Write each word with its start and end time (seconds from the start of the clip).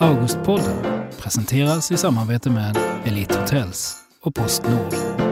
Augustpodden 0.00 0.76
presenteras 1.22 1.92
i 1.92 1.96
samarbete 1.96 2.50
med 2.50 2.76
Elite 3.04 3.38
Hotels 3.40 3.96
och 4.22 4.34
Postnord. 4.34 5.27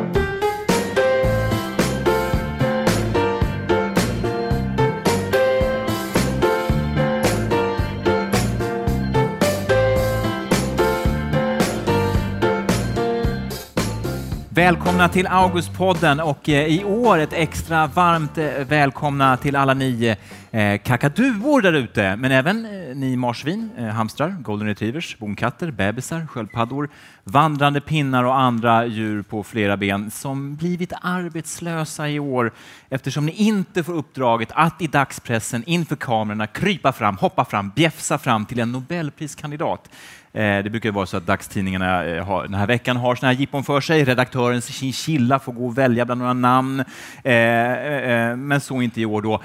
Välkomna 14.57 15.09
till 15.09 15.27
Augustpodden 15.27 16.21
och 16.21 16.49
eh, 16.49 16.67
i 16.67 16.85
år 16.85 17.19
ett 17.19 17.33
extra 17.33 17.87
varmt 17.87 18.39
eh, 18.39 18.45
välkomna 18.69 19.37
till 19.37 19.57
alla 19.57 19.75
ni 19.75 20.17
eh, 20.51 20.79
kakaduor 20.79 21.61
där 21.61 21.73
ute, 21.73 22.17
men 22.17 22.33
även 22.33 22.63
ni 23.01 23.17
marsvin, 23.17 23.71
hamstrar, 23.93 24.37
golden 24.41 24.69
retrievers, 24.69 25.19
bonkatter, 25.19 25.71
bebisar, 25.71 26.27
sköldpaddor, 26.27 26.89
vandrande 27.25 27.81
pinnar 27.81 28.25
och 28.25 28.39
andra 28.39 28.87
djur 28.87 29.23
på 29.23 29.43
flera 29.43 29.77
ben 29.77 30.11
som 30.11 30.57
blivit 30.57 30.93
arbetslösa 31.01 32.09
i 32.09 32.19
år 32.19 32.53
eftersom 32.89 33.27
ni 33.27 33.33
inte 33.33 33.85
får 33.85 33.93
uppdraget 33.93 34.49
att 34.53 34.83
i 34.83 34.87
dagspressen 34.87 35.65
inför 35.67 35.97
kamerorna 35.97 36.47
krypa 36.47 36.93
fram, 36.93 37.17
hoppa 37.17 37.45
fram, 37.45 37.73
bjäfsa 37.75 38.19
fram 38.19 38.47
till 38.47 38.61
en 38.61 38.73
nobelpriskandidat. 38.73 39.89
Eh, 40.37 40.63
det 40.65 40.71
brukar 40.71 40.89
ju 40.89 40.93
vara 40.93 41.07
så 41.07 41.17
att 41.17 41.27
dagstidningarna 41.27 42.05
eh, 42.05 42.25
har, 42.25 42.43
den 42.43 42.55
här 42.55 42.67
veckan 42.67 42.97
har 42.97 43.15
såna 43.15 43.33
här 43.33 43.39
jippon 43.39 43.65
för 43.65 43.81
sig. 43.81 44.05
Redaktörens 44.05 44.69
chinchilla 44.69 45.39
får 45.39 45.53
gå 45.53 45.67
och 45.67 45.79
välja 45.79 46.05
bland 46.05 46.19
några 46.19 46.33
namn, 46.33 46.81
eh, 47.25 48.37
men 48.37 48.61
så 48.61 48.83
inte 48.83 49.01
i 49.01 49.07
år 49.07 49.23
då. 49.23 49.43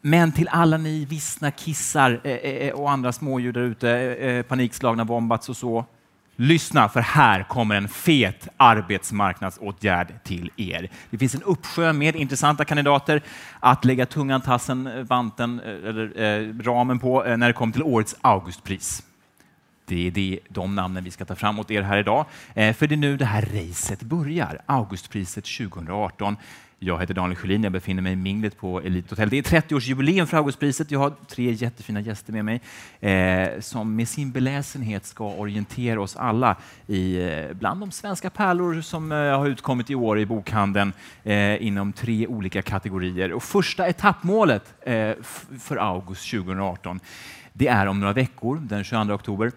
Men 0.00 0.32
till 0.32 0.48
alla 0.48 0.76
ni 0.76 1.04
vissna 1.04 1.50
kissar 1.50 2.20
och 2.74 2.90
andra 2.90 3.12
smådjur 3.12 3.52
där 3.52 3.60
ute, 3.60 4.44
panikslagna 4.48 5.04
bombats 5.04 5.48
och 5.48 5.56
så. 5.56 5.84
Lyssna, 6.36 6.88
för 6.88 7.00
här 7.00 7.42
kommer 7.42 7.74
en 7.74 7.88
fet 7.88 8.48
arbetsmarknadsåtgärd 8.56 10.24
till 10.24 10.50
er. 10.56 10.90
Det 11.10 11.18
finns 11.18 11.34
en 11.34 11.42
uppsjö 11.42 11.92
med 11.92 12.16
intressanta 12.16 12.64
kandidater 12.64 13.22
att 13.60 13.84
lägga 13.84 14.06
tungan, 14.06 14.40
tassen, 14.40 15.06
vanten 15.08 15.60
eller 15.60 16.20
eh, 16.22 16.54
ramen 16.62 16.98
på 16.98 17.22
när 17.22 17.46
det 17.46 17.52
kommer 17.52 17.72
till 17.72 17.82
årets 17.82 18.16
Augustpris. 18.20 19.02
Det 19.84 20.06
är 20.06 20.10
det, 20.10 20.38
de 20.48 20.74
namnen 20.74 21.04
vi 21.04 21.10
ska 21.10 21.24
ta 21.24 21.34
fram 21.34 21.58
åt 21.58 21.70
er 21.70 21.82
här 21.82 21.98
idag. 21.98 22.26
Eh, 22.54 22.74
för 22.74 22.86
det 22.86 22.94
är 22.94 22.96
nu 22.96 23.16
det 23.16 23.24
här 23.24 23.42
racet 23.42 24.02
börjar, 24.02 24.60
Augustpriset 24.66 25.44
2018. 25.44 26.36
Jag 26.84 27.00
heter 27.00 27.14
Daniel 27.14 27.36
Sjölin, 27.36 27.62
jag 27.62 27.72
befinner 27.72 28.02
mig 28.02 28.12
i 28.12 28.16
minglet 28.16 28.58
på 28.58 28.80
Elite 28.80 29.10
Hotel. 29.10 29.28
Det 29.28 29.38
är 29.38 29.42
30-årsjubileum 29.42 30.26
för 30.26 30.36
Augustpriset. 30.36 30.90
Jag 30.90 30.98
har 30.98 31.12
tre 31.28 31.52
jättefina 31.52 32.00
gäster 32.00 32.32
med 32.32 32.44
mig 32.44 32.60
eh, 33.00 33.60
som 33.60 33.96
med 33.96 34.08
sin 34.08 34.32
beläsenhet 34.32 35.06
ska 35.06 35.24
orientera 35.24 36.00
oss 36.00 36.16
alla 36.16 36.56
i 36.86 37.22
eh, 37.22 37.52
bland 37.52 37.80
de 37.80 37.90
svenska 37.90 38.30
pärlor 38.30 38.80
som 38.80 39.12
eh, 39.12 39.18
har 39.18 39.46
utkommit 39.46 39.90
i 39.90 39.94
år 39.94 40.18
i 40.18 40.26
bokhandeln 40.26 40.92
eh, 41.22 41.66
inom 41.66 41.92
tre 41.92 42.26
olika 42.26 42.62
kategorier. 42.62 43.32
Och 43.32 43.42
första 43.42 43.88
etappmålet 43.88 44.74
eh, 44.80 45.12
för 45.58 45.76
August 45.76 46.30
2018 46.30 47.00
det 47.52 47.68
är 47.68 47.86
om 47.86 48.00
några 48.00 48.12
veckor, 48.12 48.56
den 48.56 48.84
22 48.84 49.14
oktober. 49.14 49.52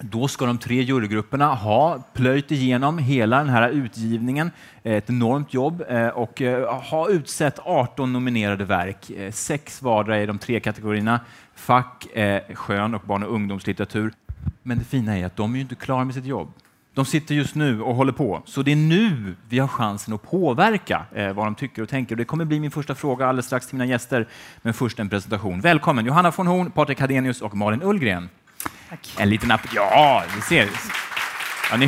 Då 0.00 0.28
ska 0.28 0.46
de 0.46 0.58
tre 0.58 0.82
jurygrupperna 0.82 1.54
ha 1.54 1.98
plöjt 2.12 2.50
igenom 2.50 2.98
hela 2.98 3.38
den 3.38 3.48
här 3.48 3.70
utgivningen, 3.70 4.50
eh, 4.82 4.92
ett 4.92 5.10
enormt 5.10 5.54
jobb, 5.54 5.84
eh, 5.88 6.08
och 6.08 6.42
eh, 6.42 6.74
ha 6.74 7.08
utsett 7.08 7.58
18 7.58 8.12
nominerade 8.12 8.64
verk, 8.64 9.10
sex 9.34 9.82
vardera 9.82 10.22
i 10.22 10.26
de 10.26 10.38
tre 10.38 10.60
kategorierna, 10.60 11.20
fack, 11.54 12.06
skön 12.54 12.94
och 12.94 13.02
barn 13.04 13.22
och 13.22 13.34
ungdomslitteratur. 13.34 14.12
Men 14.62 14.78
det 14.78 14.84
fina 14.84 15.18
är 15.18 15.26
att 15.26 15.36
de 15.36 15.52
är 15.52 15.56
ju 15.56 15.62
inte 15.62 15.74
klara 15.74 16.04
med 16.04 16.14
sitt 16.14 16.24
jobb. 16.24 16.52
De 16.94 17.04
sitter 17.04 17.34
just 17.34 17.54
nu 17.54 17.82
och 17.82 17.94
håller 17.94 18.12
på, 18.12 18.42
så 18.44 18.62
det 18.62 18.72
är 18.72 18.76
nu 18.76 19.34
vi 19.48 19.58
har 19.58 19.68
chansen 19.68 20.14
att 20.14 20.22
påverka 20.22 21.04
eh, 21.14 21.32
vad 21.32 21.46
de 21.46 21.54
tycker 21.54 21.82
och 21.82 21.88
tänker. 21.88 22.16
Det 22.16 22.24
kommer 22.24 22.44
bli 22.44 22.60
min 22.60 22.70
första 22.70 22.94
fråga 22.94 23.26
alldeles 23.26 23.46
strax 23.46 23.66
till 23.66 23.76
mina 23.76 23.86
gäster, 23.86 24.28
men 24.62 24.74
först 24.74 24.98
en 24.98 25.08
presentation. 25.08 25.60
Välkommen 25.60 26.06
Johanna 26.06 26.32
von 26.36 26.46
Horn, 26.46 26.70
Patrik 26.70 27.00
Hadenius 27.00 27.42
och 27.42 27.56
Malin 27.56 27.82
Ullgren. 27.82 28.28
En 29.18 29.28
liten 29.28 29.50
app. 29.50 29.60
Ja, 29.74 30.22
vi 30.34 30.40
ser. 30.40 30.68
Ja, 31.70 31.76
ni, 31.76 31.84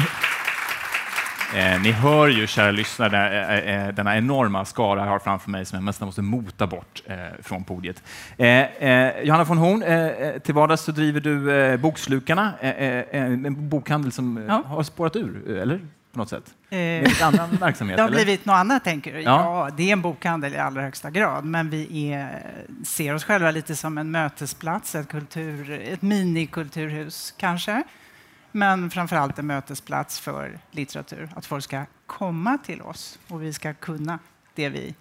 eh, 1.54 1.80
ni 1.82 1.92
hör 1.92 2.28
ju, 2.28 2.46
kära 2.46 2.70
lyssnare, 2.70 3.44
eh, 3.58 3.86
eh, 3.86 3.94
denna 3.94 4.16
enorma 4.16 4.64
skara 4.64 5.00
jag 5.00 5.06
har 5.10 5.18
framför 5.18 5.50
mig 5.50 5.64
som 5.64 5.76
jag 5.76 5.84
nästan 5.84 6.06
måste 6.06 6.22
mota 6.22 6.66
bort 6.66 7.02
eh, 7.06 7.16
från 7.42 7.64
podiet. 7.64 8.02
Eh, 8.38 8.48
eh, 8.48 9.20
Johanna 9.22 9.44
von 9.44 9.58
Horn, 9.58 9.82
eh, 9.82 10.06
eh, 10.06 10.38
till 10.38 10.54
vardags 10.54 10.82
så 10.82 10.92
driver 10.92 11.20
du 11.20 11.52
eh, 11.52 11.76
Bokslukarna, 11.76 12.52
eh, 12.60 12.70
eh, 12.70 13.04
en 13.12 13.68
bokhandel 13.68 14.12
som 14.12 14.38
eh, 14.38 14.44
Ja. 14.48 14.62
har 14.66 14.82
spårat 14.82 15.16
ur, 15.16 15.58
eller? 15.58 15.80
På 16.14 16.18
något 16.20 16.28
sätt? 16.28 16.54
Eh, 16.70 16.76
Med 16.78 17.22
annan 17.22 17.50
verksamhet? 17.60 17.96
Det 17.96 18.02
har 18.02 18.08
eller? 18.08 18.24
blivit 18.24 18.44
något 18.44 18.54
annat, 18.54 18.84
tänker 18.84 19.12
du? 19.14 19.20
Ja. 19.20 19.66
Ja. 19.66 19.74
det 19.76 19.82
är 19.88 19.92
en 19.92 20.02
bokhandel 20.02 20.54
i 20.54 20.58
allra 20.58 20.82
högsta 20.82 21.10
grad, 21.10 21.44
men 21.44 21.70
vi 21.70 22.12
är, 22.12 22.42
ser 22.84 23.14
oss 23.14 23.24
själva 23.24 23.50
lite 23.50 23.76
som 23.76 23.98
en 23.98 24.10
mötesplats, 24.10 24.94
ett, 24.94 25.08
kultur, 25.08 25.70
ett 25.70 26.02
minikulturhus 26.02 27.34
kanske. 27.36 27.82
Men 28.52 28.90
framför 28.90 29.16
allt 29.16 29.38
en 29.38 29.46
mötesplats 29.46 30.20
för 30.20 30.58
litteratur, 30.70 31.28
att 31.36 31.46
folk 31.46 31.64
ska 31.64 31.84
komma 32.06 32.58
till 32.58 32.82
oss 32.82 33.18
och 33.28 33.42
vi 33.42 33.52
ska 33.52 33.74
kunna 33.74 34.18
det 34.54 34.68
vi 34.68 34.94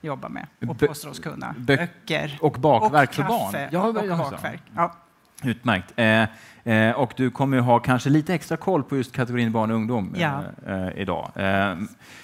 jobbar 0.00 0.28
med 0.28 0.46
och 0.68 0.78
påstår 0.78 1.10
oss 1.10 1.18
kunna. 1.18 1.54
bö- 1.58 1.76
Böcker 1.76 2.38
och 2.40 2.52
bakverk 2.52 3.08
och 3.08 3.14
för 3.14 3.22
barn. 3.22 3.68
Ja, 3.72 3.82
och 3.82 3.94
bakverk. 3.94 4.62
Ja. 4.76 4.96
Utmärkt. 5.42 5.92
Eh, 5.96 6.24
eh, 6.64 6.90
och 6.90 7.12
du 7.16 7.30
kommer 7.30 7.56
ju 7.56 7.62
ha 7.62 7.78
kanske 7.78 8.10
lite 8.10 8.34
extra 8.34 8.56
koll 8.56 8.82
på 8.82 8.96
just 8.96 9.12
kategorin 9.12 9.52
barn 9.52 9.70
och 9.70 9.76
ungdom 9.76 10.14
Ja. 10.18 10.42
eh, 10.66 10.86
eh, 10.86 11.00
idag. 11.02 11.30
Eh, 11.34 11.76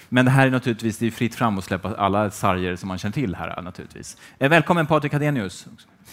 men 0.09 0.25
det 0.25 0.31
här 0.31 0.47
är 0.47 0.51
naturligtvis 0.51 0.97
det 0.97 1.07
är 1.07 1.11
fritt 1.11 1.35
fram 1.35 1.57
att 1.57 1.63
släppa 1.63 1.95
alla 1.95 2.31
sarger 2.31 2.75
som 2.75 2.87
man 2.87 2.97
känner 2.97 3.13
till 3.13 3.35
här 3.35 3.61
naturligtvis. 3.61 4.17
Eh, 4.39 4.49
välkommen 4.49 4.85
Patrik 4.87 5.13
Hadenius, 5.13 5.67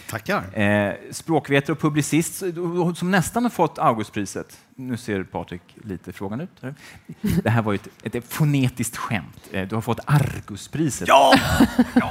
Tackar. 0.09 0.59
eh, 0.59 0.93
språkvetare 1.11 1.71
och 1.71 1.79
publicist 1.79 2.43
som 2.95 3.11
nästan 3.11 3.43
har 3.43 3.49
fått 3.49 3.79
Augustpriset. 3.79 4.57
Nu 4.77 4.97
ser 4.97 5.23
Patrik 5.23 5.61
lite 5.83 6.13
frågan 6.13 6.41
ut. 6.41 6.49
Det 7.43 7.49
här 7.49 7.61
var 7.61 7.73
ju 7.73 7.79
ett, 8.03 8.15
ett 8.15 8.25
fonetiskt 8.33 8.97
skämt. 8.97 9.49
Eh, 9.51 9.67
Du 9.67 9.75
har 9.75 9.81
fått 9.81 9.99
Arguspriset. 10.05 11.07
Ja! 11.07 11.33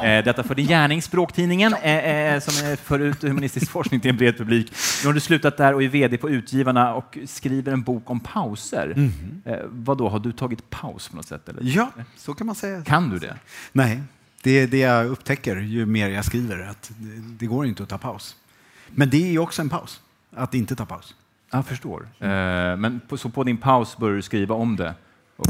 Eh, 0.05 0.25
Detta 0.25 0.43
för 0.43 0.55
din 0.55 0.67
gärning, 0.67 1.03
Språktidningen, 1.03 1.75
eh, 1.75 1.97
eh, 2.35 2.41
som 2.41 2.67
är 2.67 2.77
för 2.77 2.99
ut 2.99 3.23
humanistisk 3.23 3.71
forskning 3.71 4.01
till 4.01 4.11
en 4.11 4.17
bred 4.17 4.39
publik. 4.39 4.73
Nu 5.03 5.09
har 5.09 5.15
du 5.15 5.21
slutat 5.21 5.57
där 5.57 5.75
och 5.75 5.83
är 5.83 5.89
VD 5.89 6.17
på 6.17 6.31
Utgivarna 6.31 6.95
och 6.95 7.19
skriver 7.27 7.73
en 7.73 7.83
bok 7.83 8.11
om 8.11 8.21
pauser. 8.21 9.11
Eh, 9.45 9.57
vad 9.69 9.99
då 9.99 10.09
har 10.09 10.19
du 10.19 10.33
tagit 10.33 10.71
paus 10.71 11.09
på 11.09 11.17
något 11.17 11.27
sätt? 11.27 11.49
Eller? 11.49 11.63
Ja, 11.63 11.91
så 12.17 12.35
kan 12.35 12.47
man 12.47 12.57
säga. 12.57 12.83
Kan 12.85 13.11
du 13.11 13.19
det? 13.19 13.37
Nej, 13.73 14.01
det 14.45 14.51
är 14.51 14.67
det 14.67 14.79
jag 14.79 15.07
upptäcker 15.07 15.57
ju 15.57 15.87
mer 15.87 16.09
jag 16.09 16.25
skriver, 16.25 16.61
att 16.61 16.93
det, 17.39 17.47
går 17.47 17.67
inte 17.67 17.83
att 17.83 17.89
ta 17.89 17.99
paus. 17.99 18.37
Men 18.89 19.11
det 19.11 19.35
är 19.35 19.39
också 19.39 19.63
en 19.63 19.69
paus, 19.69 20.01
att 20.31 20.55
inte 20.55 20.77
ta 20.77 20.87
paus. 20.87 21.15
Jag 21.51 21.67
förstår. 21.67 22.09
Eh, 22.19 22.29
men 22.77 23.01
på, 23.09 23.17
så 23.17 23.29
på 23.29 23.45
din 23.45 23.57
paus 23.57 23.97
börjar 23.97 24.17
du 24.17 24.23
skriva 24.23 24.55
om 24.55 24.77
det? 24.77 24.95
Och, 25.37 25.47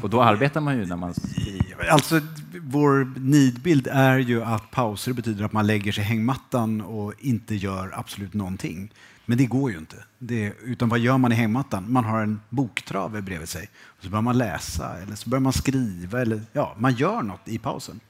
och 0.00 0.10
då 0.10 0.22
arbetar 0.22 0.60
man 0.60 0.78
ju 0.78 0.86
när 0.86 0.96
man 0.96 1.14
skriver. 1.14 1.86
Alltså, 1.88 2.20
vår 2.60 3.20
nidbild 3.20 3.88
är 3.90 4.18
ju 4.18 4.42
att 4.42 4.70
pauser 4.70 5.12
betyder 5.12 5.44
att 5.44 5.52
man 5.52 5.66
lägger 5.66 5.92
sig 5.92 6.04
i 6.04 6.06
hängmattan 6.06 6.80
och 6.80 7.12
inte 7.18 7.54
gör 7.54 7.90
absolut 7.94 8.34
någonting. 8.34 8.92
Men 9.26 9.38
det 9.38 9.46
går 9.46 9.70
ju 9.70 9.78
inte. 9.78 9.96
Det, 10.18 10.54
utan 10.62 10.88
vad 10.88 10.98
gör 10.98 11.18
man 11.18 11.32
i 11.32 11.34
hängmattan? 11.34 11.92
Man 11.92 12.04
har 12.04 12.20
en 12.20 12.40
boktrave 12.48 13.22
bredvid 13.22 13.48
sig. 13.48 13.68
Och 13.84 14.04
så 14.04 14.10
börjar 14.10 14.22
man 14.22 14.38
läsa 14.38 14.98
eller 15.02 15.14
så 15.14 15.30
börjar 15.30 15.40
man 15.40 15.52
skriva. 15.52 16.20
Eller, 16.20 16.40
ja, 16.52 16.74
man 16.78 16.94
gör 16.94 17.22
något 17.22 17.48
i 17.48 17.58
pausen. 17.58 18.00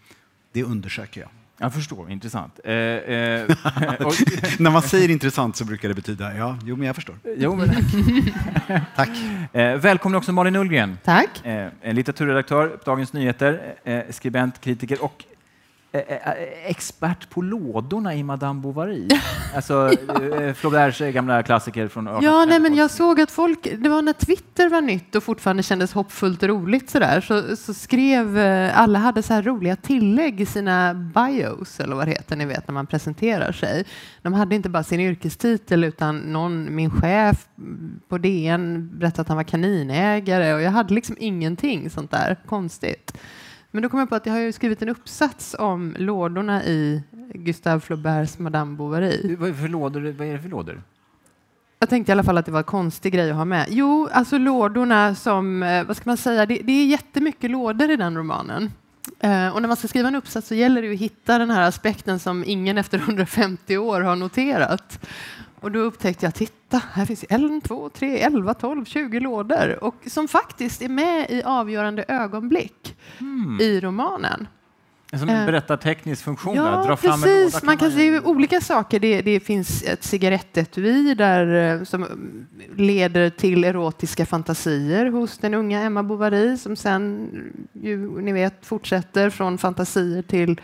Det 0.55 0.63
undersöker 0.65 1.21
jag. 1.21 1.31
Jag 1.59 1.75
förstår, 1.75 2.11
intressant. 2.11 2.61
Eh, 2.65 2.75
eh, 2.75 3.43
och, 4.01 4.15
När 4.59 4.71
man 4.71 4.83
säger 4.83 5.11
intressant 5.11 5.57
så 5.57 5.65
brukar 5.65 5.89
det 5.89 5.95
betyda 5.95 6.37
ja, 6.37 6.59
jo 6.65 6.77
men 6.77 6.87
jag 6.87 6.95
förstår. 6.97 7.17
jo, 7.37 7.55
men, 7.55 7.69
Tack. 8.97 9.09
eh, 9.53 9.77
välkommen 9.77 10.19
också 10.19 10.33
Malin 10.33 10.56
Ullgren. 10.56 10.99
Tack. 11.05 11.47
Eh, 11.47 11.69
litteraturredaktör 11.83 12.69
på 12.69 12.85
Dagens 12.91 13.12
Nyheter, 13.12 13.75
eh, 13.85 14.01
skribent, 14.11 14.61
kritiker 14.61 15.05
och 15.05 15.25
expert 16.67 17.31
på 17.31 17.43
lådorna 17.43 18.14
i 18.14 18.23
Madame 18.23 18.61
Bovary. 18.61 19.08
alltså 19.55 19.91
eh, 20.38 20.55
Flauberts 20.55 20.99
gamla 20.99 21.43
klassiker 21.43 21.88
från 21.88 22.06
1850 22.06 22.25
Ja, 22.25 22.44
nej, 22.44 22.61
men 22.61 22.75
jag 22.75 22.91
såg 22.91 23.20
att 23.20 23.31
folk, 23.31 23.69
det 23.79 23.88
var 23.88 24.02
när 24.02 24.12
Twitter 24.12 24.69
var 24.69 24.81
nytt 24.81 25.14
och 25.14 25.23
fortfarande 25.23 25.62
kändes 25.62 25.93
hoppfullt 25.93 26.43
och 26.43 26.49
roligt 26.49 26.91
så 26.91 26.99
där, 26.99 27.20
så, 27.20 27.56
så 27.56 27.75
skrev 27.75 28.38
eh, 28.38 28.81
alla 28.81 28.99
hade 28.99 29.23
så 29.23 29.35
här 29.35 29.43
roliga 29.43 29.76
tillägg 29.76 30.41
i 30.41 30.46
sina 30.46 30.94
bios 30.94 31.81
eller 31.81 31.97
vad 31.97 32.06
det 32.06 32.12
heter, 32.12 32.37
ni 32.37 32.44
vet 32.44 32.69
när 32.69 32.73
man 32.73 32.87
presenterar 32.87 33.52
sig. 33.52 33.85
De 34.23 34.32
hade 34.32 34.55
inte 34.55 34.69
bara 34.69 34.82
sin 34.82 35.00
yrkestitel 35.00 35.85
utan 35.85 36.19
någon, 36.19 36.75
min 36.75 36.90
chef 36.90 37.47
på 38.08 38.19
DN 38.19 38.90
berättade 38.99 39.23
att 39.23 39.29
han 39.29 39.37
var 39.37 39.44
kaninägare 39.44 40.55
och 40.55 40.62
jag 40.62 40.70
hade 40.70 40.94
liksom 40.94 41.17
ingenting 41.19 41.90
sånt 41.90 42.11
där 42.11 42.37
konstigt. 42.47 43.12
Men 43.75 43.82
då 43.82 43.88
kom 43.88 43.99
jag 44.00 44.09
på 44.09 44.15
att 44.15 44.26
jag 44.26 44.32
har 44.32 44.53
skrivit 44.53 44.82
en 44.82 44.88
uppsats 44.88 45.56
om 45.59 45.94
lådorna 45.99 46.65
i 46.65 47.03
Gustave 47.32 47.81
Flauberts 47.81 48.38
Madame 48.38 48.76
Bovary. 48.76 49.37
Vad 49.37 49.49
är 49.49 49.53
det 49.53 49.59
för 49.59 49.69
lådor? 49.69 50.00
Vad 50.19 50.29
är 50.29 50.32
det 50.32 50.38
för 50.38 50.49
lådor? 50.49 50.82
Jag 51.79 51.88
tänkte 51.88 52.11
i 52.11 52.12
alla 52.12 52.23
fall 52.23 52.38
att 52.38 52.47
det 52.47 52.53
var 52.53 52.59
en 52.59 52.65
konstig 52.65 53.12
grej 53.12 53.31
att 53.31 53.37
ha 53.37 53.44
med. 53.44 53.67
Jo, 53.71 54.09
alltså 54.12 54.38
lådorna 54.38 55.15
som, 55.15 55.62
eh, 55.62 55.85
vad 55.85 55.97
ska 55.97 56.11
man 56.11 56.17
säga, 56.17 56.47
det, 56.47 56.61
det 56.65 56.73
är 56.73 56.87
jättemycket 56.87 57.50
lådor 57.50 57.91
i 57.91 57.97
den 57.97 58.17
romanen. 58.17 58.71
Eh, 59.21 59.49
och 59.49 59.61
när 59.62 59.69
man 59.69 59.76
ska 59.76 59.88
skriva 59.88 60.09
en 60.09 60.15
uppsats 60.15 60.49
så 60.49 60.55
gäller 60.55 60.82
det 60.82 60.93
att 60.93 61.00
hitta 61.00 61.38
den 61.38 61.50
här 61.50 61.69
aspekten 61.69 62.19
som 62.19 62.44
ingen 62.47 62.79
efter 62.79 62.99
150 63.09 63.76
år 63.76 64.00
har 64.00 64.17
noterat. 64.17 65.06
Och 65.61 65.73
då 65.73 65.79
upptäckte 65.79 66.26
jag, 66.26 66.35
titta, 66.35 66.82
här 66.93 67.06
finns 67.06 67.25
1, 67.29 67.65
2, 67.65 67.88
3, 67.88 68.19
11, 68.19 68.55
12, 68.55 68.85
20 68.85 69.21
lådor 69.21 69.85
och 69.85 69.94
som 70.06 70.29
faktiskt 70.29 70.82
är 70.82 70.88
med 70.88 71.31
i 71.31 71.43
avgörande 71.43 72.05
ögonblick 72.09 72.84
i 73.61 73.81
romanen. 73.81 74.46
Som 75.19 75.28
Eh, 75.28 75.40
en 75.40 75.46
berättarteknisk 75.46 76.25
funktion. 76.25 76.56
Ja, 76.56 76.62
där. 76.62 76.87
Dra 76.87 76.96
fram 76.96 77.12
en 77.12 77.20
precis. 77.20 77.55
låda 77.55 77.66
Man 77.66 77.76
kan 77.76 77.90
se 77.93 78.20
olika 78.20 78.61
saker. 78.61 79.00
Det, 79.00 79.22
det 79.22 79.40
finns 79.40 79.82
ett 79.82 80.05
cigarettetui 80.05 81.14
där, 81.14 81.75
eh, 81.76 81.84
som 81.84 82.02
mm, 82.05 82.46
leder 82.76 83.31
till 83.31 83.64
erotiska 83.64 84.26
fantasier 84.26 85.06
hos 85.06 85.38
den 85.38 85.55
unga 85.55 85.82
Emma 85.82 86.02
Bovary 86.02 86.56
som 86.56 86.76
sen, 86.76 87.31
ju, 87.72 88.20
ni 88.20 88.32
vet, 88.32 88.66
fortsätter 88.66 89.31
från 89.31 89.58
fantasier 89.58 90.22
till 90.22 90.61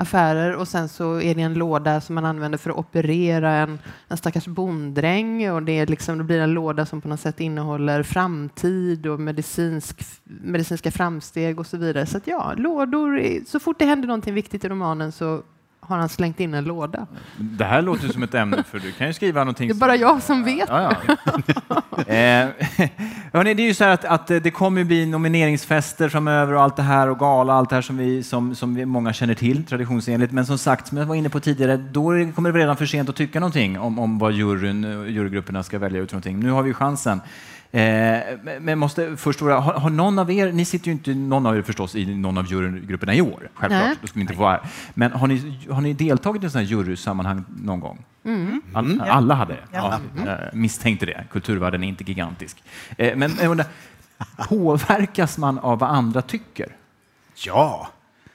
affärer 0.00 0.56
och 0.56 0.68
sen 0.68 0.88
så 0.88 1.20
är 1.20 1.34
det 1.34 1.42
en 1.42 1.54
låda 1.54 2.00
som 2.00 2.14
man 2.14 2.24
använder 2.24 2.58
för 2.58 2.70
att 2.70 2.76
operera 2.76 3.50
en, 3.50 3.78
en 4.08 4.16
stackars 4.16 4.46
bonddräng 4.46 5.50
och 5.50 5.62
det, 5.62 5.72
är 5.72 5.86
liksom, 5.86 6.18
det 6.18 6.24
blir 6.24 6.40
en 6.40 6.52
låda 6.52 6.86
som 6.86 7.00
på 7.00 7.08
något 7.08 7.20
sätt 7.20 7.40
innehåller 7.40 8.02
framtid 8.02 9.06
och 9.06 9.20
medicinsk, 9.20 10.04
medicinska 10.24 10.90
framsteg 10.90 11.60
och 11.60 11.66
så 11.66 11.76
vidare. 11.76 12.06
Så 12.06 12.16
att 12.16 12.26
ja, 12.26 12.54
lådor, 12.56 13.44
så 13.46 13.60
fort 13.60 13.78
det 13.78 13.84
händer 13.84 14.08
någonting 14.08 14.34
viktigt 14.34 14.64
i 14.64 14.68
romanen 14.68 15.12
så 15.12 15.42
har 15.90 15.98
han 15.98 16.08
slängt 16.08 16.40
in 16.40 16.54
en 16.54 16.64
låda. 16.64 17.06
Det 17.36 17.64
här 17.64 17.82
låter 17.82 18.08
som 18.08 18.22
ett 18.22 18.34
ämne 18.34 18.62
för 18.62 18.78
du 18.78 18.92
kan 18.92 19.06
ju 19.06 19.12
skriva 19.12 19.40
någonting. 19.40 19.68
Det 19.68 19.74
är 19.74 19.78
bara 19.78 19.96
jag 19.96 20.22
som 20.22 20.44
vet. 20.44 20.68
Ja, 20.68 20.94
ja. 21.06 21.12
eh, 22.14 22.48
hörni, 23.32 23.54
det 23.54 23.62
är 23.62 23.66
ju 23.66 23.74
så 23.74 23.84
här 23.84 23.90
att, 23.90 24.04
att 24.04 24.26
det 24.26 24.50
kommer 24.50 24.84
bli 24.84 25.06
nomineringsfester 25.06 26.08
framöver 26.08 26.52
och 26.52 26.62
allt 26.62 26.76
det 26.76 26.82
här 26.82 27.08
och 27.08 27.18
gala, 27.18 27.52
allt 27.52 27.70
det 27.70 27.74
här 27.74 27.82
som 27.82 27.96
vi, 27.96 28.22
som, 28.22 28.54
som 28.54 28.74
vi 28.74 28.86
många 28.86 29.12
känner 29.12 29.34
till 29.34 29.64
traditionsenligt. 29.64 30.32
Men 30.32 30.46
som 30.46 30.58
sagt, 30.58 30.86
som 30.86 30.98
jag 30.98 31.06
var 31.06 31.14
inne 31.14 31.28
på 31.28 31.40
tidigare, 31.40 31.76
då 31.76 32.02
kommer 32.34 32.52
det 32.52 32.58
redan 32.58 32.76
för 32.76 32.86
sent 32.86 33.08
att 33.08 33.16
tycka 33.16 33.40
någonting 33.40 33.78
om, 33.78 33.98
om 33.98 34.18
vad 34.18 34.32
juryn, 34.32 34.82
jurygrupperna 35.08 35.62
ska 35.62 35.78
välja 35.78 36.00
ut 36.00 36.12
någonting. 36.12 36.40
Nu 36.40 36.50
har 36.50 36.62
vi 36.62 36.74
chansen. 36.74 37.20
Eh, 37.72 38.20
men- 38.60 38.78
måste 38.78 39.16
först 39.16 39.38
fråga, 39.38 39.58
har, 39.58 39.72
har 39.74 39.90
någon 39.90 40.18
av 40.18 40.30
er, 40.30 40.52
ni 40.52 40.64
sitter 40.64 40.86
ju 40.86 40.92
inte, 40.92 41.14
någon 41.14 41.46
av 41.46 41.56
er 41.56 41.62
förstås, 41.62 41.94
i 41.96 42.06
någon 42.14 42.38
av 42.38 42.46
jurygrupperna 42.46 43.14
i 43.14 43.20
år, 43.20 43.48
självklart, 43.54 43.82
Nej. 43.84 43.96
då 44.00 44.06
skulle 44.06 44.20
inte 44.22 44.34
få 44.34 44.40
vara 44.40 44.52
här. 44.52 44.60
Men 44.94 45.12
har 45.12 45.26
ni, 45.26 45.58
har 45.70 45.80
ni 45.80 45.92
deltagit 45.92 46.44
i 46.44 46.50
sån 46.50 46.58
här 46.60 46.68
jurysammanhang 46.68 47.44
någon 47.62 47.80
gång? 47.80 48.04
All, 48.74 49.00
Alla 49.00 49.34
hade 49.34 49.52
det? 49.52 49.60
Ja. 49.72 50.00
eh, 50.26 50.34
misstänkte 50.52 51.06
det. 51.06 51.24
Kulturvärlden 51.30 51.84
är 51.84 51.88
inte 51.88 52.04
gigantisk. 52.04 52.62
Eh, 52.98 53.16
Men 53.16 53.38
undrar, 53.40 53.66
påverkas 54.48 55.38
man 55.38 55.58
av 55.58 55.78
vad 55.78 55.90
andra 55.90 56.22
tycker? 56.22 56.76
Ja, 57.46 57.88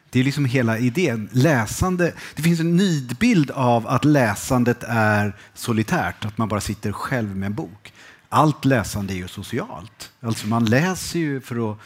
det 0.09 0.19
är 0.19 0.23
liksom 0.23 0.45
hela 0.45 0.77
idén. 0.77 1.29
Läsande, 1.31 2.13
det 2.35 2.41
finns 2.41 2.59
en 2.59 2.75
nidbild 2.77 3.51
av 3.51 3.87
att 3.87 4.05
läsandet 4.05 4.83
är 4.87 5.35
solitärt, 5.53 6.25
att 6.25 6.37
man 6.37 6.47
bara 6.47 6.61
sitter 6.61 6.91
själv 6.91 7.35
med 7.35 7.47
en 7.47 7.53
bok. 7.53 7.93
Allt 8.29 8.65
läsande 8.65 9.13
är 9.13 9.15
ju 9.15 9.27
socialt. 9.27 10.11
Alltså 10.21 10.47
man 10.47 10.65
läser 10.65 11.19
ju 11.19 11.41
för 11.41 11.71
att 11.71 11.77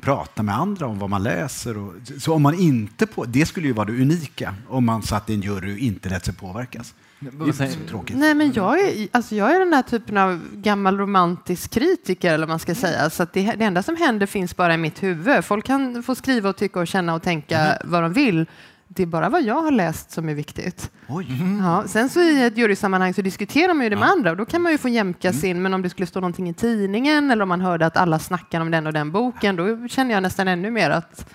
prata 0.00 0.42
med 0.42 0.54
andra 0.54 0.86
om 0.86 0.98
vad 0.98 1.10
man 1.10 1.22
läser. 1.22 1.78
Och, 1.78 1.94
så 2.18 2.34
om 2.34 2.42
man 2.42 2.54
inte 2.54 3.06
på, 3.06 3.24
det 3.24 3.46
skulle 3.46 3.66
ju 3.66 3.72
vara 3.72 3.86
det 3.86 3.92
unika 3.92 4.54
om 4.68 4.84
man 4.84 5.02
satt 5.02 5.30
i 5.30 5.34
en 5.34 5.40
jury 5.40 5.74
och 5.74 5.78
inte 5.78 6.08
lät 6.08 6.24
sig 6.24 6.34
påverkas. 6.34 6.94
Nej, 8.18 8.34
men 8.34 8.52
jag 8.52 8.80
är, 8.80 9.08
alltså 9.12 9.34
jag 9.34 9.54
är 9.54 9.58
den 9.58 9.72
här 9.72 9.82
typen 9.82 10.16
av 10.16 10.40
gammal 10.52 10.98
romantisk 10.98 11.70
kritiker, 11.70 12.34
eller 12.34 12.46
man 12.46 12.58
ska 12.58 12.74
säga. 12.74 13.10
Så 13.10 13.22
att 13.22 13.32
det, 13.32 13.52
det 13.58 13.64
enda 13.64 13.82
som 13.82 13.96
händer 13.96 14.26
finns 14.26 14.56
bara 14.56 14.74
i 14.74 14.76
mitt 14.76 15.02
huvud. 15.02 15.44
Folk 15.44 15.66
kan 15.66 16.02
få 16.02 16.14
skriva 16.14 16.48
och 16.48 16.56
tycka 16.56 16.80
och 16.80 16.86
känna 16.86 17.14
och 17.14 17.22
tänka 17.22 17.78
vad 17.84 18.02
de 18.02 18.12
vill. 18.12 18.46
Det 18.98 19.02
är 19.02 19.06
bara 19.06 19.28
vad 19.28 19.42
jag 19.42 19.62
har 19.62 19.70
läst 19.70 20.10
som 20.10 20.28
är 20.28 20.34
viktigt. 20.34 20.90
Oj. 21.08 21.26
Ja, 21.62 21.84
sen 21.86 22.08
så 22.08 22.20
i 22.20 22.44
ett 22.44 22.56
jurysammanhang 22.58 23.14
så 23.14 23.22
diskuterar 23.22 23.74
man 23.74 23.84
ju 23.84 23.90
det 23.90 23.96
med 23.96 24.08
andra 24.08 24.30
och 24.30 24.36
då 24.36 24.44
kan 24.44 24.62
man 24.62 24.72
ju 24.72 24.78
få 24.78 24.88
jämka 24.88 25.32
sin, 25.32 25.62
men 25.62 25.74
om 25.74 25.82
det 25.82 25.90
skulle 25.90 26.06
stå 26.06 26.20
någonting 26.20 26.48
i 26.48 26.54
tidningen 26.54 27.30
eller 27.30 27.42
om 27.42 27.48
man 27.48 27.60
hörde 27.60 27.86
att 27.86 27.96
alla 27.96 28.18
snackar 28.18 28.60
om 28.60 28.70
den 28.70 28.86
och 28.86 28.92
den 28.92 29.12
boken, 29.12 29.56
då 29.56 29.88
känner 29.88 30.14
jag 30.14 30.22
nästan 30.22 30.48
ännu 30.48 30.70
mer 30.70 30.90
att 30.90 31.30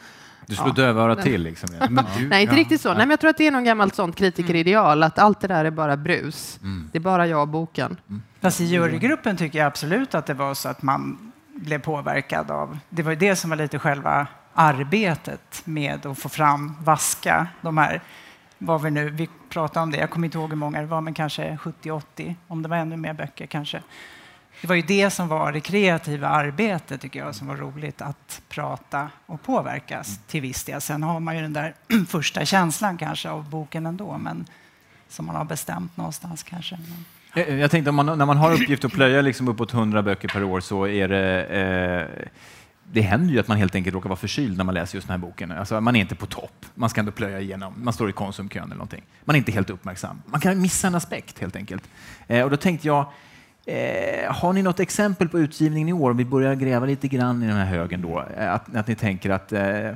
Du 0.48 0.56
slår 0.56 0.74
dövörat 0.74 1.22
till 1.22 1.44
liksom. 1.44 1.70
Ja. 1.80 1.90
Men 1.90 2.06
du, 2.18 2.28
Nej, 2.28 2.42
inte 2.42 2.56
ja. 2.56 2.60
riktigt 2.60 2.82
så. 2.82 2.90
Nej, 2.90 2.98
men 2.98 3.10
jag 3.10 3.20
tror 3.20 3.30
att 3.30 3.38
det 3.38 3.48
är 3.48 3.52
någon 3.52 3.64
gammalt 3.64 3.96
sånt 3.96 4.16
kritikerideal, 4.16 5.04
att 5.04 5.20
allt 5.20 5.40
det 5.40 5.48
där 5.48 5.66
är 5.66 5.72
bara 5.72 5.98
brus. 5.98 6.60
Det 6.92 6.98
är 6.98 7.02
bara 7.02 7.28
jag 7.28 7.42
och 7.42 7.48
boken. 7.48 7.98
Fast 8.42 8.62
i 8.62 8.64
jurygruppen 8.64 9.38
tycker 9.38 9.60
jag 9.60 9.68
absolut 9.68 10.16
att 10.16 10.26
det 10.26 10.34
var 10.34 10.54
så 10.54 10.70
att 10.70 10.82
man 10.82 11.32
blev 11.56 11.80
påverkad 11.80 12.52
av... 12.52 12.78
Det 12.90 13.04
var 13.04 13.12
ju 13.12 13.18
det 13.18 13.36
som 13.36 13.50
var 13.50 13.58
lite 13.58 13.80
själva 13.80 14.28
arbetet 14.54 15.62
med 15.66 16.06
att 16.06 16.20
få 16.20 16.30
fram, 16.30 16.76
vaska 16.84 17.48
de 17.62 17.78
här... 17.78 18.02
Vad 18.58 18.82
vi 18.82 18.92
nu, 18.92 19.10
vi 19.10 19.30
pratade 19.50 19.84
om 19.84 19.92
det, 19.92 19.98
jag 19.98 20.10
kommer 20.10 20.26
inte 20.28 20.38
ihåg 20.38 20.50
hur 20.50 20.56
många 20.56 20.82
det 20.82 20.88
var, 20.88 21.02
men 21.02 21.14
kanske 21.14 21.58
70-80, 21.84 22.36
om 22.48 22.62
det 22.62 22.70
var 22.70 22.78
ännu 22.78 22.98
mer 22.98 23.14
böcker 23.14 23.46
kanske. 23.46 23.82
Det 24.62 24.68
var 24.68 24.76
ju 24.76 24.82
det 24.82 25.10
som 25.10 25.28
var 25.28 25.52
det 25.52 25.60
kreativa 25.60 26.28
arbetet, 26.28 27.02
tycker 27.02 27.20
jag, 27.20 27.36
som 27.36 27.48
var 27.48 27.56
roligt, 27.56 28.02
att 28.02 28.42
prata 28.50 29.10
och 29.26 29.42
påverkas 29.42 30.20
till 30.28 30.42
viss 30.42 30.64
del. 30.64 30.82
Sen 30.82 31.04
har 31.04 31.20
man 31.20 31.36
ju 31.36 31.42
den 31.42 31.54
där 31.54 31.74
första 32.08 32.46
känslan 32.46 32.98
kanske 32.98 33.30
av 33.30 33.50
boken 33.50 33.86
ändå, 33.86 34.18
men 34.18 34.46
som 35.10 35.26
man 35.26 35.36
har 35.36 35.46
bestämt 35.46 35.98
någonstans 35.98 36.44
kanske. 36.44 36.76
Men... 36.76 37.06
Jag, 37.46 37.60
jag 37.60 37.72
tänkte, 37.72 37.90
om 37.90 37.96
man, 37.96 38.18
när 38.18 38.26
man 38.26 38.38
har 38.38 38.54
uppgift 38.54 38.86
att 38.86 38.92
plöja 38.92 39.22
liksom 39.22 39.48
uppåt 39.48 39.74
100 39.74 40.02
böcker 40.02 40.28
per 40.28 40.44
år 40.44 40.60
så 40.60 40.88
är 40.88 41.08
det... 41.08 41.46
Eh, 41.46 42.28
det 42.94 43.02
händer 43.02 43.34
ju 43.34 43.40
att 43.40 43.48
man 43.48 43.58
helt 43.58 43.76
enkelt 43.76 43.94
råkar 43.94 44.10
vara 44.10 44.20
förkyld 44.20 44.58
när 44.58 44.64
man 44.64 44.76
läser 44.76 44.98
just 44.98 45.08
den 45.08 45.22
här 45.22 45.28
boken. 45.28 45.52
Alltså, 45.52 45.82
man 45.82 45.96
är 45.96 46.00
inte 46.00 46.16
på 46.16 46.26
topp. 46.26 46.66
Man 46.76 46.90
ska 46.90 47.00
ändå 47.00 47.12
plöja 47.12 47.40
igenom. 47.40 47.74
Man 47.78 47.94
står 47.94 48.10
i 48.10 48.14
Konsumkön 48.14 48.64
eller 48.64 48.76
någonting. 48.76 49.04
Man 49.26 49.36
är 49.36 49.38
inte 49.38 49.52
helt 49.52 49.70
uppmärksam. 49.70 50.22
Man 50.26 50.42
kan 50.42 50.62
missa 50.62 50.88
en 50.88 50.96
aspekt 50.96 51.40
helt 51.40 51.56
enkelt. 51.56 51.90
Eh, 52.28 52.44
och 52.44 52.50
då 52.50 52.58
tänkte 52.58 52.88
jag, 52.88 53.06
eh, 53.66 54.34
har 54.34 54.54
ni 54.54 54.62
något 54.62 54.80
exempel 54.80 55.30
på 55.30 55.40
utgivningen 55.40 55.90
i 55.90 55.94
år? 55.94 56.12
Om 56.12 56.18
vi 56.18 56.26
börjar 56.26 56.56
gräva 56.56 56.86
lite 56.86 57.08
grann 57.08 57.44
i 57.44 57.48
den 57.48 57.56
här 57.56 57.66
högen 57.66 58.02
då. 58.02 58.26
Eh, 58.38 58.54
att, 58.54 58.76
att 58.76 58.88
ni 58.88 58.96
tänker 58.96 59.30
att 59.30 59.52
eh, 59.52 59.92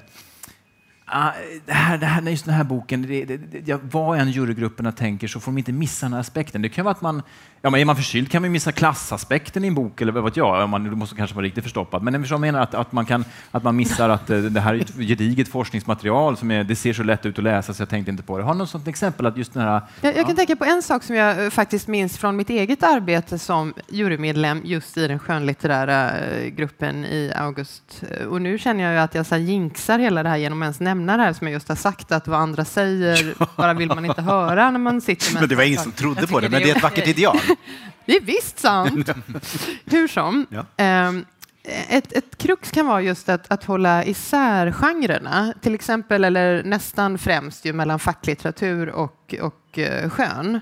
Ah, 1.09 1.31
det 1.65 1.73
här, 1.73 1.97
det 1.97 2.05
här, 2.05 2.21
just 2.21 2.45
den 2.45 2.53
här 2.53 2.63
boken, 2.63 3.01
det, 3.01 3.25
det, 3.25 3.37
det, 3.37 3.79
vad 3.83 4.19
än 4.19 4.31
jurygrupperna 4.31 4.91
tänker 4.91 5.27
så 5.27 5.39
får 5.39 5.51
de 5.51 5.57
inte 5.57 5.71
missa 5.71 6.05
den 6.05 6.13
här 6.13 6.19
aspekten. 6.19 6.61
Det 6.61 6.69
kan 6.69 6.85
vara 6.85 6.95
att 6.95 7.01
man, 7.01 7.21
ja, 7.61 7.69
men 7.69 7.81
är 7.81 7.85
man 7.85 7.95
förkyld 7.95 8.31
kan 8.31 8.41
man 8.41 8.51
missa 8.51 8.71
klassaspekten 8.71 9.63
i 9.63 9.67
en 9.67 9.75
bok, 9.75 10.01
eller 10.01 10.11
vad 10.11 10.23
vet 10.23 10.37
jag, 10.37 10.69
man, 10.69 10.83
du 10.83 10.91
måste 10.91 11.15
kanske 11.15 11.35
vara 11.35 11.45
riktigt 11.45 11.63
förstoppad. 11.63 12.03
Men 12.03 12.25
jag 12.29 12.39
menar 12.39 12.59
att, 12.59 12.73
att, 12.73 12.91
man 12.91 13.05
kan, 13.05 13.25
att 13.51 13.63
man 13.63 13.75
missar 13.75 14.09
att 14.09 14.29
eh, 14.29 14.37
det 14.37 14.59
här 14.59 14.73
är 14.73 14.79
ett 14.81 14.95
gediget 14.97 15.47
forskningsmaterial, 15.47 16.37
som 16.37 16.51
är, 16.51 16.63
det 16.63 16.75
ser 16.75 16.93
så 16.93 17.03
lätt 17.03 17.25
ut 17.25 17.37
att 17.37 17.43
läsa 17.43 17.73
så 17.73 17.81
jag 17.81 17.89
tänkte 17.89 18.11
inte 18.11 18.23
på 18.23 18.37
det. 18.37 18.43
Har 18.43 18.53
du 18.53 18.57
något 18.57 18.69
sånt 18.69 18.87
exempel? 18.87 19.25
att 19.25 19.37
just 19.37 19.53
den 19.53 19.63
här, 19.63 19.81
Jag, 20.01 20.17
jag 20.17 20.25
kan 20.25 20.35
tänka 20.35 20.55
på 20.55 20.65
en 20.65 20.83
sak 20.83 21.03
som 21.03 21.15
jag 21.15 21.43
eh, 21.43 21.49
faktiskt 21.49 21.87
minns 21.87 22.17
från 22.17 22.35
mitt 22.35 22.49
eget 22.49 22.83
arbete 22.83 23.39
som 23.39 23.73
jurymedlem 23.87 24.61
just 24.63 24.97
i 24.97 25.07
den 25.07 25.19
skönlitterära 25.19 26.17
eh, 26.17 26.47
gruppen 26.47 27.05
i 27.05 27.31
August. 27.35 28.03
Och 28.29 28.41
nu 28.41 28.57
känner 28.57 28.83
jag 28.83 28.93
ju 28.93 28.99
att 28.99 29.15
jag 29.15 29.25
så 29.25 29.35
här 29.35 29.41
jinxar 29.41 29.99
hela 29.99 30.23
det 30.23 30.29
här 30.29 30.37
genom 30.37 30.61
att 30.61 30.65
ens 30.65 30.79
nämna 30.79 31.17
det 31.17 31.23
här 31.23 31.33
som 31.33 31.47
jag 31.47 31.53
just 31.53 31.69
har 31.69 31.75
sagt, 31.75 32.11
att 32.11 32.27
vad 32.27 32.39
andra 32.39 32.65
säger 32.65 33.33
bara 33.57 33.73
vill 33.73 33.87
man 33.87 34.05
inte 34.05 34.21
höra 34.21 34.71
när 34.71 34.79
man 34.79 35.01
sitter 35.01 35.33
med 35.33 35.41
Men 35.41 35.49
det 35.49 35.55
var 35.55 35.63
en 35.63 35.69
ingen 35.69 35.83
som 35.83 35.91
trodde 35.91 36.27
på 36.27 36.39
det, 36.39 36.49
men 36.49 36.61
det 36.61 36.71
är 36.71 36.75
ett 36.75 36.83
vackert 36.83 37.07
ideal. 37.07 37.39
Det 38.05 38.15
är 38.15 38.21
visst 38.21 38.59
sant. 38.59 39.09
Hur 39.85 40.07
som. 40.07 40.45
Ja. 40.49 40.65
ehm, 40.77 41.25
ett, 41.67 42.13
ett 42.13 42.37
krux 42.37 42.71
kan 42.71 42.87
vara 42.87 43.01
just 43.01 43.29
att, 43.29 43.51
att 43.51 43.63
hålla 43.63 44.05
isär 44.05 44.71
genrerna, 44.71 45.53
till 45.61 45.75
exempel, 45.75 46.23
eller 46.23 46.63
nästan 46.63 47.17
främst 47.17 47.65
ju 47.65 47.73
mellan 47.73 47.99
facklitteratur 47.99 48.89
och, 48.89 49.35
och 49.41 49.79
eh, 49.79 50.09
skön. 50.09 50.59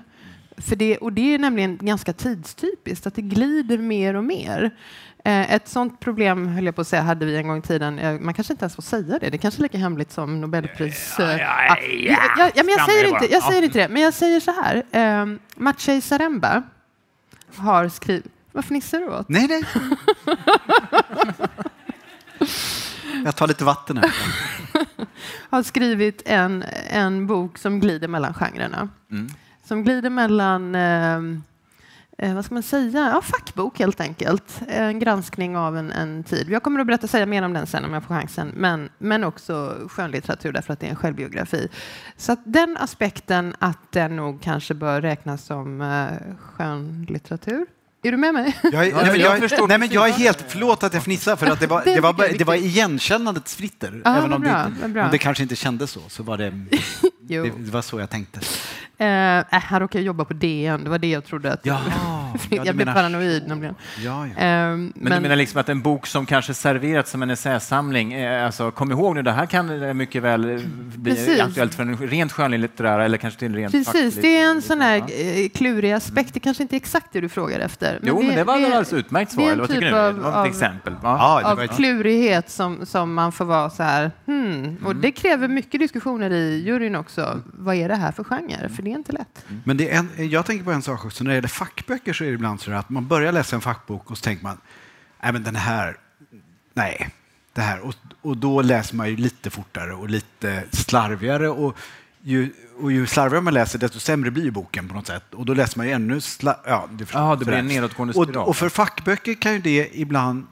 För 0.56 0.76
det, 0.76 0.96
och 0.96 1.12
det 1.12 1.34
är 1.34 1.38
nämligen 1.38 1.78
ganska 1.82 2.12
tidstypiskt, 2.12 3.06
att 3.06 3.14
det 3.14 3.22
glider 3.22 3.78
mer 3.78 4.16
och 4.16 4.24
mer. 4.24 4.70
Eh, 5.24 5.54
ett 5.54 5.68
sånt 5.68 6.00
problem, 6.00 6.46
höll 6.48 6.66
jag 6.66 6.74
på 6.74 6.80
att 6.80 6.88
säga, 6.88 7.02
hade 7.02 7.26
vi 7.26 7.36
en 7.36 7.48
gång 7.48 7.58
i 7.58 7.62
tiden. 7.62 7.98
Eh, 7.98 8.20
man 8.20 8.34
kanske 8.34 8.52
inte 8.52 8.64
ens 8.64 8.74
får 8.74 8.82
säga 8.82 9.18
det, 9.18 9.30
det 9.30 9.36
är 9.36 9.38
kanske 9.38 9.60
är 9.60 9.62
lika 9.62 9.78
hemligt 9.78 10.12
som 10.12 10.40
Nobelpris... 10.40 11.18
eh, 11.18 11.36
ja, 11.36 11.76
ja, 12.38 12.50
ja, 12.54 12.62
men 12.62 12.68
jag 12.68 12.90
säger, 12.90 13.08
inte, 13.08 13.32
jag 13.32 13.42
säger 13.42 13.62
inte 13.62 13.78
det, 13.78 13.88
men 13.88 14.02
jag 14.02 14.14
säger 14.14 14.40
så 14.40 14.52
här. 14.62 14.82
Eh, 14.90 15.26
Maciej 15.56 16.00
Zaremba 16.00 16.62
har 17.54 17.88
skrivit... 17.88 18.26
Varför 18.52 18.68
fnissar 18.68 18.98
du 19.00 19.08
åt? 19.08 19.28
Nej, 19.28 19.46
nej. 19.48 19.62
Jag 23.24 23.36
tar 23.36 23.46
lite 23.46 23.64
vatten 23.64 23.96
här. 23.96 24.14
har 25.50 25.62
skrivit 25.62 26.22
en, 26.26 26.64
en 26.90 27.26
bok 27.26 27.58
som 27.58 27.80
glider 27.80 28.08
mellan 28.08 28.34
genrerna. 28.34 28.88
Mm. 29.10 29.28
Som 29.64 29.84
glider 29.84 30.10
mellan 30.10 30.74
eh, 30.74 31.20
eh, 32.18 32.34
vad 32.34 32.44
ska 32.44 32.54
man 32.54 32.62
säga? 32.62 33.10
Ja, 33.14 33.22
fackbok 33.22 33.78
helt 33.78 34.00
enkelt. 34.00 34.60
En 34.68 34.98
granskning 34.98 35.56
av 35.56 35.76
en, 35.76 35.92
en 35.92 36.24
tid. 36.24 36.50
Jag 36.50 36.62
kommer 36.62 36.80
att 36.80 36.86
berätta 36.86 37.06
säga 37.06 37.26
mer 37.26 37.42
om 37.42 37.52
den 37.52 37.66
sen 37.66 37.84
om 37.84 37.92
jag 37.92 38.04
får 38.04 38.14
chansen. 38.14 38.52
Men, 38.56 38.88
men 38.98 39.24
också 39.24 39.74
skönlitteratur 39.88 40.52
därför 40.52 40.72
att 40.72 40.80
det 40.80 40.86
är 40.86 40.90
en 40.90 40.96
självbiografi. 40.96 41.68
Så 42.16 42.32
att 42.32 42.40
den 42.44 42.76
aspekten 42.76 43.54
att 43.58 43.92
den 43.92 44.16
nog 44.16 44.42
kanske 44.42 44.74
bör 44.74 45.00
räknas 45.00 45.44
som 45.44 45.80
eh, 45.80 46.36
skönlitteratur. 46.40 47.66
Är 48.02 48.10
du 48.10 48.16
med 48.16 48.34
mig? 48.34 48.56
Jag, 48.62 48.72
Ja, 48.72 48.80
nej, 48.80 48.92
men 48.92 49.20
jag 49.20 49.32
jag, 49.32 49.38
förstår 49.38 49.68
nej, 49.68 49.78
men 49.78 49.88
jag 49.90 50.08
är 50.08 50.12
helt... 50.12 50.44
Förlåt 50.48 50.82
att 50.82 50.94
jag 50.94 51.02
fnissar, 51.02 51.36
för 51.36 51.46
att 51.46 51.60
det 51.60 51.66
var, 51.66 51.82
Det 51.84 51.94
det 51.94 52.00
var, 52.00 52.38
det 52.38 52.44
var 52.44 52.54
igenkännandets 52.54 53.54
fritter. 53.56 54.02
Ja, 54.04 54.16
även 54.16 54.32
om, 54.32 54.40
bra, 54.40 54.66
det, 54.82 55.02
om 55.02 55.08
det 55.10 55.18
kanske 55.18 55.42
inte 55.42 55.56
kändes 55.56 55.90
så, 55.90 56.00
så 56.08 56.22
var 56.22 56.38
det, 56.38 56.50
Jo. 57.28 57.44
det, 57.44 57.50
det 57.58 57.70
var 57.70 57.82
så 57.82 58.00
jag 58.00 58.10
tänkte. 58.10 58.40
Eh, 58.98 59.38
äh, 59.38 59.44
han 59.50 59.80
råkar 59.80 60.00
jobba 60.00 60.24
på 60.24 60.34
DN. 60.34 60.84
Det 60.84 60.90
var 60.90 60.98
det 60.98 61.10
jag 61.10 61.24
trodde. 61.24 61.52
Att 61.52 61.60
ja, 61.66 61.78
jag 62.50 62.62
blev 62.62 62.76
menar 62.76 62.94
paranoid 62.94 63.48
nämligen. 63.48 63.74
Ja, 64.04 64.26
ja. 64.26 64.32
Ehm, 64.42 64.92
Men, 64.96 65.12
du 65.12 65.20
menar 65.20 65.36
liksom 65.36 65.60
att 65.60 65.68
en 65.68 65.80
bok 65.82 66.06
som 66.06 66.26
kanske 66.26 66.54
serverats 66.54 67.10
som 67.10 67.22
en 67.22 67.30
essäsamling, 67.30 68.12
eh, 68.12 68.46
alltså 68.46 68.70
kom 68.70 68.92
ihåg 68.92 69.14
nu, 69.14 69.22
det 69.22 69.32
här 69.32 69.46
kan 69.46 69.82
eh, 69.82 69.94
mycket 69.94 70.22
väl 70.22 70.50
eh, 70.50 70.60
bli 70.76 71.14
Precis. 71.14 71.40
aktuellt 71.40 71.74
för 71.74 71.82
en 71.82 71.96
rent 71.96 72.32
skönlitterär 72.32 72.98
eller 72.98 73.18
kanske 73.18 73.38
till 73.38 73.48
en 73.48 73.54
rent 73.54 73.72
Precis, 73.72 74.14
det 74.14 74.36
är 74.38 74.50
en 74.50 74.62
sån 74.62 74.80
här 74.80 74.96
eh, 74.98 75.48
klurig 75.54 75.92
aspekt. 75.92 76.34
Det 76.34 76.40
kanske 76.40 76.62
inte 76.62 76.74
är 76.76 76.78
exakt 76.80 77.06
det 77.12 77.20
du 77.20 77.28
frågar 77.28 77.60
efter. 77.60 77.98
Jo, 78.02 78.22
men 78.22 78.36
det 78.36 78.44
var 78.44 78.54
väl 78.54 78.62
är- 78.62 78.66
alldeles 78.66 78.92
utmärkt 78.92 79.30
det 79.30 79.34
svar. 79.34 79.44
eller 79.44 79.56
Vad 79.60 79.68
tycker 79.68 79.80
typ 79.80 79.90
du? 79.90 79.98
av- 79.98 80.14
Det 80.14 80.20
var 80.20 80.32
av- 80.32 80.46
ett 80.46 80.52
exempel. 80.52 80.94
Ja, 81.02 81.40
det 81.42 81.46
av 81.48 81.60
ett, 81.62 81.76
klurighet 81.76 82.50
som, 82.50 82.86
som 82.86 83.14
man 83.14 83.32
får 83.32 83.44
vara 83.44 83.70
så 83.70 83.82
här, 83.82 84.10
hmm. 84.26 84.45
Och 84.84 84.96
det 84.96 85.12
kräver 85.12 85.48
mycket 85.48 85.80
diskussioner 85.80 86.30
i 86.30 86.62
juryn 86.66 86.96
också. 86.96 87.42
Vad 87.46 87.74
är 87.76 87.88
det 87.88 87.94
här 87.96 88.12
för 88.12 88.24
genre? 88.24 88.68
För 88.68 88.82
det 88.82 88.90
är 88.90 88.94
inte 88.94 89.12
lätt. 89.12 89.44
men 89.64 89.76
det 89.76 89.90
är 89.90 89.98
en, 89.98 90.30
jag 90.30 90.46
tänker 90.46 90.64
på 90.64 90.72
en 90.72 90.82
sak 90.82 91.04
också. 91.04 91.24
När 91.24 91.30
det 91.30 91.34
gäller 91.34 91.48
fackböcker 91.48 92.12
så 92.12 92.24
är 92.24 92.28
det 92.28 92.34
ibland 92.34 92.60
så 92.60 92.72
att 92.72 92.90
man 92.90 93.08
börjar 93.08 93.32
läsa 93.32 93.56
en 93.56 93.62
fackbok 93.62 94.10
och 94.10 94.18
så 94.18 94.22
tänker 94.22 94.42
man, 94.44 94.58
nej 95.22 95.32
men 95.32 95.42
den 95.42 95.56
här, 95.56 95.96
nej, 96.74 97.08
det 97.52 97.60
här. 97.60 97.80
Och, 97.80 97.94
och 98.22 98.36
då 98.36 98.62
läser 98.62 98.96
man 98.96 99.10
ju 99.10 99.16
lite 99.16 99.50
fortare 99.50 99.92
och 99.94 100.10
lite 100.10 100.64
slarvigare. 100.70 101.48
Och 101.48 101.76
ju, 102.22 102.52
och 102.80 102.92
ju 102.92 103.06
slarvigare 103.06 103.42
man 103.42 103.54
läser, 103.54 103.78
desto 103.78 103.98
sämre 103.98 104.30
blir 104.30 104.50
boken 104.50 104.88
på 104.88 104.94
något 104.94 105.06
sätt. 105.06 105.34
Och 105.34 105.46
då 105.46 105.54
läser 105.54 105.78
man 105.78 105.86
ju 105.86 105.92
ännu 105.92 106.20
sla, 106.20 106.60
ja, 106.66 106.88
du 106.92 107.04
förstår, 107.06 107.22
Ja, 107.22 107.36
det 107.36 107.44
blir 107.44 107.56
en 107.56 107.66
nedåtgående 107.66 108.14
och, 108.14 108.24
spiral. 108.24 108.48
och 108.48 108.56
för 108.56 108.68
fackböcker 108.68 109.34
kan 109.34 109.52
ju 109.52 109.58
det 109.58 109.90
ibland 109.92 110.46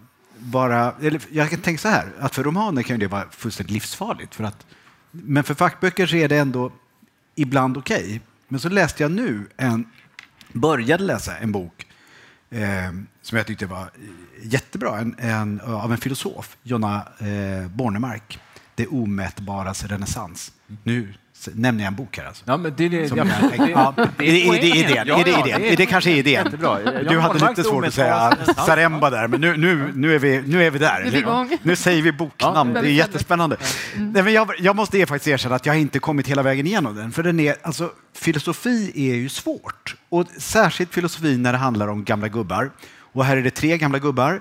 vara, 0.45 0.95
eller 1.01 1.21
jag 1.31 1.51
kan 1.51 1.61
tänka 1.61 1.81
så 1.81 1.89
här, 1.89 2.13
att 2.19 2.35
för 2.35 2.45
romaner 2.45 2.83
kan 2.83 2.99
det 2.99 3.07
vara 3.07 3.31
fullständigt 3.31 3.73
livsfarligt. 3.73 4.35
För 4.35 4.45
att, 4.45 4.67
men 5.11 5.45
för 5.45 5.55
fackböcker 5.55 6.07
så 6.07 6.17
är 6.17 6.29
det 6.29 6.37
ändå 6.37 6.73
ibland 7.35 7.77
okej. 7.77 8.21
Men 8.49 8.61
så 8.61 8.69
läste 8.69 9.03
jag 9.03 9.13
nu 9.13 9.49
en, 9.57 9.89
började 10.53 11.05
läsa 11.05 11.37
en 11.37 11.53
bok 11.53 11.87
eh, 12.51 12.93
som 13.23 13.39
jag 13.39 13.47
tyckte 13.47 13.67
var 13.67 13.91
jättebra, 14.43 14.99
en, 14.99 15.15
en, 15.19 15.61
av 15.61 15.93
en 15.93 15.99
filosof, 15.99 16.57
Jonna 16.63 17.09
eh, 17.19 17.69
Bornemark. 17.69 18.39
Det 18.75 18.87
omätbaras 18.87 19.85
renässans. 19.85 20.53
Nu 20.83 21.15
nämner 21.55 21.85
jag 21.85 21.89
en 21.91 21.95
bok 21.97 22.19
här 22.19 22.25
alltså. 22.27 22.45
Ja, 22.47 22.57
men 22.57 22.73
det, 22.77 22.85
är 22.85 22.89
det, 22.91 23.09
Som 23.09 23.19
ja, 23.19 23.25
jag- 23.59 23.71
ja, 23.71 23.95
är 23.99 24.09
det- 24.17 24.49
är 24.49 24.53
det 24.61 24.67
idén? 24.67 25.05
Ja, 25.07 25.21
Är 25.21 25.25
det 25.25 25.31
ja, 25.31 25.43
det 25.45 25.51
är- 25.53 25.61
Är 25.73 25.77
det 25.77 25.87
kanske 25.87 26.11
idén? 26.11 26.45
Jättebra. 26.45 26.79
Jag- 26.83 27.09
Du 27.09 27.19
hade 27.21 27.39
har 27.39 27.49
lite 27.49 27.65
svårt 27.65 27.87
att 27.87 27.95
säga. 27.95 28.37
Saremba 28.67 29.11
där, 29.11 29.29
men 29.29 29.41
nu, 29.41 29.57
nu, 29.57 29.93
nu, 29.95 30.15
är, 30.15 30.19
vi, 30.19 30.43
nu 30.47 30.65
är 30.65 30.71
vi 30.71 30.79
där. 30.79 31.01
Nu 31.13 31.19
är 31.19 31.45
vi. 31.49 31.59
Nu 31.63 31.77
säger 31.77 32.03
vi 32.03 32.13
boknamn, 32.13 32.73
det 32.73 32.79
är 32.81 32.85
jättespännande. 32.85 33.57
Nej, 33.97 34.23
men 34.23 34.33
jag, 34.33 34.51
jag 34.59 34.77
måste 34.77 35.07
faktiskt 35.07 35.29
erkänna 35.29 35.55
att 35.55 35.67
jag 35.67 35.79
inte 35.81 35.99
kommit 35.99 36.29
hela 36.29 36.43
vägen 36.43 36.67
igenom 36.67 36.97
den. 36.97 37.13
För 37.13 37.23
den 37.23 37.41
är, 37.41 37.55
alltså, 37.63 37.91
filosofi 38.17 38.93
är 38.95 39.15
ju 39.15 39.29
svårt. 39.29 39.97
Och 40.09 40.27
särskilt 40.39 40.95
filosofi 40.95 41.37
när 41.39 41.53
det 41.53 41.59
handlar 41.59 41.89
om 41.89 42.05
gamla 42.05 42.29
gubbar. 42.29 42.71
Och 43.13 43.25
här 43.25 43.37
är 43.37 43.43
det 43.43 43.51
tre 43.51 43.79
gamla 43.79 43.99
gubbar, 43.99 44.41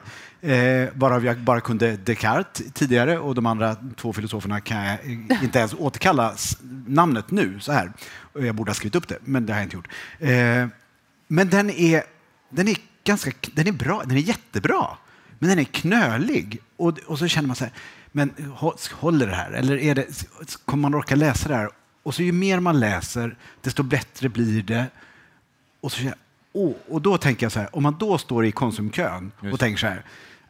eh, 0.51 0.89
varav 0.93 1.25
jag 1.25 1.37
bara 1.39 1.61
kunde 1.61 1.97
Descartes 1.97 2.73
tidigare 2.73 3.19
och 3.19 3.35
de 3.35 3.45
andra 3.45 3.75
två 3.95 4.13
filosoferna 4.13 4.61
kan 4.61 4.85
jag 4.85 4.97
inte 5.43 5.59
ens 5.59 5.73
återkalla 5.73 6.33
namnet 6.87 7.31
nu. 7.31 7.59
så 7.59 7.71
här. 7.71 7.91
Och 8.33 8.45
Jag 8.45 8.55
borde 8.55 8.69
ha 8.69 8.75
skrivit 8.75 8.95
upp 8.95 9.07
det, 9.07 9.17
men 9.23 9.45
det 9.45 9.53
har 9.53 9.59
jag 9.59 9.65
inte 9.65 9.75
gjort. 9.75 9.87
Eh, 10.19 10.67
men 11.27 11.49
den 11.49 11.69
är, 11.69 12.03
den 12.49 12.67
är 12.67 12.77
ganska, 13.03 13.31
den 13.53 13.67
är 13.67 13.71
bra, 13.71 14.03
den 14.05 14.17
är 14.17 14.21
jättebra, 14.21 14.87
men 15.39 15.49
den 15.49 15.59
är 15.59 15.63
knölig. 15.63 16.59
Och, 16.77 16.99
och 17.07 17.19
så 17.19 17.27
känner 17.27 17.47
man 17.47 17.55
så 17.55 17.63
här, 17.63 17.73
men 18.11 18.29
hå- 18.59 18.93
håller 18.93 19.27
det 19.27 19.35
här? 19.35 19.51
Eller 19.51 19.77
är 19.77 19.95
det, 19.95 20.25
kommer 20.65 20.81
man 20.81 20.95
orka 20.95 21.15
läsa 21.15 21.49
det 21.49 21.55
här? 21.55 21.69
Och 22.03 22.15
så 22.15 22.23
ju 22.23 22.31
mer 22.31 22.59
man 22.59 22.79
läser, 22.79 23.37
desto 23.61 23.83
bättre 23.83 24.29
blir 24.29 24.63
det. 24.63 24.85
Och, 25.81 25.91
så 25.91 26.11
åh, 26.53 26.73
och 26.89 27.01
då 27.01 27.17
tänker 27.17 27.45
jag 27.45 27.51
så 27.51 27.59
här, 27.59 27.75
om 27.75 27.83
man 27.83 27.95
då 27.99 28.17
står 28.17 28.45
i 28.45 28.51
Konsumkön 28.51 29.31
och 29.51 29.59
tänker 29.59 29.79
så 29.79 29.87
här, 29.87 30.03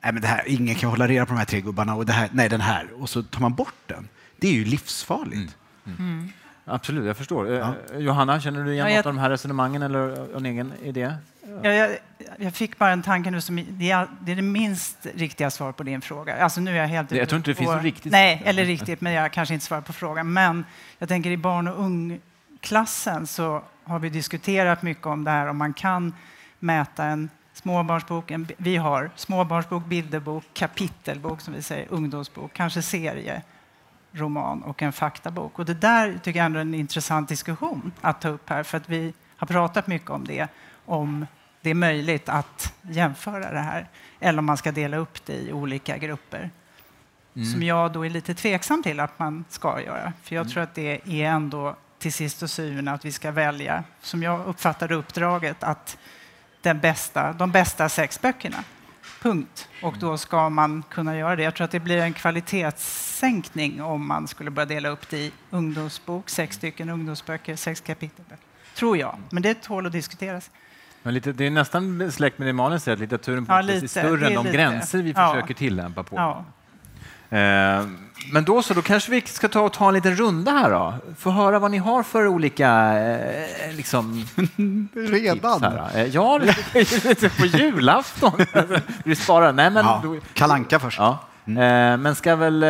nej 0.03 0.13
men 0.13 0.21
det 0.21 0.27
här, 0.27 0.43
ingen 0.47 0.75
kan 0.75 0.89
hålla 0.89 1.07
reda 1.07 1.25
på 1.25 1.33
de 1.33 1.37
här 1.37 1.45
tre 1.45 1.61
gubbarna 1.61 1.95
och 1.95 2.05
det 2.05 2.13
här, 2.13 2.29
nej 2.31 2.49
den 2.49 2.61
här, 2.61 2.87
och 3.01 3.09
så 3.09 3.23
tar 3.23 3.41
man 3.41 3.53
bort 3.53 3.73
den. 3.87 4.07
Det 4.37 4.47
är 4.47 4.53
ju 4.53 4.65
livsfarligt. 4.65 5.57
Absolut, 6.65 7.05
jag 7.05 7.17
förstår. 7.17 7.53
Eh, 7.53 7.69
Johanna, 7.97 8.39
känner 8.39 8.63
du 8.63 8.73
igen 8.73 8.77
Ja, 8.77 8.83
något 8.85 9.05
jag- 9.05 9.07
av 9.07 9.13
de 9.15 9.19
här 9.19 9.29
resonemangen 9.29 9.81
eller 9.81 10.35
en 10.37 10.45
egen 10.45 10.73
idé? 10.83 11.13
Ja, 11.63 11.69
jag, 11.73 11.97
jag 12.37 12.53
fick 12.53 12.77
bara 12.77 12.91
en 12.91 13.01
tanke 13.03 13.31
nu 13.31 13.41
som 13.41 13.55
det 13.69 13.91
är, 13.91 14.07
det 14.21 14.31
är 14.31 14.35
det 14.35 14.41
minst 14.41 15.07
riktiga 15.15 15.51
svaret 15.51 15.77
på 15.77 15.83
din 15.83 16.01
fråga. 16.01 16.43
Alltså 16.43 16.61
nu 16.61 16.71
är 16.71 16.75
jag 16.75 16.87
helt 16.87 17.11
jag 17.11 17.29
tror 17.29 17.37
inte 17.37 17.51
det 17.51 17.55
finns 17.55 17.69
något 17.71 17.83
riktigt 17.83 18.11
Nej, 18.11 18.37
svar. 18.37 18.49
eller 18.49 18.65
riktigt, 18.65 19.01
men 19.01 19.13
jag 19.13 19.31
kanske 19.33 19.53
inte 19.53 19.65
svarar 19.65 19.81
på 19.81 19.93
frågan. 19.93 20.33
Men 20.33 20.65
jag 20.99 21.09
tänker 21.09 21.29
i 21.31 21.37
barn 21.37 21.67
och 21.67 21.79
ungklassen 21.79 23.27
så 23.27 23.63
har 23.83 23.99
vi 23.99 24.09
diskuterat 24.09 24.81
mycket 24.81 25.05
om 25.05 25.23
det 25.23 25.31
här 25.31 25.47
om 25.47 25.57
man 25.57 25.73
kan 25.73 26.13
mäta 26.59 27.05
en 27.05 27.29
småbarnsbok, 27.53 28.31
en, 28.31 28.47
vi 28.57 28.77
har 28.77 29.11
småbarnsbok, 29.15 29.85
bilderbok, 29.85 30.43
kapitelbok 30.53 31.41
som 31.41 31.53
vi 31.53 31.61
säger, 31.61 31.87
ungdomsbok, 31.89 32.53
kanske 32.53 32.81
serie 32.81 33.41
roman 34.11 34.63
och 34.63 34.81
en 34.81 34.93
faktabok. 34.93 35.59
Och 35.59 35.65
det 35.65 35.73
där 35.73 36.19
tycker 36.23 36.39
jag 36.39 36.55
är 36.55 36.59
en 36.59 36.73
intressant 36.73 37.29
diskussion 37.29 37.91
att 38.01 38.21
ta 38.21 38.29
upp 38.29 38.49
här, 38.49 38.63
för 38.63 38.77
att 38.77 38.89
vi 38.89 39.13
har 39.37 39.47
pratat 39.47 39.87
mycket 39.87 40.09
om 40.09 40.25
det, 40.25 40.47
om 40.85 41.25
det 41.61 41.69
är 41.69 41.75
möjligt 41.75 42.29
att 42.29 42.73
jämföra 42.81 43.51
det 43.51 43.59
här, 43.59 43.87
eller 44.19 44.39
om 44.39 44.45
man 44.45 44.57
ska 44.57 44.71
dela 44.71 44.97
upp 44.97 45.25
det 45.25 45.33
i 45.33 45.53
olika 45.53 45.97
grupper. 45.97 46.49
Som 47.53 47.63
jag 47.63 47.91
då 47.91 48.05
är 48.05 48.09
lite 48.09 48.33
tveksam 48.33 48.83
till 48.83 48.99
att 48.99 49.19
man 49.19 49.45
ska 49.49 49.81
göra, 49.81 50.13
för 50.23 50.35
jag 50.35 50.49
tror 50.49 50.63
att 50.63 50.75
det 50.75 51.01
är 51.05 51.25
ändå 51.25 51.75
till 51.99 52.13
sist 52.13 52.43
och 52.43 52.49
syvende 52.49 52.91
att 52.91 53.05
vi 53.05 53.11
ska 53.11 53.31
välja, 53.31 53.83
som 54.01 54.23
jag 54.23 54.47
uppfattade 54.47 54.95
uppdraget, 54.95 55.63
att 55.63 55.97
den 56.63 56.79
bästa, 56.79 57.33
de 57.33 57.51
bästa 57.51 57.89
sex 57.89 58.21
böckerna. 58.21 58.63
Punkt. 59.21 59.69
Och 59.83 59.93
då 59.99 60.17
ska 60.17 60.49
man 60.49 60.83
kunna 60.89 61.17
göra 61.17 61.35
det. 61.35 61.43
Jag 61.43 61.55
tror 61.55 61.65
att 61.65 61.71
det 61.71 61.79
blir 61.79 61.97
en 62.01 62.13
kvalitetssänkning 62.13 63.81
om 63.81 64.07
man 64.07 64.27
skulle 64.27 64.51
börja 64.51 64.65
dela 64.65 64.89
upp 64.89 65.09
det 65.09 65.17
i 65.17 65.31
ungdomsbok, 65.49 66.29
sex 66.29 66.55
stycken 66.55 66.89
ungdomsböcker, 66.89 67.55
sex 67.55 67.81
kapitel. 67.81 68.25
Tror 68.75 68.97
jag. 68.97 69.17
Men 69.31 69.43
det 69.43 69.61
tål 69.61 69.85
att 69.85 69.91
diskuteras. 69.91 70.51
Men 71.03 71.13
lite, 71.13 71.31
det 71.31 71.45
är 71.45 71.51
nästan 71.51 72.11
släkt 72.11 72.37
med 72.39 72.47
det 72.47 72.53
Malin 72.53 72.79
säger, 72.79 72.95
att 72.95 72.99
litteraturen 73.01 73.45
på 73.45 73.53
Ja, 73.53 73.57
vis 73.61 73.69
är 73.69 73.73
lite. 73.73 73.87
större 73.87 74.27
än 74.27 74.33
de 74.33 74.43
lite. 74.45 74.57
gränser 74.57 75.01
vi 75.01 75.11
Ja. 75.15 75.33
försöker 75.33 75.53
tillämpa 75.53 76.03
på. 76.03 76.15
Ja. 76.15 76.45
Eh, 77.37 77.85
Men 78.31 78.43
då 78.43 78.61
så, 78.61 78.73
då 78.73 78.81
kanske 78.81 79.11
vi 79.11 79.21
ska 79.21 79.47
ta 79.47 79.61
och 79.61 79.73
ta 79.73 79.87
en 79.87 79.93
liten 79.93 80.15
runda 80.15 80.51
här 80.51 80.69
då. 80.71 80.93
Få 81.17 81.29
höra 81.31 81.59
vad 81.59 81.71
ni 81.71 81.77
har 81.77 82.03
för 82.03 82.27
olika 82.27 82.69
eh, 82.99 83.75
liksom, 83.75 84.25
Redan? 84.93 85.59
tips 85.59 85.61
här. 85.61 85.89
Eh, 85.95 86.05
Ja, 86.05 86.39
på 87.39 87.45
julafton. 87.45 88.31
vi 89.03 89.15
sparar. 89.15 89.53
Nej, 89.53 89.69
men 89.71 89.85
Ja, 89.85 90.03
Kalanka 90.33 90.79
först. 90.79 90.99
ja. 90.99 91.19
Eh, 91.47 91.97
Men 91.97 92.15
ska 92.15 92.35
väl, 92.35 92.65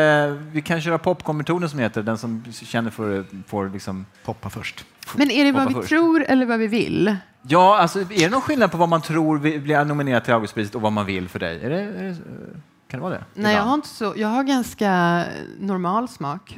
vi 0.52 0.62
kan 0.62 0.82
köra 0.82 0.98
popcorn-metoden 0.98 1.70
som 1.70 1.80
heter, 1.80 2.04
den 2.04 2.18
som 2.18 2.44
känner 2.52 2.92
för 2.92 3.26
får 3.48 3.70
liksom... 3.70 4.06
Poppa 4.26 4.50
först. 4.50 4.86
Men 5.16 5.32
är 5.32 5.44
det 5.46 5.52
vad 5.52 5.68
vi 5.68 5.74
först. 5.74 5.90
tror 5.90 6.24
eller 6.28 6.46
vad 6.46 6.60
vi 6.60 6.68
vill? 6.68 7.16
Ja, 7.42 7.78
alltså 7.78 8.00
är 8.00 8.06
det 8.06 8.30
någon 8.30 8.42
skillnad 8.42 8.72
på 8.72 8.78
vad 8.78 8.90
man 8.90 9.02
tror 9.02 9.38
blir 9.40 9.86
nominerad 9.86 10.24
till 10.24 10.34
Augustpriset 10.34 10.76
och 10.76 10.82
vad 10.82 10.92
man 10.92 11.06
vill 11.06 11.30
för 11.30 11.40
dig? 11.40 11.64
Är 11.64 11.70
det, 11.70 11.80
är 11.82 12.04
det, 12.04 12.16
kan 12.94 13.00
det 13.00 13.04
vara 13.04 13.14
det? 13.14 13.24
Nej, 13.34 13.56
jag 13.56 13.64
har, 13.64 13.74
inte 13.74 13.88
så, 13.88 14.14
jag 14.18 14.28
har 14.28 14.44
ganska 14.44 15.24
normal 15.60 16.08
smak. 16.10 16.58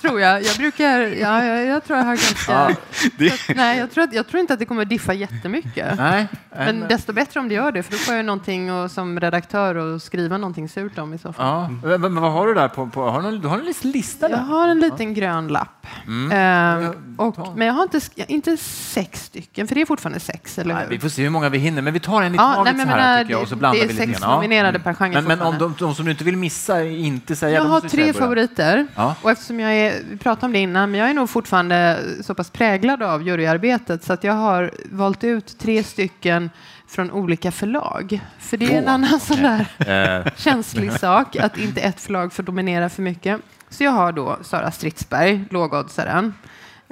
tror 0.00 0.20
jag. 0.20 0.42
Jag 0.42 0.56
brukar... 0.56 0.98
Ja, 1.00 1.44
jag, 1.44 1.66
jag 1.66 1.84
tror 1.84 1.98
jag 1.98 2.04
har 2.06 2.16
ganska... 2.16 2.52
Ja, 2.52 2.70
Så 2.92 3.50
att, 3.50 3.56
nej, 3.56 3.78
jag 3.78 3.90
tror, 3.90 4.04
att, 4.04 4.12
jag 4.14 4.26
tror 4.28 4.40
inte 4.40 4.52
att 4.52 4.58
det 4.58 4.64
kommer 4.66 4.82
att 4.82 4.88
diffa 4.88 5.12
jättemycket. 5.14 5.98
Nej, 5.98 6.26
Men 6.56 6.80
desto 6.88 7.12
bättre 7.12 7.40
om 7.40 7.48
det 7.48 7.54
gör 7.54 7.72
det, 7.72 7.82
för 7.82 7.92
då 7.92 7.98
får 7.98 8.14
jag 8.14 8.24
någonting 8.24 8.72
och, 8.72 8.90
som 8.90 9.20
redaktör 9.20 9.74
och 9.74 10.02
skriva 10.02 10.36
någonting 10.38 10.68
surt 10.68 10.98
om 10.98 11.14
i 11.14 11.18
så 11.18 11.32
fall. 11.32 11.46
Ja, 11.82 11.88
men, 11.88 12.00
men 12.00 12.14
vad 12.22 12.32
har 12.32 12.46
du 12.46 12.54
där 12.54 12.68
på? 12.68 12.86
på 12.86 13.10
har 13.10 13.22
du, 13.22 13.30
någon- 13.30 13.40
du 13.40 13.48
har 13.48 13.58
en 13.58 13.64
liten 13.64 13.90
lista 13.90 14.30
Jag 14.30 14.38
där? 14.38 14.44
har 14.44 14.68
en 14.68 14.80
liten 14.80 15.14
grön 15.14 15.48
lapp. 15.48 15.86
Mm. 16.06 16.32
Ehm, 16.32 17.14
Ja, 17.18 17.24
och, 17.24 17.56
men 17.58 17.66
jag 17.66 17.74
har 17.74 17.82
inte, 17.82 18.00
inte 18.32 18.56
sex 18.56 19.24
stycken, 19.24 19.68
för 19.68 19.74
det 19.74 19.80
är 19.80 19.86
fortfarande 19.86 20.20
sex, 20.20 20.58
eller 20.58 20.74
Nej, 20.74 20.82
hur? 20.84 20.90
vi 20.90 20.98
får 20.98 21.08
se 21.08 21.22
hur 21.22 21.30
många 21.30 21.48
vi 21.48 21.58
hinner, 21.58 21.82
men 21.82 21.92
vi 21.92 22.00
tar 22.00 22.22
en 22.22 22.34
i 22.34 22.36
Ja, 22.36 22.54
taget 22.54 22.64
nej, 22.64 22.86
men 22.86 22.86
så 22.86 22.92
här 22.92 22.98
menar, 23.08 23.18
tycker 23.18 23.32
jag 23.32 23.42
och 23.42 23.48
så 23.48 23.54
det- 23.54 23.58
blandar 23.58 23.80
det 23.86 23.87
vi 23.88 23.92
lite 23.92 24.06
sex 24.06 24.20
grann. 24.20 24.34
Nominerade 24.34 24.78
per 24.78 24.94
genre 24.94 25.14
Men, 25.14 25.24
men 25.24 25.42
om 25.42 25.58
de, 25.58 25.74
de 25.78 25.94
som 25.94 26.04
du 26.04 26.10
inte 26.10 26.24
vill 26.24 26.36
missa, 26.36 26.84
inte 26.84 27.36
säga... 27.36 27.56
Jag 27.58 27.64
har 27.64 27.80
tre 27.80 28.12
favoriter. 28.12 28.86
Ja. 28.94 29.14
Och 29.22 29.30
eftersom 29.30 29.60
jag 29.60 29.72
är, 29.72 30.02
vi 30.10 30.16
pratade 30.16 30.46
om 30.46 30.52
det 30.52 30.58
innan, 30.58 30.90
men 30.90 31.00
jag 31.00 31.10
är 31.10 31.14
nog 31.14 31.30
fortfarande 31.30 31.98
så 32.22 32.34
pass 32.34 32.50
präglad 32.50 33.02
av 33.02 33.22
juryarbetet 33.22 34.04
så 34.04 34.12
att 34.12 34.24
jag 34.24 34.34
har 34.34 34.70
valt 34.90 35.24
ut 35.24 35.58
tre 35.58 35.82
stycken 35.82 36.50
från 36.88 37.10
olika 37.10 37.52
förlag. 37.52 38.20
För 38.38 38.56
det 38.56 38.74
är 38.74 38.78
en 38.78 38.88
annan 38.88 39.20
sån 39.20 39.42
där 39.42 39.66
Eh, 39.88 40.32
känslig 40.36 40.92
sak, 40.92 41.36
att 41.36 41.58
inte 41.58 41.80
ett 41.80 42.00
förlag 42.00 42.32
får 42.32 42.42
dominera 42.42 42.88
för 42.88 43.02
mycket. 43.02 43.40
Så 43.70 43.84
jag 43.84 43.90
har 43.90 44.12
då 44.12 44.38
Sara 44.42 44.70
Stridsberg, 44.70 45.44
lågoddsaren, 45.50 46.34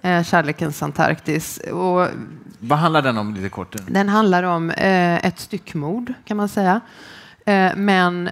eh, 0.03 0.23
Kärlekens 0.23 0.83
Antarktis. 0.83 1.59
Och 1.73 2.09
vad 2.59 2.79
handlar 2.79 3.03
den 3.03 3.19
om 3.19 3.35
lite 3.35 3.49
kort? 3.49 3.77
den 3.89 4.09
handlar 4.09 4.43
om 4.43 4.71
eh, 4.71 5.27
ett 5.27 5.39
styckmord, 5.39 6.13
kan 6.25 6.37
man 6.37 6.49
säga. 6.49 6.81
Eh, 7.47 7.77
men 7.77 8.31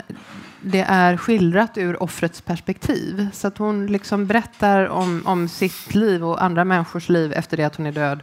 det 0.61 0.81
är 0.89 1.17
skildrat 1.17 1.79
ur 1.79 2.03
offrets 2.03 2.41
perspektiv. 2.41 3.29
Så 3.33 3.49
att 3.49 3.59
hon 3.59 3.87
liksom 3.87 4.27
berättar 4.27 4.89
om, 4.89 5.23
om 5.25 5.49
sitt 5.49 5.95
liv 5.95 6.25
och 6.25 6.43
andra 6.45 6.65
människors 6.65 7.09
liv 7.09 7.33
efter 7.33 7.57
det 7.57 7.65
att 7.65 7.77
hon 7.77 7.87
är 7.87 7.93
död. 7.93 8.21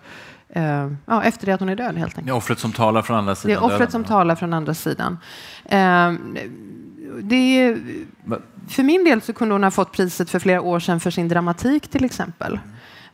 Eh, 0.49 0.91
ja, 1.05 1.23
efter 1.23 1.45
det 1.45 1.53
att 1.53 1.59
hon 1.59 1.69
är 1.69 1.75
död, 1.75 1.97
helt 1.97 2.11
enkelt. 2.11 2.25
Det 2.25 2.31
är 2.31 2.35
offret 2.35 2.59
som 2.59 2.71
talar 2.71 3.01
från 3.01 3.17
andra 3.17 3.31
Det 3.31 3.35
sidan 3.35 3.57
är 3.57 3.63
offret 3.65 3.79
döden. 3.79 3.91
som 3.91 4.03
talar 4.03 4.35
från 4.35 4.53
andra 4.53 4.73
sidan. 4.73 5.17
Eh, 5.65 6.13
det 7.21 7.77
för 8.69 8.83
min 8.83 9.03
del 9.03 9.21
så 9.21 9.33
kunde 9.33 9.55
hon 9.55 9.63
ha 9.63 9.71
fått 9.71 9.91
priset 9.91 10.29
för 10.29 10.39
flera 10.39 10.61
år 10.61 10.79
sedan 10.79 10.99
för 10.99 11.11
sin 11.11 11.27
dramatik 11.27 11.87
till 11.87 12.05
exempel. 12.05 12.59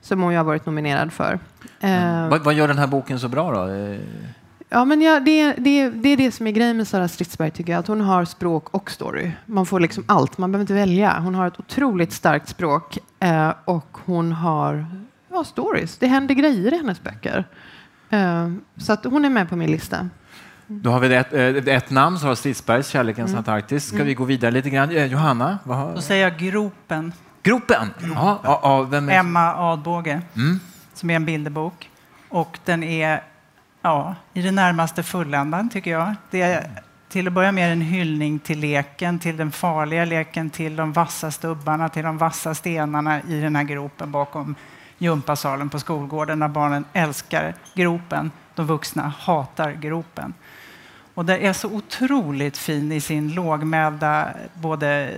Som 0.02 0.22
hon 0.22 0.32
ju 0.32 0.38
har 0.38 0.44
varit 0.46 0.66
nominerad 0.66 1.14
för. 1.14 1.40
Eh, 1.80 2.30
Vad, 2.30 2.44
vad 2.44 2.54
gör 2.54 2.68
den 2.68 2.78
här 2.78 2.88
boken 2.88 3.20
så 3.20 3.28
bra 3.28 3.52
då? 3.52 3.74
Eh, 3.74 4.00
Ja, 4.70 4.86
men 4.86 5.02
ja, 5.02 5.20
det, 5.20 5.54
det, 5.54 5.90
det 5.90 6.10
är 6.10 6.18
det 6.18 6.32
som 6.32 6.48
är 6.48 6.52
grejen 6.52 6.78
med 6.78 6.88
Sara 6.88 7.08
Stridsberg, 7.08 7.52
tycker 7.52 7.72
jag. 7.72 7.80
Att 7.80 7.88
hon 7.88 8.02
har 8.02 8.26
språk 8.26 8.70
och 8.72 8.92
story. 8.92 9.32
Man 9.46 9.66
får 9.66 9.80
liksom 9.80 10.04
allt, 10.08 10.38
man 10.38 10.52
behöver 10.52 10.64
inte 10.64 10.74
välja. 10.74 11.20
Hon 11.20 11.36
har 11.36 11.48
ett 11.48 11.60
otroligt 11.60 12.14
starkt 12.14 12.50
språk 12.50 12.98
eh, 13.20 13.52
och 13.66 13.98
hon 14.06 14.32
har 14.32 14.86
ja, 15.32 15.44
stories. 15.44 15.98
Det 15.98 16.08
händer 16.08 16.36
grejer 16.36 16.74
i 16.74 16.78
hennes 16.78 17.04
böcker. 17.04 17.46
Eh, 18.10 18.52
så 18.78 18.94
att 18.94 19.04
hon 19.04 19.26
är 19.26 19.30
med 19.30 19.50
på 19.50 19.56
min 19.56 19.72
lista. 19.72 20.10
Då 20.68 20.90
har 20.90 21.00
vi 21.00 21.16
ett, 21.16 21.34
eh, 21.34 21.76
ett 21.76 21.90
namn, 21.90 22.20
Sara 22.20 22.36
Stridsbergs 22.36 22.88
Kärlekens 22.90 23.30
Mm. 23.30 23.38
Antarktis. 23.40 23.86
Ska 23.88 24.04
vi 24.04 24.14
gå 24.14 24.24
vidare 24.24 24.52
lite 24.52 24.70
grann? 24.70 24.90
Eh, 24.92 25.06
Johanna? 25.06 25.58
Vad 25.64 25.78
har... 25.78 25.96
Då 25.96 26.02
säger 26.02 26.24
jag 26.24 26.38
Gropen, 26.38 27.14
Gropen! 27.48 27.94
Ja, 28.16 28.40
ja, 28.44 28.60
ja, 28.64 28.82
vem 28.82 29.10
är... 29.10 29.14
Emma 29.14 29.56
Adbåge, 29.56 30.22
Mm. 30.36 30.60
som 30.94 31.10
är 31.10 31.16
en 31.16 31.26
bilderbok. 31.26 31.90
Och 32.30 32.60
den 32.66 32.84
är 32.84 33.24
ja, 33.82 34.16
i 34.34 34.42
det 34.42 34.52
närmaste 34.52 35.04
fulländan, 35.04 35.70
tycker 35.70 35.92
jag. 35.92 36.16
Det 36.32 36.42
är 36.42 36.70
till 37.10 37.28
att 37.28 37.34
börja 37.34 37.52
med 37.52 37.72
en 37.72 37.82
hyllning 37.82 38.40
till 38.40 38.60
leken, 38.60 39.20
till 39.20 39.38
den 39.38 39.52
farliga 39.52 40.06
leken, 40.06 40.50
till 40.50 40.76
de 40.76 40.94
vassa 40.94 41.32
stubbarna, 41.32 41.90
till 41.90 42.04
de 42.04 42.18
vassa 42.18 42.56
stenarna 42.56 43.22
i 43.22 43.42
den 43.42 43.56
här 43.56 43.64
gropen 43.64 44.12
bakom 44.12 44.56
gympasalen 44.98 45.70
på 45.70 45.80
skolgården 45.80 46.40
där 46.40 46.48
barnen 46.48 46.86
älskar 46.94 47.54
gropen. 47.74 48.32
De 48.56 48.66
vuxna 48.68 49.14
hatar 49.20 49.72
gropen. 49.72 50.34
Och 51.14 51.26
det 51.26 51.38
är 51.38 51.54
så 51.54 51.68
otroligt 51.70 52.58
fin 52.58 52.92
i 52.92 53.02
sin 53.02 53.34
lågmälda 53.34 54.30
både 54.54 55.14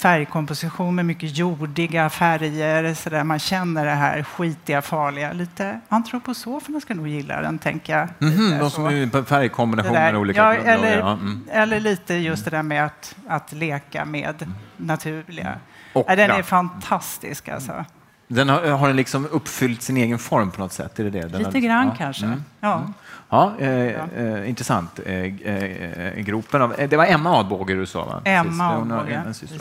färgkomposition 0.00 0.94
med 0.94 1.06
mycket 1.06 1.36
jordiga 1.36 2.10
färger. 2.10 2.94
Så 2.94 3.10
där 3.10 3.24
man 3.24 3.38
känner 3.38 3.84
det 3.84 3.90
här 3.90 4.22
skitiga, 4.22 4.82
farliga. 4.82 5.32
Lite 5.32 5.80
antroposoferna 5.88 6.80
ska 6.80 6.94
nog 6.94 7.08
gilla 7.08 7.40
den, 7.40 7.58
tänker 7.58 7.98
jag. 7.98 8.08
Mhm, 8.18 8.44
Lite 8.44 8.58
de 8.58 8.70
som 8.70 9.24
färgkombinationer 9.24 10.12
där. 10.12 10.16
olika. 10.16 10.40
Ja, 10.40 10.52
grunder, 10.52 10.74
eller, 10.74 10.98
ja, 10.98 11.12
mm. 11.12 11.42
eller 11.50 11.80
lite 11.80 12.14
just 12.14 12.44
det 12.44 12.50
där 12.50 12.62
med 12.62 12.84
att, 12.84 13.16
att 13.28 13.52
leka 13.52 14.04
med 14.04 14.52
naturliga. 14.76 15.58
Och 15.92 16.04
Nej, 16.08 16.16
den 16.16 16.30
är 16.30 16.42
fantastisk 16.42 17.48
alltså. 17.48 17.84
Den 18.28 18.48
har, 18.48 18.66
har 18.66 18.86
den 18.86 18.96
liksom 18.96 19.26
uppfyllt 19.26 19.82
sin 19.82 19.96
egen 19.96 20.18
form 20.18 20.50
på 20.50 20.60
något 20.60 20.72
sätt? 20.72 20.98
Är 20.98 21.04
det 21.04 21.10
det? 21.10 21.28
Den 21.28 21.42
Lite 21.42 21.60
grann 21.60 21.86
ja. 21.86 21.94
kanske. 21.98 22.26
Mm. 22.26 22.44
Ja. 22.60 22.92
Ja, 23.32 23.52
eh, 23.58 23.68
eh, 24.16 24.48
intressant. 24.48 25.00
Eh, 25.06 25.14
eh, 25.24 26.14
gropen 26.20 26.62
av, 26.62 26.74
eh, 26.74 26.88
det 26.88 26.96
var 26.96 27.06
Emma 27.06 27.38
Adbåge 27.38 27.74
du 27.74 27.86
sa, 27.86 28.04
va? 28.04 28.22
Emma 28.24 28.70
Adbåge, 28.76 29.12
ja. 29.12 29.22
precis. 29.24 29.52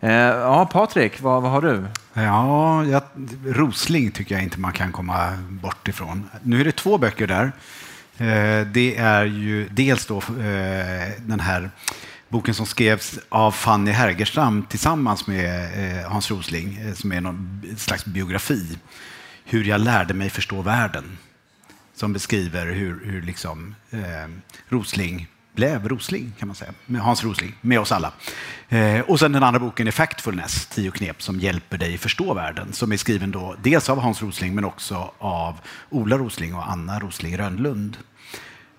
Eh, 0.00 0.10
Ja, 0.12 0.66
Patrik, 0.72 1.20
vad, 1.20 1.42
vad 1.42 1.50
har 1.50 1.60
du? 1.62 1.84
Ja, 2.14 2.84
jag, 2.84 3.02
Rosling 3.46 4.10
tycker 4.10 4.34
jag 4.34 4.44
inte 4.44 4.60
man 4.60 4.72
kan 4.72 4.92
komma 4.92 5.38
bort 5.48 5.88
ifrån. 5.88 6.30
Nu 6.42 6.60
är 6.60 6.64
det 6.64 6.72
två 6.72 6.98
böcker 6.98 7.26
där. 7.26 7.44
Eh, 8.18 8.66
Det 8.66 8.96
är 8.96 9.24
ju 9.24 9.68
dels 9.70 10.06
då 10.06 10.16
eh, 10.18 11.12
den 11.26 11.40
här 11.40 11.70
boken 12.28 12.54
som 12.54 12.66
skrevs 12.66 13.18
av 13.28 13.50
Fanny 13.50 13.90
Hergerstam 13.90 14.62
tillsammans 14.68 15.26
med 15.26 15.64
eh, 16.00 16.10
Hans 16.10 16.30
Rosling, 16.30 16.78
eh, 16.86 16.92
som 16.94 17.12
är 17.12 17.20
någon 17.20 17.62
slags 17.76 18.04
biografi. 18.04 18.78
Hur 19.44 19.64
jag 19.64 19.80
lärde 19.80 20.14
mig 20.14 20.30
förstå 20.30 20.62
världen. 20.62 21.18
Som 21.94 22.12
beskriver 22.12 22.66
hur, 22.66 23.04
hur 23.04 23.22
liksom, 23.22 23.74
eh, 23.90 24.00
Rosling 24.68 25.28
blev 25.54 25.88
Rosling, 25.88 26.32
kan 26.38 26.48
man 26.48 26.54
säga. 26.54 26.72
Med 26.86 27.02
Hans 27.02 27.24
Rosling, 27.24 27.54
med 27.60 27.80
oss 27.80 27.92
alla. 27.92 28.12
Eh, 28.68 29.00
och 29.00 29.18
sen 29.20 29.32
den 29.32 29.42
andra 29.42 29.60
boken 29.60 29.86
är 29.86 29.90
Factfulness, 29.90 30.66
tio 30.66 30.90
knep 30.90 31.22
som 31.22 31.40
hjälper 31.40 31.78
dig 31.78 31.98
förstå 31.98 32.34
världen. 32.34 32.72
Som 32.72 32.92
är 32.92 32.96
skriven 32.96 33.30
då 33.30 33.56
dels 33.62 33.88
av 33.90 33.98
Hans 33.98 34.22
Rosling 34.22 34.54
men 34.54 34.64
också 34.64 35.12
av 35.18 35.60
Ola 35.90 36.18
Rosling 36.18 36.54
och 36.54 36.70
Anna 36.70 37.00
Rosling 37.00 37.38
Rönnlund. 37.38 37.96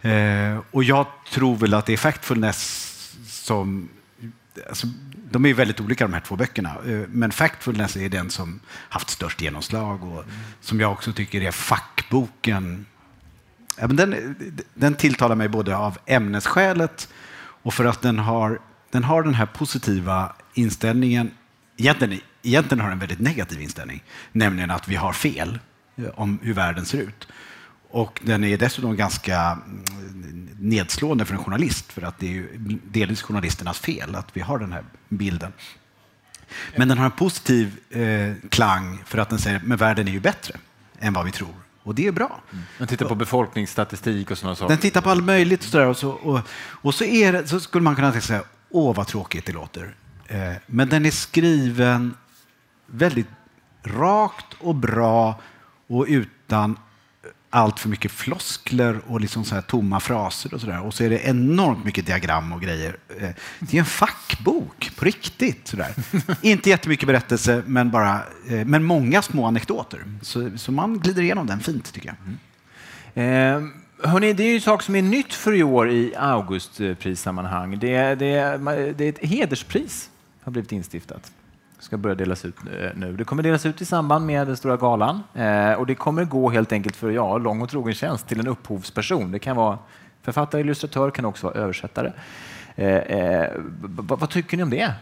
Eh, 0.02 0.60
och 0.72 0.84
jag 0.84 1.08
tror 1.32 1.56
väl 1.56 1.74
att 1.74 1.86
det 1.86 1.94
är 1.94 1.98
Factfulness 1.98 2.92
som... 3.28 3.90
Alltså, 4.70 4.88
de 5.32 5.46
är 5.46 5.54
väldigt 5.54 5.80
olika 5.80 6.04
de 6.04 6.14
här 6.14 6.22
två 6.22 6.36
böckerna, 6.36 6.70
eh, 6.70 7.02
men 7.08 7.32
Factfulness 7.32 7.98
är 7.98 8.10
den 8.10 8.30
som 8.30 8.60
haft 8.70 9.10
störst 9.10 9.42
genomslag 9.42 10.04
och 10.04 10.24
som 10.62 10.80
jag 10.80 10.92
också 10.92 11.14
tycker 11.14 11.42
är 11.42 11.52
fackboken 11.52 12.86
Ja, 13.80 13.88
men 13.88 13.96
den, 13.96 14.36
den 14.74 14.96
tilltalar 14.96 15.36
mig 15.36 15.48
både 15.48 15.78
av 15.78 15.98
ämnesskälet 16.06 17.10
och 17.38 17.74
för 17.74 17.86
att 17.86 18.02
den 18.02 18.20
har, 18.20 18.60
den 18.92 19.04
har 19.04 19.24
den 19.24 19.34
här 19.34 19.46
positiva 19.46 20.36
inställningen. 20.54 21.32
Egentligen, 21.78 22.20
egentligen 22.42 22.80
har 22.80 22.88
den 22.88 22.94
en 22.94 23.00
väldigt 23.00 23.20
negativ 23.20 23.62
inställning, 23.62 24.04
nämligen 24.32 24.72
att 24.72 24.88
vi 24.88 24.96
har 24.96 25.14
fel 25.14 25.60
eh, 25.96 26.06
om 26.16 26.40
hur 26.42 26.54
världen 26.54 26.86
ser 26.86 26.98
ut. 26.98 27.28
Och 27.90 28.22
den 28.24 28.44
är 28.44 28.58
dessutom 28.58 28.96
ganska 28.96 29.42
mm, 29.52 30.50
nedslående 30.60 31.26
för 31.26 31.34
en 31.34 31.44
journalist, 31.44 31.92
för 31.92 32.02
att 32.02 32.20
det 32.20 32.28
är 32.28 32.32
ju 32.32 32.58
delvis 32.84 33.22
journalisternas 33.22 33.80
fel 33.80 34.16
att 34.16 34.28
vi 34.34 34.42
har 34.42 34.60
den 34.60 34.72
här 34.72 34.84
bilden. 35.10 35.54
Men 36.76 36.88
den 36.88 36.98
har 36.98 37.06
en 37.06 37.12
positiv 37.12 37.80
eh, 37.90 38.34
klang 38.50 39.04
för 39.06 39.18
att 39.18 39.30
den 39.30 39.40
säger 39.40 39.58
att 39.58 39.82
världen 39.82 40.08
är 40.08 40.12
ju 40.12 40.20
bättre 40.20 40.54
än 41.00 41.14
vad 41.14 41.26
vi 41.26 41.32
tror. 41.32 41.65
Och 41.86 41.96
det 41.96 42.08
är 42.08 42.12
bra. 42.12 42.42
Man 42.80 42.88
tittar 42.88 43.06
på 43.06 43.16
befolkningsstatistik 43.16 44.32
och 44.32 44.38
sådana 44.38 44.56
saker. 44.56 44.70
Den 44.70 44.82
tittar 44.82 45.02
på 45.02 45.10
allt 45.10 45.24
möjligt 45.24 45.60
och, 45.60 45.66
sådär, 45.66 45.88
och, 45.88 45.98
så, 45.98 46.10
och, 46.10 46.40
och 46.82 46.96
så, 46.96 47.04
är 47.04 47.34
det, 47.34 47.48
så 47.48 47.60
skulle 47.60 47.84
man 47.84 47.96
kunna 47.96 48.12
tänka 48.12 48.28
sig, 48.28 48.42
åh 48.70 48.96
vad 48.96 49.08
tråkigt 49.08 49.46
det 49.46 49.52
låter. 49.52 49.96
Eh, 50.28 50.54
men 50.66 50.90
den 50.90 51.06
är 51.06 51.12
skriven 51.12 52.14
väldigt 52.86 53.28
rakt 53.84 54.46
och 54.60 54.76
bra 54.76 55.40
och 55.88 56.06
utan 56.10 56.78
allt 57.56 57.80
för 57.80 57.90
mycket 57.90 58.12
floskler 58.12 59.02
och 59.08 59.22
liksom 59.22 59.46
så 59.46 59.56
här 59.56 59.62
tomma 59.62 60.00
fraser 60.00 60.54
och 60.54 60.62
sådär. 60.62 60.82
Och 60.82 60.94
så 60.94 61.04
är 61.04 61.10
det 61.10 61.20
enormt 61.28 61.86
mycket 61.86 62.06
diagram 62.06 62.54
och 62.54 62.62
grejer. 62.62 62.98
Eh, 63.20 63.30
Det 63.60 63.78
är 63.78 63.80
en 63.80 63.86
fackbok 63.86 64.92
på 64.96 65.06
riktigt. 65.06 65.68
Sådär. 65.68 65.94
Inte 66.42 66.70
jättemycket 66.70 67.08
berättelse, 67.08 67.64
men, 67.66 67.92
bara, 67.92 68.22
eh, 68.50 68.66
men 68.66 68.84
många 68.84 69.22
små 69.22 69.46
anekdoter. 69.46 70.04
Så, 70.22 70.58
så 70.58 70.72
man 70.72 71.00
glider 71.00 71.22
igenom 71.22 71.48
den 71.48 71.60
fint, 71.60 71.94
tycker 71.94 72.16
jag. 73.14 73.24
Eh, 73.24 73.62
hörni, 74.04 74.34
det 74.34 74.44
är 74.44 74.54
ju 74.54 74.60
sak 74.60 74.82
som 74.82 74.96
är 74.96 75.02
nytt 75.02 75.34
för 75.34 75.54
i 75.54 75.64
år 75.64 75.90
i 75.90 76.14
Augustprissammanhang. 76.16 77.80
Det, 77.80 78.16
det, 78.16 78.58
det 78.98 79.06
är 79.06 79.10
ett 79.10 79.26
hederspris 79.26 80.10
har 80.44 80.52
blivit 80.52 80.72
instiftat. 80.72 81.32
Ska 81.86 81.98
börja 81.98 82.16
delas 82.16 82.46
ut 82.46 82.56
eh, 82.82 82.90
nu. 82.96 83.16
Det 83.18 83.24
kommer 83.24 83.44
delas 83.44 83.66
ut 83.66 83.82
i 83.82 83.86
samband 83.86 84.26
med 84.26 84.48
den 84.48 84.58
stora 84.58 84.78
galan 84.78 85.24
eh, 85.34 85.74
och 85.74 85.86
det 85.86 85.96
kommer 85.96 86.26
gå 86.26 86.50
helt 86.50 86.72
enkelt 86.72 86.96
för 86.96 87.12
ja, 87.12 87.38
lång 87.38 87.62
och 87.62 87.70
trogen 87.70 87.94
tjänst 87.94 88.28
till 88.28 88.40
en 88.40 88.48
upphovsperson. 88.48 89.32
Det 89.32 89.40
kan 89.40 89.56
vara 89.56 89.78
författare, 90.22 90.62
illustratör, 90.62 91.10
kan 91.12 91.26
också 91.26 91.48
vara 91.48 91.56
översättare. 91.58 92.12
Eh, 92.76 93.46
vad 93.98 94.30
tycker 94.30 94.58
ni 94.58 94.64
om 94.64 94.70
det? 94.70 94.94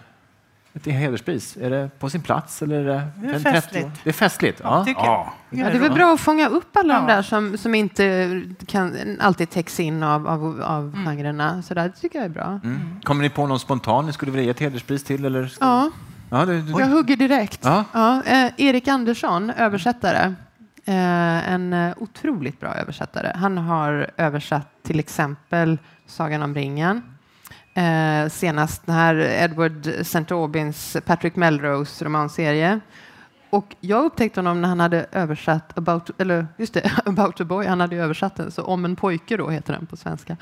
Ett 0.76 0.86
hederspris? 0.86 1.58
Är 1.58 1.70
det 1.70 1.90
på 2.00 2.10
sin 2.10 2.22
plats? 2.22 2.62
Eller 2.62 2.80
är 2.80 2.86
det, 2.86 3.08
Det 3.16 3.28
är 3.28 3.34
en 3.34 3.44
30 3.44 3.52
festligt. 3.62 3.90
Det 4.04 4.10
är 4.10 4.14
festligt? 4.14 4.62
Ja. 4.64 4.86
Ja. 4.88 5.34
Ja, 5.50 5.70
det 5.70 5.76
är 5.76 5.80
väl 5.80 5.92
bra 5.92 6.14
att 6.14 6.20
fånga 6.20 6.50
upp 6.50 6.78
alla 6.78 6.94
de 6.94 7.10
Ja. 7.10 7.16
där 7.16 7.22
som, 7.22 7.58
som 7.58 7.76
inte 7.76 8.42
kan 8.68 9.18
alltid 9.22 9.50
täcks 9.50 9.80
in 9.80 10.04
av, 10.04 10.28
av, 10.28 10.62
av 10.62 10.96
genrerna. 11.06 11.62
Så 11.62 11.74
där, 11.74 11.84
det 11.84 11.96
tycker 11.96 12.20
jag 12.20 12.26
är 12.26 12.30
bra. 12.30 12.60
Mm. 12.64 12.80
Kommer 13.04 13.24
ni 13.24 13.30
på 13.30 13.48
någon 13.48 13.60
spontan 13.60 14.06
ni 14.06 14.14
skulle 14.14 14.32
vilja 14.32 14.44
ge 14.46 14.50
ett 14.52 14.60
hederspris 14.60 15.04
till? 15.04 15.26
Eller? 15.26 15.54
Ja, 15.60 15.92
Ja, 16.34 16.46
det, 16.46 16.62
det, 16.62 16.72
jag 16.80 16.88
hugger 16.88 17.16
direkt. 17.16 17.60
Ja. 17.64 17.86
Ja, 17.92 18.24
eh, 18.26 18.52
Erik 18.58 18.88
Andersson, 18.88 19.50
översättare. 19.50 20.34
Eh, 20.86 21.54
en 21.54 21.74
eh, 21.74 21.94
otroligt 21.98 22.60
bra 22.60 22.76
översättare. 22.76 23.32
Han 23.36 23.58
har 23.58 24.10
översatt 24.18 24.68
till 24.84 25.00
exempel 25.00 25.78
Sagan 26.06 26.44
om 26.44 26.56
ringen. 26.56 27.02
Eh, 27.74 28.30
senast 28.30 28.86
den 28.86 28.96
här 28.96 29.16
Edward 29.16 29.88
St. 29.88 30.34
Aubins 30.34 30.98
Patrick 31.06 31.36
Melrose 31.36 32.06
romanserie. 32.06 32.80
Och 33.50 33.76
jag 33.80 34.06
upptäckte 34.06 34.40
honom 34.40 34.62
när 34.62 34.70
han 34.70 34.80
hade 34.80 35.06
översatt 35.12 35.78
About, 35.78 36.10
eller 36.22 36.48
just 36.58 36.74
det, 36.74 36.92
About 37.06 37.42
a 37.42 37.46
Boy. 37.46 37.66
Han 37.66 37.80
hade 37.80 37.96
översatt 37.96 38.36
den, 38.36 38.52
så 38.52 38.64
Om 38.64 38.86
en 38.86 38.96
pojke 38.96 39.38
då 39.38 39.50
heter 39.50 39.74
den 39.74 39.86
på 39.86 39.98
svenska. 39.98 40.38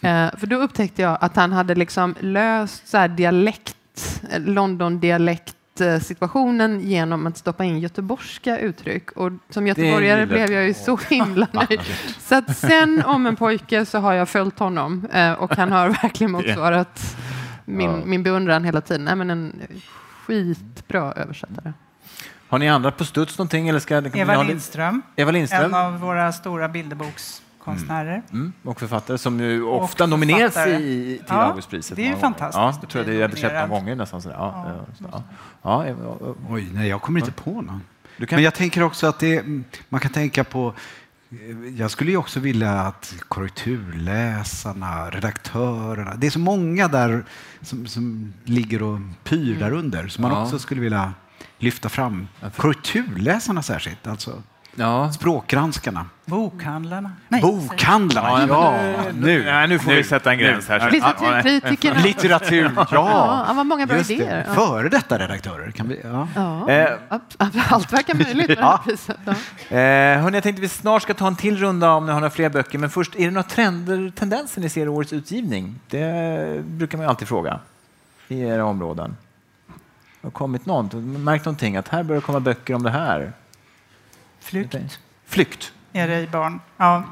Eh, 0.00 0.30
för 0.36 0.46
då 0.46 0.56
upptäckte 0.56 1.02
jag 1.02 1.18
att 1.20 1.36
han 1.36 1.52
hade 1.52 1.74
liksom 1.74 2.14
löst 2.20 2.88
så 2.88 3.06
dialekt, 3.06 3.76
London-dialekt 4.38 5.56
situationen 6.02 6.80
genom 6.80 7.26
att 7.26 7.36
stoppa 7.36 7.64
in 7.64 7.78
göteborgska 7.78 8.58
uttryck. 8.58 9.10
Och 9.12 9.32
som 9.50 9.66
göteborgare 9.66 10.26
blev 10.26 10.52
jag 10.52 10.66
ju 10.66 10.74
så 10.74 10.96
himla 11.10 11.46
nöjd. 11.52 11.80
Så 12.18 12.34
att 12.34 12.56
sen 12.56 13.02
om 13.04 13.26
en 13.26 13.36
pojke 13.36 13.86
så 13.86 13.98
har 13.98 14.12
jag 14.12 14.28
följt 14.28 14.58
honom 14.58 15.06
eh, 15.12 15.32
och 15.32 15.56
han 15.56 15.72
har 15.72 15.88
verkligen 16.02 16.30
motsvarat 16.30 17.16
min, 17.64 18.02
min 18.04 18.22
beundran 18.22 18.64
hela 18.64 18.80
tiden. 18.80 19.04
Nej, 19.04 19.16
men 19.16 19.30
en 19.30 19.62
skitbra 20.26 21.12
översättare. 21.12 21.72
Har 22.48 22.58
ni 22.58 22.68
andra 22.68 22.90
på 22.90 23.04
studs 23.04 23.38
någonting? 23.38 23.68
Eller 23.68 23.80
ska, 23.80 24.02
Eva 24.14 24.42
Lindström, 24.42 25.02
Eva 25.16 25.30
Lindström, 25.30 25.64
en 25.64 25.74
av 25.74 26.00
våra 26.00 26.32
stora 26.32 26.68
bilderbokskonstnärer. 27.70 28.22
Mm. 28.32 28.52
Och 28.62 28.80
författare 28.80 29.18
som 29.18 29.40
ju 29.40 29.62
ofta 29.62 30.06
nomineras 30.06 30.56
i, 30.56 31.16
till 31.18 31.24
ja, 31.28 31.34
Augustpriset. 31.34 31.96
Det 31.96 32.02
är 32.02 32.10
ju 32.10 32.16
fantastiskt. 32.16 32.58
Ja, 32.58 32.78
jag 32.80 32.90
tror 32.90 33.00
att 33.00 33.06
det 33.06 33.22
är 33.22 33.50
13 33.50 33.70
gånger 33.70 33.96
nästan. 33.96 34.22
Så, 34.22 34.28
ja, 34.28 34.84
ja. 35.12 35.22
Ja, 35.62 35.86
ja, 35.86 36.34
Oj, 36.48 36.70
nej, 36.72 36.88
jag 36.88 37.02
kommer 37.02 37.20
inte 37.20 37.32
på 37.32 37.50
någon. 37.50 37.80
Men 38.30 38.42
jag 38.42 38.54
tänker 38.54 38.82
också 38.82 39.06
att 39.06 39.18
det, 39.18 39.44
man 39.88 40.00
kan 40.00 40.12
tänka 40.12 40.44
på 40.44 40.74
jag 41.76 41.90
skulle 41.90 42.10
ju 42.10 42.16
också 42.16 42.40
vilja 42.40 42.72
att 42.72 43.14
korrekturläsarna, 43.28 45.10
redaktörerna, 45.10 46.14
det 46.14 46.26
är 46.26 46.30
så 46.30 46.38
många 46.38 46.88
där 46.88 47.24
som, 47.60 47.86
som 47.86 48.32
ligger 48.44 48.82
och 48.82 49.00
pyr 49.24 49.58
där 49.58 49.72
under 49.72 50.08
som 50.08 50.22
man 50.22 50.42
också 50.42 50.58
skulle 50.58 50.80
vilja 50.80 51.14
lyfta 51.58 51.88
fram. 51.88 52.28
Korrekturläsarna 52.56 53.62
särskilt, 53.62 54.06
alltså 54.06 54.42
ja. 54.74 55.12
språkgranskarna. 55.12 56.06
Bokhandlarna. 56.24 57.12
Nej, 57.28 57.42
Bokhandlarna, 57.42 58.46
ja. 58.48 58.78
Nu, 59.14 59.44
ja, 59.44 59.66
nu 59.66 59.78
får 59.78 59.90
nu. 59.90 59.96
vi 59.96 60.04
sätta 60.04 60.32
en 60.32 60.38
gräns 60.38 60.68
här. 60.68 60.90
Litteraturkritikerna. 60.90 62.00
Litteratur, 62.00 62.72
ja. 62.76 62.86
ja. 62.90 63.52
Vad 63.54 63.66
många 63.66 63.86
bra 63.86 63.96
Just 63.96 64.10
idéer. 64.10 64.46
Det. 64.48 64.54
Före 64.54 64.88
detta 64.88 65.18
redaktörer. 65.18 65.70
Kan 65.70 65.88
vi, 65.88 66.00
ja. 66.04 66.28
ja. 66.34 66.70
Eh. 66.70 66.88
Allt 67.68 67.92
verkar 67.92 68.14
möjligt 68.14 68.48
med 68.48 68.58
ja. 68.60 68.80
priset. 68.84 69.16
Ja. 69.24 69.32
Eh, 69.76 70.22
hörni, 70.22 70.36
jag 70.36 70.42
tänkte 70.42 70.60
att 70.60 70.64
vi 70.64 70.68
snart 70.68 71.02
ska 71.02 71.14
ta 71.14 71.26
en 71.26 71.36
till 71.36 71.56
runda 71.56 71.92
om 71.92 72.06
ni 72.06 72.12
har 72.12 72.20
några 72.20 72.30
fler 72.30 72.48
böcker. 72.48 72.78
Men 72.78 72.90
först, 72.90 73.14
är 73.16 73.24
det 73.24 73.30
några 73.30 73.48
trender, 73.48 74.12
tendenser 74.16 74.60
ni 74.60 74.68
ser 74.68 74.86
i 74.86 74.88
årets 74.88 75.12
utgivning? 75.12 75.80
Det 75.88 76.64
brukar 76.64 76.98
man 76.98 77.04
ju 77.04 77.08
alltid 77.08 77.28
fråga 77.28 77.60
i 78.28 78.40
era 78.40 78.64
områden. 78.64 79.16
Har 80.22 80.30
kommit 80.30 80.66
något? 80.66 80.92
Märkt 80.94 81.44
någonting? 81.44 81.76
Att 81.76 81.88
här 81.88 82.02
börjar 82.02 82.20
komma 82.20 82.40
böcker 82.40 82.74
om 82.74 82.82
det 82.82 82.90
här? 82.90 83.32
Flykt. 84.50 84.98
Flykt? 85.26 85.72
Är 85.92 86.08
det 86.08 86.20
i 86.20 86.26
barn? 86.26 86.60
Ja, 86.76 87.04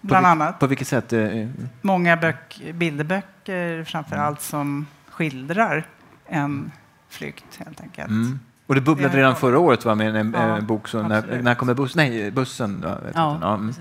bland 0.00 0.24
på, 0.24 0.28
annat. 0.28 0.58
På 0.58 0.66
vilket 0.66 0.88
sätt? 0.88 1.12
Eh, 1.12 1.48
Många 1.80 2.16
böck, 2.16 2.62
bilderböcker 2.74 3.84
framför 3.84 4.16
allt 4.16 4.40
som 4.40 4.86
skildrar 5.08 5.86
en 6.26 6.72
flykt 7.08 7.56
helt 7.64 7.80
enkelt. 7.80 8.08
Mm. 8.08 8.40
Och 8.66 8.74
det 8.74 8.80
bubblade 8.80 9.16
redan 9.16 9.36
förra 9.36 9.58
året 9.58 9.84
va, 9.84 9.94
med 9.94 10.16
en, 10.16 10.34
ja, 10.38 10.60
bok 10.60 10.88
som 10.88 11.06
när, 11.06 11.42
när 11.42 11.54
kommer 11.54 11.74
bussen? 11.74 12.10
Nej, 12.10 12.30
bussen. 12.30 12.80
Då, 12.80 12.88
ja, 13.14 13.38
ja 13.42 13.54
mm. 13.54 13.74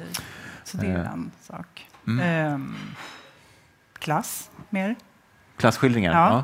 Så 0.64 0.78
det 0.78 0.88
är 0.88 1.00
eh. 1.00 1.12
en 1.12 1.32
sak. 1.42 1.88
Mm. 2.08 2.20
Ehm, 2.20 2.76
klass, 4.00 4.50
mer. 4.70 4.96
Klasskildringar? 5.58 6.14
Ja. 6.14 6.30
ja. 6.30 6.44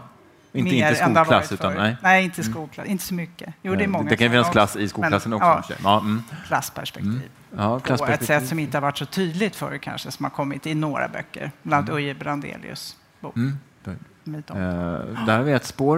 Inte, 0.54 0.76
inte 0.76 0.96
skolklass, 0.96 1.52
utan 1.52 1.74
nej. 1.74 1.98
Nej, 2.02 2.24
inte 2.24 2.42
mm. 2.42 2.54
skolklass. 2.54 2.88
Inte 2.88 3.04
så 3.04 3.14
mycket. 3.14 3.54
Jo, 3.62 3.76
det, 3.76 3.84
är 3.84 3.88
många 3.88 4.10
det 4.10 4.18
kan 4.18 4.32
finnas 4.32 4.50
klass 4.50 4.76
i 4.76 4.90
skolklassen 4.90 5.30
men, 5.30 5.42
också. 5.42 5.74
Ja, 5.84 6.00
mm. 6.00 6.24
Klassperspektiv. 6.48 7.12
Mm. 7.12 7.24
Ja, 7.58 7.80
klassperspektiv. 7.80 8.28
På 8.28 8.34
ett 8.34 8.42
sätt 8.42 8.50
som 8.50 8.60
inte 8.60 8.78
har 8.78 8.82
varit 8.82 8.98
så 8.98 9.06
tydligt 9.06 9.56
förr 9.56 9.78
kanske, 9.78 10.12
som 10.12 10.24
har 10.24 10.30
kommit 10.30 10.68
i 10.68 10.76
några 10.76 11.08
böcker. 11.08 11.52
Bland 11.64 11.90
mm. 11.90 12.02
Uje 12.02 12.14
Brandelius 12.14 12.96
bok. 13.20 13.36
Mm. 13.36 13.58
Uh, 14.28 14.46
där 15.26 15.38
har 15.38 15.44
vi 15.44 15.52
ett 15.52 15.66
spår. 15.66 15.98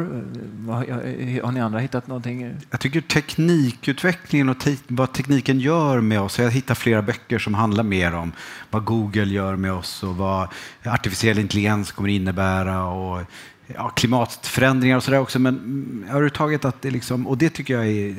Har, 0.68 1.42
har 1.44 1.52
ni 1.52 1.60
andra 1.60 1.80
hittat 1.80 2.08
någonting? 2.08 2.54
Jag 2.72 2.80
tycker 2.80 3.02
teknikutvecklingen 3.02 4.50
och 4.50 4.60
te 4.60 4.76
vad 4.88 5.14
tekniken 5.14 5.60
gör 5.60 6.02
med 6.02 6.22
oss. 6.22 6.40
Jag 6.40 6.52
hittar 6.52 6.76
flera 6.76 7.02
böcker 7.02 7.40
som 7.40 7.54
handlar 7.54 7.84
mer 7.84 8.16
om 8.16 8.32
vad 8.70 8.86
Google 8.86 9.26
gör 9.26 9.56
med 9.56 9.74
oss 9.74 10.04
och 10.04 10.16
vad 10.16 10.48
artificiell 10.86 11.40
intelligens 11.40 11.92
kommer 11.92 12.10
innebära 12.10 12.86
och 12.86 13.22
ja, 13.68 13.90
klimatförändringar 13.90 14.98
och 14.98 15.04
sådär 15.04 15.20
också, 15.20 15.40
men 15.40 16.06
överhuvudtaget 16.08 16.66
att 16.66 16.82
det 16.82 16.92
liksom, 16.92 17.28
och 17.28 17.38
det 17.38 17.50
tycker 17.50 17.74
jag 17.74 17.88
är, 17.88 18.16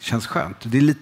känns 0.00 0.26
skönt. 0.26 0.56
Det 0.62 0.78
är 0.78 0.82
lite, 0.82 1.00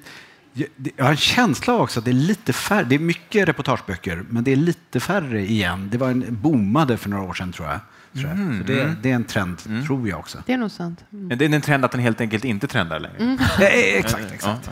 jag 0.96 1.05
har 1.05 1.11
en 1.11 1.16
känsla 1.16 1.74
också 1.74 1.98
att 1.98 2.05
det 2.05 2.11
är 2.11 2.12
lite 2.12 2.53
färre, 2.53 2.85
det 2.85 2.94
är 2.94 2.98
mycket 2.98 3.48
reportageböcker, 3.48 4.24
men 4.29 4.44
det 4.44 4.53
är 4.53 4.57
lite 4.57 5.01
färre 5.01 5.40
igen. 5.40 5.88
Det 5.92 5.98
var 5.98 6.11
en 6.11 6.24
boomade 6.29 6.96
för 6.96 7.09
några 7.09 7.24
år 7.24 7.35
sedan 7.35 7.53
tror 7.53 7.68
jag. 7.68 7.81
Mm. 8.26 8.64
Det, 8.66 8.83
mm. 8.83 8.96
det, 9.02 9.11
är 9.11 9.14
en 9.14 9.24
trend, 9.24 9.59
mm. 9.66 9.87
tror 9.87 10.09
jag 10.09 10.18
också. 10.18 10.38
Det 10.46 10.52
är 10.52 10.59
nog 10.59 10.70
sant. 10.70 11.04
Mm. 11.12 11.38
Det 11.38 11.44
är 11.44 11.54
en 11.54 11.61
trend 11.61 11.85
att 11.85 11.92
den 11.92 12.00
helt 12.00 12.20
enkelt 12.20 12.44
inte 12.44 12.66
trendar 12.66 13.00
längre. 13.00 13.16
Mm. 13.18 13.38
exakt. 13.98 14.33
exakt. 14.35 14.70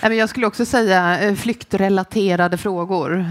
Ja. 0.00 0.12
Jag 0.12 0.28
skulle 0.28 0.46
också 0.46 0.64
säga 0.64 1.20
eh, 1.20 1.34
flyktrelaterade 1.34 2.56
frågor, 2.56 3.26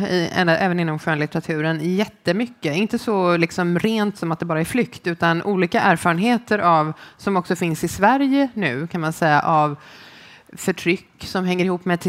även 0.47 0.80
inom 0.80 1.00
skönlitteraturen, 1.00 1.95
jättemycket. 1.95 2.76
Inte 2.76 3.00
så 3.00 3.38
liksom 3.38 3.80
rent 3.80 4.17
som 4.17 4.32
att 4.32 4.39
det 4.39 4.45
bara 4.45 4.60
är 4.60 4.65
flykt, 4.65 5.08
utan 5.08 5.43
olika 5.43 5.82
erfarenheter 5.82 6.60
av, 6.60 6.93
som 7.17 7.38
också 7.38 7.56
finns 7.56 7.84
i 7.84 7.88
Sverige 7.88 8.50
nu, 8.54 8.88
kan 8.88 9.02
man 9.02 9.13
säga, 9.13 9.41
av 9.41 9.76
förtryck 10.54 11.10
som 11.19 11.45
hänger 11.45 11.65
ihop 11.65 11.86
med 11.86 12.00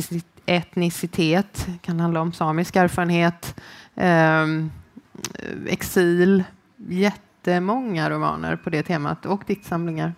etnicitet, 0.46 1.66
kan 1.82 2.00
handla 2.00 2.20
om 2.20 2.32
samisk 2.32 2.76
erfarenhet, 2.76 3.54
eh, 3.96 4.46
exil, 5.66 6.44
jätte 6.88 7.31
jättemånga 7.46 8.10
romaner 8.10 8.56
på 8.56 8.70
det 8.70 8.82
temat 8.82 9.26
och 9.26 9.42
diktsamlingar. 9.46 10.14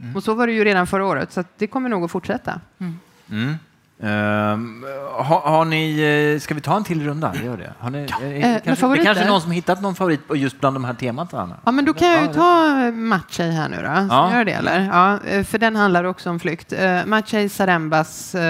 Mm. 0.00 0.16
Och 0.16 0.22
så 0.22 0.34
var 0.34 0.46
det 0.46 0.52
ju 0.52 0.64
redan 0.64 0.86
förra 0.86 1.06
året, 1.06 1.32
så 1.32 1.44
det 1.58 1.66
kommer 1.66 1.88
nog 1.88 2.04
att 2.04 2.10
fortsätta. 2.10 2.60
Mm. 2.78 2.98
Mm. 3.30 3.56
Um, 4.02 4.84
har, 5.12 5.40
har, 5.40 5.64
ni, 5.64 6.00
eh, 6.00 6.40
ska 6.40 6.54
vi 6.54 6.60
ta 6.60 6.76
en 6.76 6.84
till 6.84 7.04
runda? 7.04 7.34
Gör 7.44 7.56
det. 7.56 7.72
Har 7.78 7.90
ni, 7.90 8.06
ja. 8.10 8.26
är, 8.26 8.54
eh, 8.54 8.60
kanske, 8.64 8.88
det 8.88 9.04
kanske 9.04 9.24
är 9.24 9.28
någon 9.28 9.40
som 9.40 9.50
hittat 9.50 9.82
någon 9.82 9.94
favorit 9.94 10.20
just 10.34 10.60
bland 10.60 10.76
de 10.76 10.84
här 10.84 10.94
temat? 10.94 11.34
Anna? 11.34 11.56
Ja, 11.64 11.72
men 11.72 11.84
då 11.84 11.92
kan 11.92 12.08
jag 12.08 12.22
ju 12.22 12.32
ta 12.32 12.90
Matchej 12.90 13.50
här 13.50 13.68
nu 13.68 13.76
då. 13.76 14.06
Ja. 14.10 14.32
Gör 14.32 14.44
det, 14.44 14.52
eller? 14.52 14.80
Ja, 14.80 15.18
eh, 15.26 15.44
för 15.44 15.58
den 15.58 15.76
handlar 15.76 16.04
också 16.04 16.30
om 16.30 16.40
flykt. 16.40 16.72
Uh, 16.72 17.06
Matchej 17.06 17.48
Sarembas 17.48 18.34
uh, 18.34 18.40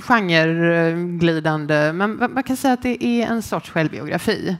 genreglidande, 0.00 1.92
men 1.92 2.16
man 2.16 2.42
kan 2.42 2.56
säga 2.56 2.74
att 2.74 2.82
det 2.82 3.04
är 3.04 3.26
en 3.26 3.42
sorts 3.42 3.70
självbiografi. 3.70 4.56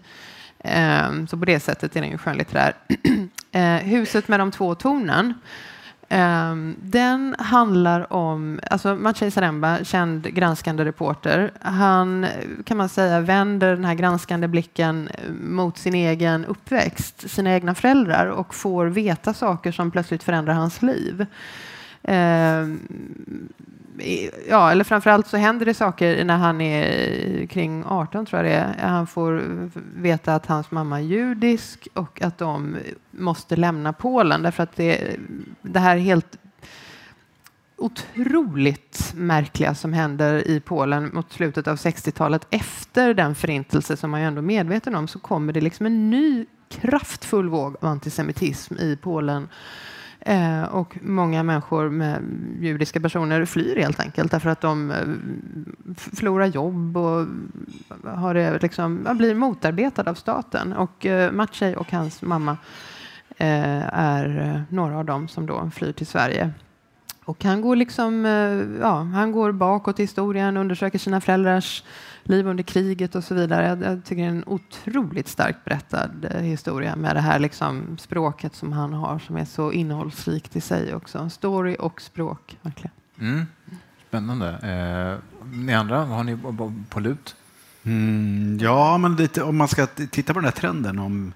Ehm, 0.65 1.27
så 1.27 1.37
på 1.37 1.45
det 1.45 1.61
sättet 1.61 1.97
är 1.97 2.01
den 2.01 2.11
ju 2.11 2.19
skönlitterär. 2.19 2.73
Ehm, 3.53 3.79
Huset 3.85 4.29
med 4.29 4.41
de 4.41 4.51
två 4.51 4.75
tornen. 4.75 5.35
Ehm, 6.09 6.77
den 6.83 7.37
handlar 7.39 8.13
om, 8.13 8.61
alltså 8.71 8.97
Maciej 8.97 9.31
Zaremba, 9.31 9.85
känd 9.85 10.35
granskande 10.35 10.85
reporter. 10.85 11.51
Han 11.61 12.27
kan 12.65 12.77
man 12.77 12.89
säga 12.89 13.21
vänder 13.21 13.75
den 13.75 13.85
här 13.85 13.95
granskande 13.95 14.49
blicken 14.49 15.09
eh, 15.09 15.33
mot 15.33 15.79
sin 15.79 15.95
egen 15.95 16.45
uppväxt, 16.45 17.31
sina 17.31 17.55
egna 17.55 17.75
föräldrar 17.75 18.27
och 18.27 18.55
får 18.55 18.87
veta 18.87 19.35
saker 19.35 19.73
som 19.73 19.91
plötsligt 19.91 20.23
förändrar 20.23 20.55
hans 20.55 20.83
liv. 20.83 21.27
Ja, 24.49 24.71
eller 24.71 24.85
framförallt 24.85 25.27
så 25.27 25.37
händer 25.37 25.67
det 25.67 25.75
saker 25.75 26.25
när 26.25 26.37
han 26.37 26.61
är 26.61 27.47
kring 27.47 27.85
18 27.87 28.27
tror 28.27 28.45
jag 28.45 28.53
det 28.53 28.57
är. 28.57 28.89
Han 28.89 29.07
får 29.07 29.43
veta 30.01 30.35
att 30.35 30.47
hans 30.47 30.71
mamma 30.71 30.99
är 30.99 31.05
judisk 31.05 31.89
och 31.95 32.23
att 32.23 32.39
de 32.39 32.77
måste 33.11 33.57
lämna 33.57 33.93
Polen 33.93 34.43
därför 34.43 34.63
att 34.63 34.77
det, 34.77 35.17
det 35.63 35.79
här 35.79 35.97
helt 35.97 36.39
otroligt 37.77 39.13
märkliga 39.15 39.75
som 39.75 39.93
händer 39.93 40.49
i 40.49 40.61
Polen 40.61 41.11
mot 41.13 41.33
slutet 41.33 41.69
av 41.69 41.77
60-talet 41.77 42.47
efter 42.51 43.15
den 43.15 43.35
förintelse 43.35 43.97
som 43.97 44.11
man 44.11 44.21
är 44.21 44.27
ändå 44.27 44.43
medveten 44.43 44.95
om 44.95 45.09
så 45.09 45.19
kommer 45.19 45.53
det 45.53 45.61
liksom 45.61 45.87
en 45.87 46.11
ny 46.11 46.47
kraftfull 46.69 47.49
våg 47.49 47.77
av 47.81 47.91
antisemitism 47.91 48.75
i 48.75 48.99
Polen 49.03 49.49
Eh, 50.21 50.63
och 50.63 50.99
många 51.03 51.43
människor 51.43 51.89
med 51.89 52.23
judiska 52.61 53.01
personer 53.01 53.45
flyr 53.45 53.77
helt 53.77 54.01
enkelt 54.01 54.31
därför 54.31 54.51
att 54.51 54.61
de 54.61 54.91
eh, 54.91 54.97
förlorar 55.97 56.47
jobb 56.47 56.97
och 56.97 57.27
har 58.05 58.35
det 58.35 58.63
liksom, 58.63 59.09
blir 59.15 59.35
motarbetade 59.35 60.11
av 60.11 60.15
staten. 60.15 60.73
Och 60.73 61.07
eh, 61.07 61.33
Maciej 61.33 61.77
och 61.77 61.93
hans 61.93 62.23
mamma 62.23 62.57
eh, 63.37 63.99
är 63.99 64.41
eh, 64.41 64.75
några 64.75 64.99
av 64.99 65.05
dem 65.05 65.29
som 65.29 65.47
då 65.47 65.71
flyr 65.75 65.93
till 65.93 66.07
Sverige. 66.07 66.51
Och 67.25 67.45
han 67.45 67.61
går, 67.61 67.77
liksom, 67.77 68.27
eh, 68.27 68.81
ja, 68.81 69.03
han 69.03 69.33
går 69.33 69.53
bakåt 69.53 70.01
i 70.01 70.03
historien, 70.03 70.57
undersöker 70.57 70.99
sina 70.99 71.21
föräldrars 71.21 71.85
liv 72.29 72.47
under 72.47 72.65
kriget 72.65 73.15
och 73.15 73.25
så 73.25 73.35
vidare. 73.35 73.67
Jag, 73.69 73.83
jag 73.83 74.05
tycker 74.05 74.23
det 74.23 74.29
är 74.29 74.33
en 74.33 74.45
otroligt 74.47 75.29
starkt 75.29 75.65
berättad 75.65 76.11
eh, 76.31 76.41
historia 76.41 76.97
med 76.97 77.17
det 77.17 77.21
här 77.21 77.39
liksom, 77.39 77.99
språket 77.99 78.55
som 78.55 78.73
han 78.73 78.93
har 78.93 79.19
som 79.19 79.37
är 79.37 79.45
så 79.45 79.73
innehållsrikt 79.73 80.57
i 80.57 80.61
sig 80.61 80.95
också. 80.95 81.31
Story 81.31 81.77
och 81.79 82.01
språk, 82.01 82.57
verkligen. 82.63 82.93
Mm. 83.21 83.47
Spännande. 84.09 84.49
Eh, 84.49 85.45
ni 85.53 85.75
andra, 85.75 85.99
vad 86.05 86.17
har 86.17 86.25
ni 86.25 86.39
på, 86.89 87.01
lut? 87.01 87.37
Mm, 87.83 88.59
ja, 88.61 88.99
men 88.99 89.17
lite, 89.17 89.43
om 89.43 89.57
man 89.57 89.69
ska 89.69 89.87
titta 89.87 90.33
på 90.33 90.39
den 90.39 90.45
här 90.45 90.61
trenden 90.61 90.99
om 90.99 91.33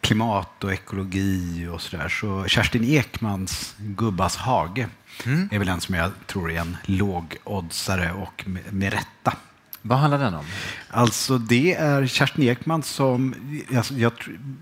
klimat 0.00 0.64
och 0.64 0.72
ekologi 0.72 1.68
och 1.72 1.80
så 1.80 1.96
där, 1.96 2.08
så 2.08 2.44
Kerstin 2.44 2.84
Ekmans 2.84 3.74
Gubbas 3.78 4.36
hage 4.36 4.88
Mm. 5.26 5.48
är 5.52 5.58
väl 5.58 5.68
en 5.68 5.80
som 5.80 5.94
jag 5.94 6.10
tror 6.26 6.50
är 6.50 6.60
en 6.60 6.76
lågoddsare 6.84 8.12
och 8.12 8.44
med, 8.46 8.72
med 8.72 8.92
rätta. 8.92 9.36
Vad 9.82 9.98
handlar 9.98 10.18
den 10.18 10.34
om? 10.34 10.44
Alltså 10.90 11.38
det 11.38 11.74
är 11.74 12.06
Kerstin 12.06 12.44
Ekman 12.44 12.82
som, 12.82 13.34
alltså, 13.76 13.94
jag, 13.94 14.12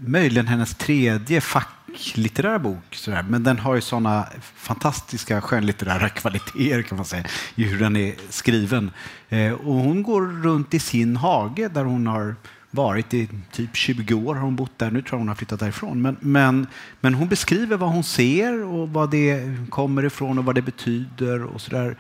möjligen 0.06 0.46
hennes 0.46 0.74
tredje 0.74 1.40
facklitterära 1.40 2.58
bok, 2.58 2.94
sådär, 2.94 3.24
men 3.28 3.42
den 3.42 3.58
har 3.58 3.74
ju 3.74 3.80
sådana 3.80 4.26
fantastiska 4.54 5.40
skönlitterära 5.40 6.08
kvaliteter 6.08 6.82
kan 6.82 6.96
man 6.96 7.04
säga, 7.04 7.24
i 7.54 7.64
hur 7.64 7.78
den 7.80 7.96
är 7.96 8.14
skriven. 8.28 8.90
Eh, 9.28 9.52
och 9.52 9.74
hon 9.74 10.02
går 10.02 10.42
runt 10.42 10.74
i 10.74 10.78
sin 10.78 11.16
hage 11.16 11.68
där 11.68 11.84
hon 11.84 12.06
har 12.06 12.34
varit 12.70 13.14
i 13.14 13.28
typ 13.52 13.76
20 13.76 14.14
år 14.14 14.34
har 14.34 14.42
hon 14.42 14.56
bott 14.56 14.78
där. 14.78 14.90
Nu 14.90 15.02
tror 15.02 15.12
jag 15.12 15.18
hon 15.18 15.28
har 15.28 15.34
flyttat 15.34 15.60
därifrån. 15.60 16.02
Men, 16.02 16.16
men, 16.20 16.66
men 17.00 17.14
hon 17.14 17.28
beskriver 17.28 17.76
vad 17.76 17.90
hon 17.90 18.04
ser 18.04 18.64
och 18.64 18.88
vad 18.88 19.10
det 19.10 19.56
kommer 19.70 20.04
ifrån 20.04 20.38
och 20.38 20.44
vad 20.44 20.54
det 20.54 20.62
betyder 20.62 21.44
och 21.44 21.60
sådär 21.60 21.96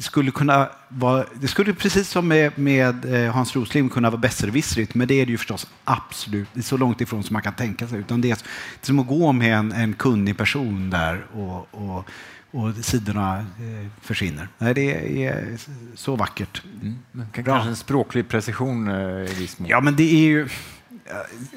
skulle 0.00 0.30
kunna 0.30 0.68
vara, 0.88 1.24
det 1.34 1.48
skulle 1.48 1.74
precis 1.74 2.08
som 2.08 2.28
med, 2.28 2.58
med 2.58 3.24
eh, 3.26 3.32
Hans 3.32 3.56
Rosling 3.56 3.88
kunna 3.88 4.10
vara 4.10 4.20
besserwissrigt, 4.20 4.94
men 4.94 5.08
det 5.08 5.14
är 5.14 5.26
det 5.26 5.32
ju 5.32 5.38
förstås 5.38 5.66
absolut, 5.84 6.48
det 6.52 6.60
är 6.60 6.62
så 6.62 6.76
långt 6.76 7.00
ifrån 7.00 7.22
som 7.22 7.32
man 7.34 7.42
kan 7.42 7.54
tänka 7.54 7.88
sig. 7.88 7.98
Utan 7.98 8.20
det 8.20 8.30
är, 8.30 8.38
som 8.80 8.98
att 8.98 9.06
gå 9.06 9.32
med 9.32 9.56
en, 9.58 9.72
en 9.72 9.94
kunnig 9.94 10.36
person 10.36 10.90
där 10.90 11.26
och, 11.32 11.68
och, 11.70 12.08
och 12.50 12.74
sidorna 12.84 13.38
eh, 13.38 13.90
försvinner. 14.00 14.48
Nej, 14.58 14.74
det 14.74 15.24
är 15.26 15.58
så 15.94 16.16
vackert. 16.16 16.62
Mm. 16.82 16.98
Men 17.12 17.26
k- 17.34 17.42
Bra. 17.42 17.54
Kanske 17.54 17.68
en 17.68 17.76
språklig 17.76 18.28
precision 18.28 18.88
eh, 18.88 19.32
i 19.32 19.34
viss 19.38 19.58
mån. 19.58 19.68
Ja, 19.68 19.80
men 19.80 19.96
det 19.96 20.12
är 20.14 20.26
ju... 20.26 20.48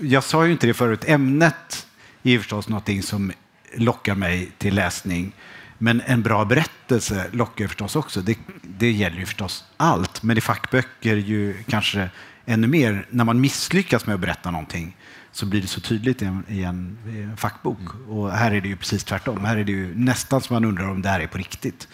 Jag 0.02 0.24
sa 0.24 0.46
ju 0.46 0.52
inte 0.52 0.68
det 0.68 0.74
förut. 0.74 1.04
Ämnet 1.08 1.88
är 2.24 2.32
ju 2.32 2.40
förstås 2.40 2.70
någonting 2.70 3.04
som 3.04 3.32
lockar 3.76 4.16
mig 4.16 4.52
till 4.58 4.76
läsning. 4.76 5.34
Men 5.78 6.02
en 6.06 6.22
bra 6.22 6.46
berättelse 6.46 7.26
lockar 7.32 7.64
ju 7.64 7.68
förstås 7.68 7.96
också. 7.96 8.22
Det, 8.22 8.38
det 8.62 8.92
gäller 8.92 9.18
ju 9.18 9.26
förstås 9.26 9.66
allt. 9.78 10.24
Men 10.24 10.38
i 10.38 10.42
fackböcker 10.42 11.16
ju 11.16 11.64
kanske 11.68 12.10
ännu 12.46 12.68
mer. 12.68 13.06
När 13.10 13.24
man 13.24 13.42
misslyckas 13.42 14.06
med 14.06 14.14
att 14.14 14.22
berätta 14.22 14.52
någonting 14.52 14.98
så 15.32 15.46
blir 15.46 15.62
det 15.62 15.68
så 15.68 15.82
tydligt 15.82 16.22
i 16.22 16.26
en, 16.26 16.44
i 16.48 16.64
en, 16.64 16.98
i 17.08 17.22
en 17.22 17.38
fackbok. 17.38 17.80
Och 18.10 18.32
här 18.32 18.52
är 18.52 18.62
det 18.62 18.68
ju 18.68 18.76
precis 18.76 19.04
tvärtom. 19.04 19.46
Här 19.46 19.58
är 19.58 19.64
det 19.64 19.72
ju 19.72 19.96
nästan 19.96 20.42
som 20.42 20.54
man 20.54 20.66
undrar 20.66 20.90
om 20.90 21.02
det 21.02 21.10
här 21.10 21.20
är 21.20 21.28
på 21.28 21.38
riktigt. 21.38 21.88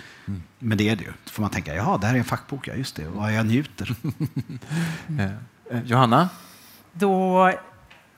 Men 0.59 0.77
det 0.77 0.89
är 0.89 0.95
det 0.95 1.03
ju. 1.03 1.11
Då 1.25 1.31
får 1.31 1.41
man 1.41 1.51
tänka, 1.51 1.75
ja, 1.75 1.97
det 2.01 2.07
här 2.07 2.13
är 2.13 2.19
en 2.19 2.25
fackbok, 2.25 2.67
ja 2.67 2.73
just 2.73 2.95
det. 2.95 3.07
Och 3.07 3.31
jag 3.31 3.45
njuter. 3.45 3.95
Eh, 5.19 5.77
eh, 5.77 5.83
Johanna? 5.85 6.29
Då, 6.93 7.51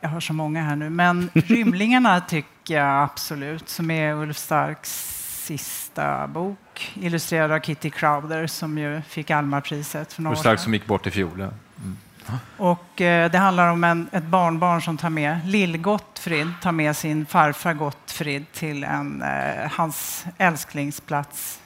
jag 0.02 0.10
har 0.10 0.20
så 0.20 0.34
många 0.34 0.64
här 0.64 0.76
nu, 0.76 0.90
men 0.90 1.30
Rymlingarna 1.34 2.22
tycker 2.22 2.76
jag 2.76 3.04
absolut, 3.04 3.70
som 3.70 3.92
är 3.92 4.14
Ulf 4.14 4.38
Starks 4.38 5.25
sista 5.46 6.28
bok, 6.28 6.94
illustrerad 6.94 7.52
av 7.52 7.60
Kitty 7.60 7.90
Crowder 7.90 8.48
som 8.48 8.78
ju 8.78 9.02
fick 9.02 9.32
Almarpriset 9.32 10.14
för 10.14 10.22
några 10.22 10.38
år 10.38 10.44
sedan. 10.44 10.58
som 10.58 10.74
gick 10.74 10.86
bort 10.86 11.08
i 11.08 11.12
fjol. 11.12 11.40
ja. 11.40 11.50
Och 12.58 13.02
eh, 13.02 13.32
det 13.32 13.38
handlar 13.38 13.72
om 13.72 13.84
en, 13.84 14.10
ett 14.12 14.24
barnbarn 14.24 14.82
som 14.82 14.98
tar 14.98 15.10
med, 15.10 15.40
Lill-Gottfrid, 15.46 16.52
tar 16.62 16.72
med 16.72 16.98
sin 16.98 17.26
farfar 17.26 17.74
Gottfrid 17.74 18.52
till 18.52 18.84
en, 18.84 19.22
eh, 19.22 19.72
hans 19.72 20.26
älsklingsplats 20.38 21.60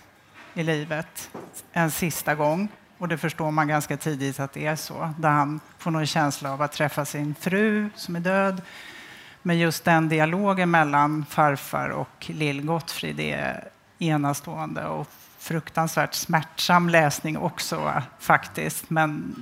i 0.53 0.63
livet 0.63 1.29
en 1.73 1.91
sista 1.91 2.35
gång. 2.35 2.67
Och 2.97 3.07
det 3.07 3.17
förstår 3.17 3.51
man 3.51 3.67
ganska 3.67 3.97
tidigt 3.97 4.39
att 4.39 4.53
det 4.53 4.65
är 4.65 4.75
så. 4.75 5.13
Där 5.17 5.29
han 5.29 5.59
får 5.77 5.91
någon 5.91 6.05
känsla 6.05 6.53
av 6.53 6.61
att 6.61 6.71
träffa 6.71 7.05
sin 7.05 7.35
fru 7.39 7.89
som 7.95 8.15
är 8.15 8.19
död. 8.19 8.61
Men 9.41 9.57
just 9.57 9.83
den 9.83 10.09
dialogen 10.09 10.71
mellan 10.71 11.25
farfar 11.25 11.89
och 11.89 12.25
Lill-Gottfrid 12.27 13.19
är 13.19 13.67
enastående 13.99 14.85
och 14.85 15.07
fruktansvärt 15.39 16.13
smärtsam 16.13 16.89
läsning 16.89 17.37
också 17.37 18.03
faktiskt. 18.19 18.89
Men 18.89 19.35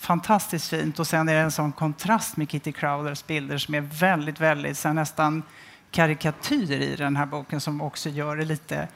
fantastiskt 0.00 0.68
fint. 0.68 0.98
Och 0.98 1.06
sen 1.06 1.28
är 1.28 1.34
det 1.34 1.40
en 1.40 1.50
sån 1.50 1.72
kontrast 1.72 2.36
med 2.36 2.50
Kitty 2.50 2.72
Crowders 2.72 3.26
bilder 3.26 3.58
som 3.58 3.74
är 3.74 3.80
väldigt, 3.80 4.40
väldigt 4.40 4.84
här 4.84 4.92
nästan 4.92 5.42
karikatyr 5.90 6.80
i 6.80 6.96
den 6.96 7.16
här 7.16 7.26
boken 7.26 7.60
som 7.60 7.80
också 7.80 8.08
gör 8.08 8.36
det 8.36 8.44
lite 8.44 8.88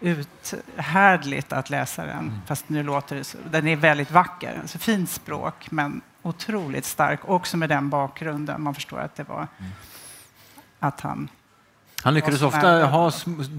uthärdligt 0.00 1.52
att 1.52 1.70
läsa 1.70 2.06
den. 2.06 2.40
Fast 2.46 2.68
nu 2.68 2.82
låter 2.82 3.16
det 3.16 3.24
så. 3.24 3.38
Den 3.50 3.66
är 3.66 3.76
väldigt 3.76 4.10
vacker. 4.10 4.58
Alltså 4.60 4.78
fint 4.78 5.10
språk 5.10 5.70
men 5.70 6.00
otroligt 6.22 6.84
stark. 6.84 7.20
Också 7.24 7.56
med 7.56 7.68
den 7.68 7.90
bakgrunden. 7.90 8.62
Man 8.62 8.74
förstår 8.74 9.00
att 9.00 9.14
det 9.16 9.28
var 9.28 9.48
att 10.80 11.00
han 11.00 11.28
Han 12.02 12.14
lyckades 12.14 12.42
ofta 12.42 12.86
ha 12.86 13.10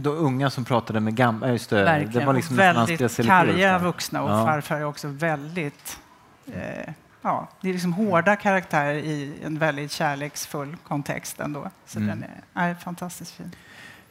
unga 0.06 0.50
som 0.50 0.66
pratade 0.66 1.00
med 1.00 1.16
gamla. 1.16 1.50
Just 1.52 1.70
det, 1.70 1.84
Verkligen. 1.84 2.20
det 2.20 2.26
var 2.26 2.34
liksom 2.34 2.56
väldigt 2.56 3.18
karga 3.26 3.78
vuxna 3.80 4.22
och 4.24 4.30
Ja. 4.32 4.46
farfar 4.46 4.76
är 4.76 4.86
också 4.86 5.08
väldigt... 5.08 6.00
Eh, 6.54 6.94
ja, 7.22 7.48
det 7.62 7.70
är 7.70 7.74
liksom 7.74 7.94
hårda 7.94 8.36
karaktärer 8.36 8.94
i 8.96 9.34
en 9.46 9.58
väldigt 9.60 9.92
kärleksfull 9.92 10.78
kontext 10.88 11.40
ändå. 11.40 11.70
Så 11.86 12.00
Mm. 12.00 12.10
den 12.10 12.30
är, 12.54 12.70
är 12.70 12.76
fantastiskt 12.76 13.32
fin. 13.32 13.52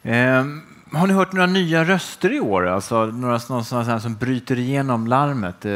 Ehm, 0.03 0.61
har 0.93 1.07
ni 1.07 1.13
hört 1.13 1.33
några 1.33 1.45
nya 1.47 1.83
röster 1.83 2.33
i 2.33 2.39
år? 2.39 2.67
Alltså, 2.67 3.05
några 3.05 3.39
sådana 3.39 3.99
som 3.99 4.15
bryter 4.15 4.59
igenom 4.59 5.07
larmet? 5.07 5.65
Eh, 5.65 5.71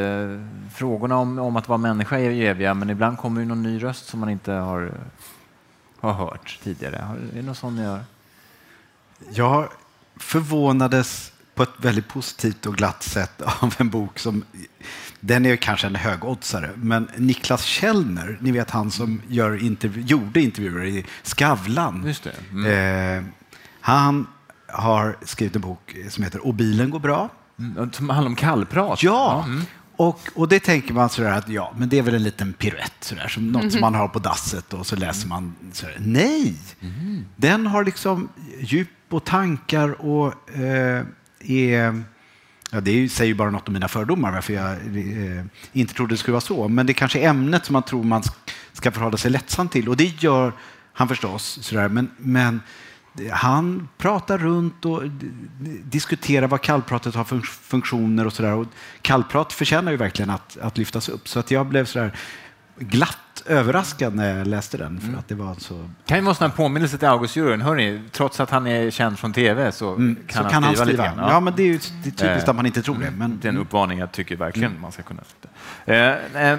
frågorna 0.76 1.18
om, 1.18 1.40
om 1.40 1.56
att 1.56 1.68
vara 1.68 1.78
människa 1.78 2.16
är 2.20 2.30
ju 2.30 2.48
eviga, 2.48 2.74
men 2.74 2.90
ibland 2.90 3.18
kommer 3.18 3.42
ju 3.42 3.48
någon 3.48 3.64
ny 3.64 3.84
röst 3.84 4.06
som 4.06 4.20
man 4.20 4.30
inte 4.30 4.52
har, 4.52 4.92
har 6.06 6.26
hört 6.26 6.60
tidigare. 6.64 6.96
Är 6.96 7.36
det 7.36 7.42
någon 7.42 7.56
sån 7.56 7.76
ni 7.76 7.86
har? 7.86 8.04
Jag 9.34 9.70
förvånades 10.16 11.32
på 11.56 11.64
ett 11.64 11.74
väldigt 11.78 12.08
positivt 12.08 12.66
och 12.66 12.76
glatt 12.76 13.04
sätt 13.04 13.42
av 13.62 13.76
en 13.78 13.90
bok 13.90 14.20
som, 14.20 14.44
den 15.20 15.46
är 15.46 15.56
kanske 15.56 15.88
en 15.88 15.96
högoddsare, 15.96 16.70
men 16.76 17.10
Niklas 17.18 17.64
Källner, 17.64 18.38
ni 18.42 18.52
vet 18.52 18.72
han 18.72 18.92
som 18.92 19.22
gör 19.28 19.64
intervju, 19.64 20.02
gjorde 20.02 20.42
intervjuer 20.42 20.86
i 20.86 21.06
Skavlan. 21.24 22.04
Just 22.08 22.24
det. 22.24 22.34
Mm. 22.52 22.66
Eh, 23.18 23.32
han 23.82 24.28
har 24.68 25.18
skrivit 25.22 25.56
en 25.56 25.62
bok 25.62 25.96
som 26.10 26.24
heter 26.24 26.48
Och 26.48 26.54
bilen 26.54 26.90
går 26.90 27.00
bra. 27.00 27.30
Mm. 27.60 27.92
Som 27.92 28.10
handlar 28.10 28.30
om 28.30 28.36
kallprat? 28.36 29.04
Ja, 29.04 29.44
mm. 29.48 29.62
Och, 29.98 30.20
och 30.36 30.48
det 30.48 30.60
tänker 30.60 30.94
man 30.94 31.10
sådär 31.10 31.32
att 31.32 31.50
ja, 31.50 31.74
men 31.78 31.90
det 31.90 31.98
är 31.98 32.02
väl 32.02 32.16
en 32.16 32.24
liten 32.24 32.54
piruett, 32.54 32.94
sådär, 33.00 33.28
som 33.28 33.52
något 33.52 33.72
som 33.72 33.82
man 33.82 33.96
har 33.96 34.08
på 34.08 34.20
dasset 34.20 34.74
och 34.74 34.86
så 34.88 34.96
läser 34.96 35.28
man 35.28 35.56
sådär. 35.74 35.98
Nej! 36.00 36.56
Den 37.36 37.68
har 37.68 37.84
liksom 37.86 38.30
djup 38.60 38.90
och 39.10 39.24
tankar 39.26 40.02
och 40.06 40.56
eh, 40.56 41.06
är 41.40 42.04
Ja, 42.72 42.82
det 42.82 42.92
är 42.92 43.08
säger 43.08 43.28
ju 43.28 43.34
bara 43.36 43.50
något 43.50 43.68
om 43.68 43.74
mina 43.74 43.88
fördomar, 43.88 44.32
varför 44.32 44.54
jag 44.54 44.72
eh, 44.72 45.46
inte 45.74 45.94
trodde 45.94 46.14
det 46.14 46.18
skulle 46.18 46.32
vara 46.34 46.42
så. 46.42 46.68
Men 46.68 46.86
det 46.86 46.94
kanske 46.94 47.20
är 47.20 47.30
ämnet 47.30 47.66
som 47.66 47.74
man 47.74 47.84
tror 47.84 48.04
man 48.04 48.22
sk- 48.22 48.52
ska 48.74 48.92
förhålla 48.92 49.18
sig 49.18 49.32
lättsamt 49.32 49.72
till. 49.72 49.90
Och 49.90 49.98
det 49.98 50.24
gör 50.24 50.54
han 50.94 51.08
förstås. 51.08 51.60
Sådär. 51.62 51.88
Men, 51.90 52.10
men 52.18 52.62
han 53.32 53.88
pratar 53.98 54.38
runt 54.38 54.86
och 54.86 55.04
diskuterar 55.84 56.48
vad 56.48 56.62
kallpratet 56.62 57.16
har 57.16 57.24
för 57.24 57.40
funktioner 57.40 58.26
och 58.26 58.34
sådär. 58.34 58.54
Och 58.54 58.68
kallprat 59.02 59.54
förtjänar 59.54 59.92
ju 59.92 59.98
verkligen 59.98 60.30
att, 60.30 60.58
att 60.58 60.78
lyftas 60.78 61.10
upp. 61.10 61.28
Så 61.28 61.40
att 61.40 61.52
jag 61.52 61.66
blev 61.66 61.86
sådär 61.86 62.18
glatt 62.80 63.18
överraskad 63.46 64.16
när 64.16 64.38
jag 64.38 64.48
läste 64.48 64.78
den. 64.78 65.00
För 65.00 65.20
att 65.20 65.28
det 65.28 65.36
var 65.36 65.56
så 65.56 65.90
kan 66.06 66.18
ju 66.18 66.24
vara 66.24 66.30
en 66.30 66.36
sån 66.36 66.50
här 66.50 66.58
påminnelse 66.58 66.98
till 66.98 67.08
August-juryn. 67.08 67.62
Hörrni, 67.62 68.02
trots 68.12 68.40
att 68.40 68.50
han 68.50 68.68
är 68.68 68.92
känd 68.92 69.20
från 69.20 69.34
tv 69.34 69.72
så 69.72 69.96
Mm, 69.96 70.18
kan, 70.28 70.44
så 70.44 70.56
han, 70.56 70.64
skriva 70.64 70.86
lite 70.86 71.04
grann. 71.04 71.18
Ja. 71.18 71.40
men 71.40 71.54
det 71.56 71.64
är 71.64 71.68
ju 71.68 71.80
det 72.04 72.10
är 72.10 72.12
typiskt 72.12 72.44
Eh, 72.44 72.50
att 72.50 72.56
man 72.56 72.66
inte 72.66 72.82
tror 72.82 72.98
det. 73.00 73.12
Men, 73.12 73.40
Det 73.42 73.48
är 73.48 73.50
en 73.50 73.58
uppmaning 73.58 74.00
jag 74.00 74.12
tycker 74.12 74.36
verkligen 74.36 74.82
man 74.82 74.92
ska 74.92 75.04
kunna. 75.04 75.22
Eh, 75.86 75.96
eh, 75.96 76.52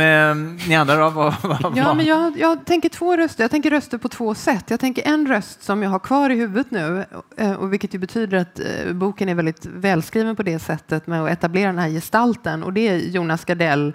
eh, 0.00 0.34
ni 0.68 0.76
andra 0.76 0.96
då? 0.96 1.10
Vad, 1.10 1.34
vad, 1.42 1.76
Ja, 1.76 1.94
men 1.94 2.06
jag, 2.06 2.38
jag 2.38 2.64
tänker 2.64 2.88
två 2.88 3.16
röster. 3.16 3.44
Jag 3.44 3.50
tänker 3.50 3.70
röster 3.70 3.98
på 3.98 4.08
två 4.08 4.34
sätt. 4.34 4.64
Jag 4.68 4.80
tänker 4.80 5.02
en 5.08 5.26
röst 5.28 5.62
som 5.62 5.82
jag 5.82 5.90
har 5.90 5.98
kvar 5.98 6.30
i 6.30 6.34
huvudet 6.34 6.70
nu, 6.70 7.04
eh, 7.36 7.52
och 7.52 7.72
vilket 7.72 7.94
ju 7.94 7.98
betyder 7.98 8.38
att 8.38 8.60
eh, 8.60 8.92
boken 8.92 9.28
är 9.28 9.34
väldigt 9.34 9.66
välskriven 9.66 10.36
på 10.36 10.42
det 10.42 10.58
sättet 10.58 11.06
med 11.06 11.24
att 11.24 11.30
etablera 11.30 11.66
den 11.66 11.78
här 11.78 11.88
gestalten. 11.88 12.62
Och 12.62 12.72
det 12.72 12.88
är 12.88 12.96
Jonas 12.96 13.44
Gardell, 13.44 13.92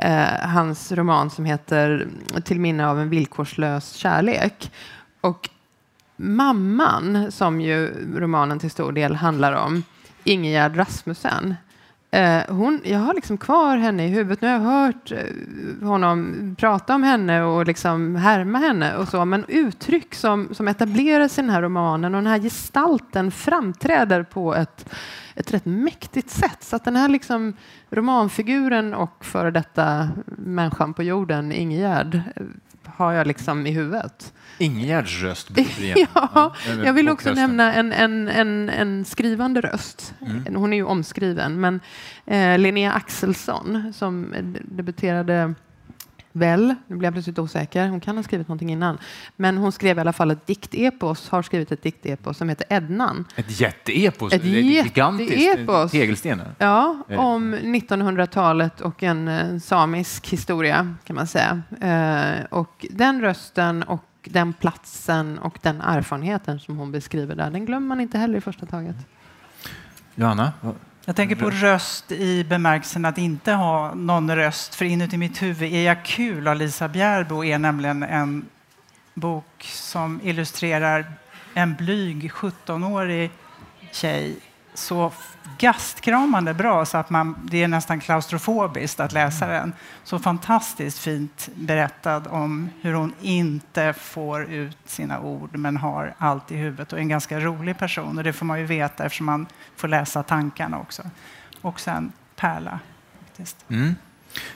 eh, 0.00 0.48
hans 0.48 0.92
roman 0.92 1.30
som 1.30 1.44
heter 1.44 2.08
Till 2.44 2.60
minne 2.60 2.88
av 2.88 3.00
en 3.00 3.10
villkorslös 3.10 3.92
kärlek. 3.92 4.72
Och 5.20 5.48
mamman, 6.16 7.32
som 7.32 7.60
ju 7.60 7.90
romanen 8.18 8.58
till 8.58 8.70
stor 8.70 8.92
del 8.92 9.14
handlar 9.14 9.52
om, 9.52 9.82
Ingegerd 10.24 10.76
Rasmussen, 10.76 11.54
Eh, 12.12 12.42
hon, 12.48 12.80
jag 12.84 12.98
har 12.98 13.14
liksom 13.14 13.38
kvar 13.38 13.76
henne 13.76 14.04
i 14.04 14.08
huvudet. 14.08 14.40
Nu 14.40 14.48
har 14.48 14.54
jag 14.54 14.60
hört 14.60 15.12
eh, 15.12 15.88
honom 15.88 16.34
prata 16.58 16.94
om 16.94 17.02
henne 17.02 17.42
och 17.42 17.66
liksom 17.66 18.16
härma 18.16 18.58
henne 18.58 18.96
och 18.96 19.08
så, 19.08 19.24
men 19.24 19.44
uttryck 19.48 20.14
som, 20.14 20.54
som 20.54 20.68
etableras 20.68 21.38
i 21.38 21.40
den 21.40 21.50
här 21.50 21.62
romanen 21.62 22.14
och 22.14 22.22
den 22.22 22.30
här 22.30 22.38
gestalten 22.38 23.30
framträder 23.30 24.22
på 24.22 24.54
ett, 24.54 24.94
ett 25.34 25.54
rätt 25.54 25.66
mäktigt 25.66 26.30
sätt. 26.30 26.62
Så 26.62 26.76
att 26.76 26.84
den 26.84 26.96
här 26.96 27.08
liksom 27.08 27.56
romanfiguren 27.90 28.94
och 28.94 29.24
före 29.24 29.50
detta 29.50 30.08
människan 30.26 30.94
på 30.94 31.02
jorden, 31.02 31.52
Ingegärd, 31.52 32.14
eh, 32.14 32.42
har 32.84 33.12
jag 33.12 33.26
liksom 33.26 33.66
i 33.66 33.70
huvudet. 33.70 34.32
Ingegärds 34.60 35.22
röst 35.22 35.50
ja, 36.14 36.54
jag 36.84 36.92
vill 36.92 37.08
också 37.08 37.32
nämna 37.32 37.72
en, 37.72 37.92
en, 37.92 38.28
en, 38.28 38.68
en 38.68 39.04
skrivande 39.04 39.60
röst. 39.60 40.14
Mm. 40.20 40.54
Hon 40.54 40.72
är 40.72 40.76
ju 40.76 40.84
omskriven, 40.84 41.60
men 41.60 41.80
eh, 42.26 42.58
Linnea 42.58 42.92
Axelsson 42.92 43.92
som 43.96 44.34
debuterade 44.62 45.54
väl, 46.32 46.74
nu 46.86 46.96
blir 46.96 47.06
jag 47.06 47.14
plötsligt 47.14 47.38
osäker, 47.38 47.88
hon 47.88 48.00
kan 48.00 48.16
ha 48.16 48.22
skrivit 48.22 48.48
någonting 48.48 48.72
innan, 48.72 48.98
men 49.36 49.56
hon 49.56 49.72
skrev 49.72 49.96
i 49.96 50.00
alla 50.00 50.12
fall 50.12 50.30
ett 50.30 50.46
diktepos, 50.46 51.28
har 51.28 51.42
skrivit 51.42 51.72
ett 51.72 51.82
diktepos 51.82 52.38
som 52.38 52.48
heter 52.48 52.66
Ednan. 52.70 53.24
Ett 53.36 53.60
jätteepos? 53.60 54.32
Ett 54.32 54.44
jätteepos. 54.44 55.90
Tegelsten? 55.90 56.42
Ja, 56.58 57.04
om 57.08 57.54
1900-talet 57.54 58.80
och 58.80 59.02
en 59.02 59.28
eh, 59.28 59.58
samisk 59.58 60.28
historia 60.28 60.94
kan 61.04 61.16
man 61.16 61.26
säga. 61.26 61.62
Eh, 61.80 62.44
och 62.50 62.86
den 62.90 63.20
rösten 63.20 63.82
och 63.82 64.04
den 64.22 64.52
platsen 64.52 65.38
och 65.38 65.58
den 65.62 65.80
erfarenheten 65.80 66.60
som 66.60 66.76
hon 66.76 66.92
beskriver 66.92 67.34
där, 67.34 67.50
den 67.50 67.66
glömmer 67.66 67.86
man 67.86 68.00
inte 68.00 68.18
heller 68.18 68.38
i 68.38 68.40
första 68.40 68.66
taget. 68.66 68.96
Johanna? 70.14 70.52
Jag 71.04 71.16
tänker 71.16 71.36
på 71.36 71.50
röst 71.50 72.12
i 72.12 72.44
bemärkelsen 72.44 73.04
att 73.04 73.18
inte 73.18 73.52
ha 73.52 73.94
någon 73.94 74.36
röst. 74.36 74.74
För 74.74 74.84
inuti 74.84 75.16
mitt 75.16 75.42
huvud 75.42 75.72
är 75.72 75.82
jag 75.82 76.04
kul 76.04 76.48
av 76.48 76.56
Lisa 76.56 76.88
Bjärbo 76.88 77.44
är 77.44 77.58
nämligen 77.58 78.02
en 78.02 78.44
bok 79.14 79.62
som 79.62 80.20
illustrerar 80.24 81.12
en 81.54 81.74
blyg 81.74 82.30
17-årig 82.30 83.30
tjej 83.92 84.36
så 84.74 85.12
gastkramande 85.60 86.54
bra 86.54 86.84
så 86.84 86.98
att 86.98 87.10
man, 87.10 87.36
det 87.50 87.62
är 87.62 87.68
nästan 87.68 88.00
klaustrofobiskt 88.00 89.00
att 89.00 89.12
läsa 89.12 89.46
den. 89.46 89.72
Så 90.04 90.18
fantastiskt 90.18 90.98
fint 90.98 91.48
berättad 91.54 92.22
om 92.30 92.70
hur 92.80 92.94
hon 92.94 93.12
inte 93.20 93.92
får 93.92 94.44
ut 94.44 94.78
sina 94.84 95.20
ord 95.20 95.56
men 95.56 95.76
har 95.76 96.14
allt 96.18 96.52
i 96.52 96.56
huvudet 96.56 96.92
och 96.92 96.98
är 96.98 97.02
en 97.02 97.08
ganska 97.08 97.40
rolig 97.40 97.78
person. 97.78 98.18
Och 98.18 98.24
det 98.24 98.32
får 98.32 98.46
man 98.46 98.58
ju 98.58 98.66
veta 98.66 99.04
eftersom 99.04 99.26
man 99.26 99.46
får 99.76 99.88
läsa 99.88 100.22
tankarna 100.22 100.78
också. 100.78 101.02
Och 101.60 101.80
sen 101.80 102.12
Pärla. 102.36 102.78
Mm. 103.68 103.94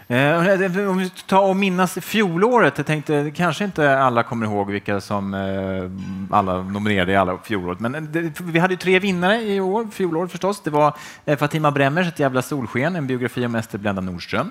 Eh, 0.08 0.88
om 0.90 0.98
vi 0.98 1.10
tar 1.26 1.48
och 1.48 1.56
minnas 1.56 1.94
fjolåret, 1.94 2.74
jag 2.76 2.86
tänkte 2.86 3.32
kanske 3.34 3.64
inte 3.64 3.98
alla 3.98 4.22
kommer 4.22 4.46
ihåg 4.46 4.70
vilka 4.70 5.00
som 5.00 5.34
eh, 5.34 6.36
alla 6.36 6.62
nominerade 6.62 7.12
i 7.12 7.16
alla 7.16 7.38
fjolåret, 7.38 7.80
men 7.80 8.12
det, 8.12 8.40
vi 8.40 8.58
hade 8.58 8.74
ju 8.74 8.78
tre 8.78 8.98
vinnare 8.98 9.42
i 9.42 9.60
år, 9.60 9.86
fjolåret 9.92 10.30
förstås. 10.30 10.62
Det 10.62 10.70
var 10.70 10.96
eh, 11.24 11.38
Fatima 11.38 11.70
Bremmers 11.70 12.08
Ett 12.08 12.18
jävla 12.18 12.42
solsken, 12.42 12.96
en 12.96 13.06
biografi 13.06 13.46
om 13.46 13.54
Ester 13.54 13.78
Blenda 13.78 14.02
Nordström. 14.02 14.50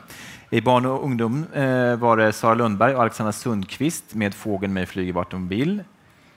I 0.49 0.62
barn 0.62 0.86
och 0.86 1.03
ungdom 1.03 1.45
eh, 1.53 1.95
var 1.95 2.17
det 2.17 2.33
Sara 2.33 2.53
Lundberg 2.53 2.95
och 2.95 3.01
Alexandra 3.01 3.31
Sundqvist 3.31 4.13
med 4.13 4.33
Fågeln 4.33 4.73
mig 4.73 4.86
flyger 4.86 5.13
vart 5.13 5.31
de 5.31 5.47
vill. 5.47 5.83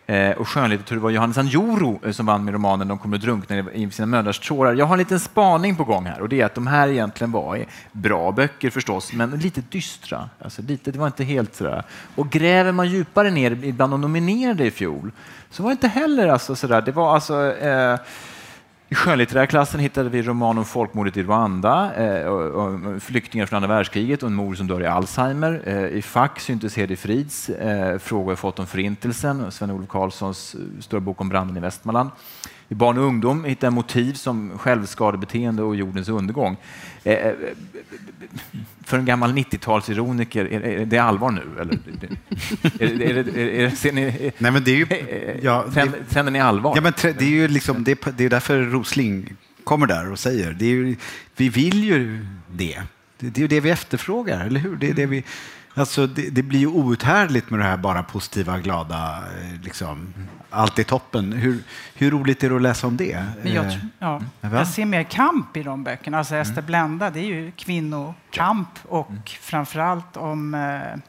Eh, 0.09 0.31
och 0.31 0.49
skönlitteratur 0.49 0.97
var 0.97 1.11
Johannes 1.11 1.38
Anjoro 1.38 2.01
eh, 2.05 2.12
som 2.12 2.27
vann 2.27 2.45
med 2.45 2.55
romanen 2.55 2.88
De 2.88 2.99
kommer 2.99 3.16
att 3.16 3.23
drunkna 3.23 3.73
i 3.73 3.90
sina 3.90 4.07
mödrars 4.07 4.38
tårar. 4.38 4.75
Jag 4.75 4.87
har 4.87 4.95
en 4.95 4.99
liten 4.99 5.21
spaning 5.21 5.77
på 5.77 5.85
gång 5.85 6.07
här 6.07 6.21
och 6.21 6.29
det 6.29 6.40
är 6.40 6.47
att 6.47 6.55
de 6.55 6.66
här 6.66 6.88
egentligen 6.88 7.33
var 7.33 7.64
bra 7.92 8.33
böcker 8.33 8.71
förstås, 8.71 9.12
men 9.12 9.31
lite 9.31 9.61
dystra. 9.61 10.31
Alltså 10.38 10.62
lite, 10.62 10.90
det 10.90 10.99
var 10.99 11.07
inte 11.07 11.25
helt 11.25 11.55
sådär. 11.55 11.83
Och 12.14 12.31
gräver 12.31 12.73
man 12.73 12.88
djupare 12.88 13.31
ner 13.31 13.73
bland 13.73 13.92
de 13.92 14.01
nominerade 14.01 14.64
i 14.64 14.71
fjol 14.71 15.12
så 15.51 15.62
var 15.62 15.71
det 15.71 15.73
inte 15.73 15.88
heller 15.88 16.29
alltså 16.29 16.57
sådär. 16.57 16.83
Det 16.83 16.92
var 16.92 17.14
alltså 17.14 17.57
eh, 17.57 17.99
i 18.88 18.94
skönlitterära 18.94 19.46
klassen 19.46 19.81
hittade 19.81 20.09
vi 20.09 20.22
roman 20.22 20.59
om 20.59 20.64
folkmordet 20.64 21.16
i 21.16 21.22
Rwanda, 21.22 21.94
eh, 21.94 22.27
och, 22.27 23.03
flyktingar 23.03 23.46
från 23.46 23.57
andra 23.57 23.77
världskriget 23.77 24.22
och 24.22 24.29
en 24.29 24.35
mor 24.35 24.55
som 24.55 24.66
dör 24.66 24.83
i 24.83 24.87
Alzheimer. 24.87 25.62
Eh, 25.64 25.87
I 25.87 26.03
fack 26.03 26.40
syntes 26.40 26.77
Hedi 26.77 26.96
Frids 26.96 27.49
eh, 27.49 27.99
Frågor 27.99 28.31
jag 28.31 28.38
fått 28.38 28.59
om 28.59 28.66
Förintelsen, 28.66 29.53
Sven-Olof 29.53 29.88
Karlssons 29.88 30.55
eh, 30.55 30.81
stora 30.81 31.01
bok 31.01 31.20
om 31.20 31.29
branden 31.29 31.57
i 31.57 31.61
Västmanland. 31.61 32.11
I 32.68 32.74
barn 32.74 32.98
och 32.98 33.05
ungdom 33.05 33.44
hittade 33.44 33.66
jag 33.66 33.72
motiv 33.72 34.14
som 34.14 34.59
självskadebeteende 34.59 35.62
och 35.62 35.76
jordens 35.76 36.09
undergång. 36.09 36.57
Eh, 37.05 37.14
eh, 37.14 37.35
för 38.85 38.98
en 38.98 39.05
gammal 39.05 39.33
90-talsironiker, 39.33 40.52
är, 40.52 40.61
är 40.61 40.87
det 40.87 40.98
allvar 40.98 41.31
nu? 41.31 41.61
Eller? 41.61 41.79
är, 42.81 43.02
är, 43.02 43.38
är, 43.38 43.70
ser 43.70 43.92
ni, 43.92 44.33
Nej, 44.38 44.52
men 44.52 44.64
det 44.64 44.70
är 44.70 44.76
ju, 44.76 44.87
ja, 45.42 45.64
sänder, 45.74 46.00
sänder 46.09 46.33
ni 46.33 46.40
allvar? 46.40 46.72
Ja, 46.76 46.81
men 46.81 46.92
det 47.00 47.20
är 47.20 47.29
ju 47.29 47.48
liksom, 47.48 47.85
det, 47.85 48.07
det 48.16 48.24
är 48.24 48.31
därför 48.31 48.62
Rosling 48.62 49.35
kommer 49.64 49.87
där 49.87 50.12
och 50.12 50.18
säger 50.18 50.52
det 50.52 50.64
är 50.64 50.70
ju, 50.70 50.96
vi 51.37 51.48
vill 51.48 51.85
ju 51.85 52.26
det. 52.50 52.83
Det 53.18 53.38
är 53.38 53.42
ju 53.42 53.48
det 53.48 53.61
vi 53.61 53.70
efterfrågar, 53.70 54.46
eller 54.46 54.61
hur? 54.61 54.76
Det 54.76 54.90
är 54.90 54.94
det 54.94 55.07
vi, 55.07 55.24
Alltså, 55.79 56.07
det, 56.07 56.31
det, 56.31 56.42
blir 56.42 56.61
ju 56.61 56.66
outhärdligt 56.66 57.50
med 57.50 57.61
det 57.61 57.64
här 57.64 57.76
bara 57.76 58.02
positiva, 58.02 58.59
glada, 58.59 59.16
eh, 59.16 59.62
liksom, 59.62 60.14
allt 60.57 60.79
är 60.79 60.85
toppen. 60.85 61.33
Hur, 61.33 61.62
hur 61.95 62.11
roligt 62.11 62.45
är 62.45 62.51
det 62.51 62.57
att 62.57 62.62
läsa 62.62 62.87
om 62.87 62.97
det? 62.97 63.25
Men 63.42 63.53
jag, 63.53 63.66
eh, 63.66 63.79
ja, 63.99 64.21
jag 64.40 64.69
ser 64.69 64.85
mer 64.85 65.03
kamp 65.03 65.57
i 65.57 65.62
de 65.62 65.85
böckerna. 65.85 66.19
Alltså 66.19 66.37
Ester 66.37 66.53
mm. 66.53 66.66
Blenda, 66.66 67.11
det 67.11 67.21
är 67.21 67.25
ju 67.25 67.51
kvinnokamp 67.51 68.69
och 68.83 69.11
mm. 69.11 69.23
framförallt 69.40 70.16
om 70.16 70.55
eh, 70.55 71.01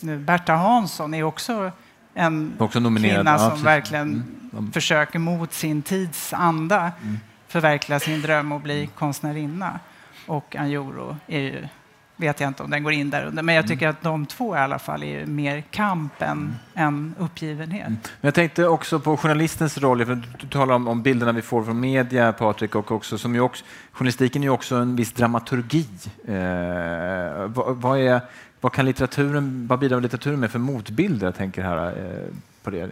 nu, 0.00 0.18
Berta 0.18 0.52
Hansson 0.52 1.14
är 1.14 1.22
också 1.22 1.70
en 2.14 2.52
också 2.58 2.80
kvinna 2.80 3.38
som 3.38 3.58
ja, 3.58 3.64
verkligen 3.64 4.24
mm. 4.52 4.72
försöker 4.72 5.18
mot 5.18 5.52
sin 5.52 5.82
tids 5.82 6.32
anda 6.32 6.92
mm. 7.02 7.18
förverkliga 7.48 8.00
sin 8.00 8.22
dröm 8.22 8.52
och 8.52 8.60
bli 8.60 8.88
konstnärinna. 8.94 9.80
Och 10.26 10.56
Anjoro 10.56 11.16
är 11.26 11.40
ju 11.40 11.68
vet 12.16 12.40
jag 12.40 12.48
inte 12.48 12.62
om 12.62 12.70
den 12.70 12.82
går 12.82 12.92
in 12.92 13.10
där 13.10 13.26
under. 13.26 13.42
Men 13.42 13.54
jag 13.54 13.64
mm. 13.64 13.68
tycker 13.68 13.86
mm. 13.86 13.96
att 13.96 14.02
de 14.02 14.26
två 14.26 14.56
i 14.56 14.58
alla 14.58 14.78
fall 14.78 15.02
är 15.02 15.26
mer 15.26 15.60
kamp 15.60 16.22
än, 16.22 16.30
mm. 16.30 16.54
än 16.74 17.14
uppgivenhet. 17.18 17.86
Mm. 17.86 17.98
Men 18.20 18.28
jag 18.28 18.34
tänkte 18.34 18.66
också 18.66 19.00
på 19.00 19.16
journalistens 19.16 19.78
roll. 19.78 20.06
För 20.06 20.22
du 20.40 20.48
talar 20.48 20.74
om, 20.74 20.88
om 20.88 21.02
bilderna 21.02 21.32
vi 21.32 21.42
får 21.42 21.64
från 21.64 21.80
media, 21.80 22.32
Patrik, 22.32 22.74
och 22.74 22.92
också, 22.92 23.18
som 23.18 23.34
ju 23.34 23.40
också, 23.40 23.64
journalistiken 23.92 24.42
är 24.42 24.46
ju 24.46 24.50
också 24.50 24.76
en 24.76 24.96
viss 24.96 25.12
dramaturgi. 25.12 25.88
Eh, 26.28 27.46
vad, 27.46 27.76
vad, 27.76 27.98
är, 27.98 28.20
vad, 28.60 28.72
kan 28.72 28.84
litteraturen, 28.84 29.66
vad 29.66 29.78
bidrar 29.78 30.00
litteraturen 30.00 30.40
med 30.40 30.50
för 30.50 30.58
motbilder? 30.58 31.26
Jag 31.26 31.36
tänker 31.36 31.62
här 31.62 31.86
eh, 31.86 32.34
på 32.62 32.70
det. 32.70 32.90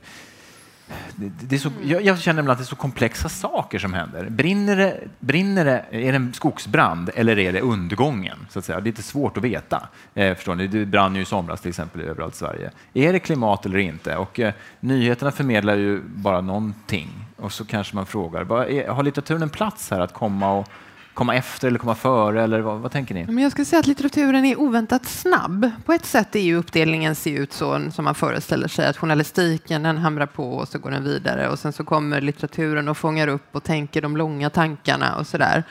Det, 1.17 1.57
är 1.57 1.59
så, 1.59 1.71
jag, 1.83 2.03
jag 2.03 2.21
känner 2.21 2.51
att 2.51 2.59
det 2.59 2.63
är 2.63 2.67
så 2.67 2.77
komplexa 2.77 3.29
saker 3.29 3.79
som 3.79 3.95
händer. 3.95 4.29
Brinner 4.31 4.77
det, 4.77 5.01
brinner 5.21 5.65
det, 5.65 5.85
är 5.91 6.13
det 6.13 6.17
en 6.17 6.33
skogsbrand 6.33 7.11
eller 7.15 7.39
är 7.39 7.53
det 7.53 7.61
undergången? 7.61 8.47
Så 8.51 8.59
att 8.59 8.65
säga. 8.65 8.81
Det 8.81 8.83
är 8.83 8.93
lite 8.93 9.03
svårt 9.03 9.37
att 9.37 9.43
veta. 9.43 9.89
Eh, 10.15 10.35
förstår 10.35 10.55
ni? 10.55 10.67
Det 10.67 10.87
brann 10.87 11.17
ju 11.17 11.23
i 11.23 11.25
somras 11.25 11.61
till 11.61 11.69
exempel 11.69 12.01
överallt 12.01 12.35
i 12.35 12.39
Sverige. 12.39 12.71
Är 12.95 13.13
det 13.13 13.19
klimat 13.19 13.67
eller 13.67 13.79
inte? 13.79 14.17
Och, 14.17 14.41
eh, 14.41 14.55
nyheterna 14.81 15.31
förmedlar 15.31 15.77
ju 15.77 16.01
bara 16.05 16.41
någonting. 16.41 17.09
Och 17.37 17.53
så 17.53 17.65
kanske 17.65 17.97
man 17.97 18.07
frågar, 18.07 18.65
är, 18.65 18.89
har 18.89 19.03
litteraturen 19.03 19.43
en 19.43 19.51
plats 19.51 19.91
här 19.91 20.01
att 20.01 20.13
komma 20.13 20.53
och 20.53 20.69
komma 21.15 21.35
efter 21.35 21.69
eller 21.69 21.79
komma 21.79 21.95
före? 21.95 22.43
Eller 22.43 22.61
vad, 22.61 22.81
vad, 22.81 22.93
tänker 22.93 23.15
ni? 23.15 23.27
Men 23.27 23.39
jag 23.39 23.53
skulle 23.53 23.65
säga 23.65 23.81
att 23.81 23.87
litteraturen 23.87 24.45
är 24.45 24.61
oväntat 24.61 25.07
snabb. 25.07 25.71
På 25.85 25.93
ett 25.93 26.07
sätt 26.07 26.37
är 26.37 26.41
ju 26.41 26.57
uppdelningen 26.57 27.15
ser 27.15 27.41
ut 27.41 27.53
så 27.53 27.91
som 27.91 28.05
man 28.05 28.15
föreställer 28.15 28.69
sig 28.69 28.87
att 28.87 28.97
journalistiken 28.97 29.83
den 29.83 29.99
hamrar 29.99 30.27
på 30.27 30.53
och 30.53 30.69
så 30.69 30.79
går 30.79 30.91
den 30.91 31.05
vidare 31.05 31.49
och 31.49 31.59
sen 31.59 31.73
så 31.73 31.85
kommer 31.85 32.21
litteraturen 32.21 32.89
och 32.89 32.97
fångar 32.97 33.29
upp 33.29 33.57
och 33.57 33.63
tänker 33.63 34.03
de 34.03 34.17
långa 34.17 34.51
tankarna 34.51 35.17
och 35.17 35.27
så 35.27 35.39
där. 35.39 35.65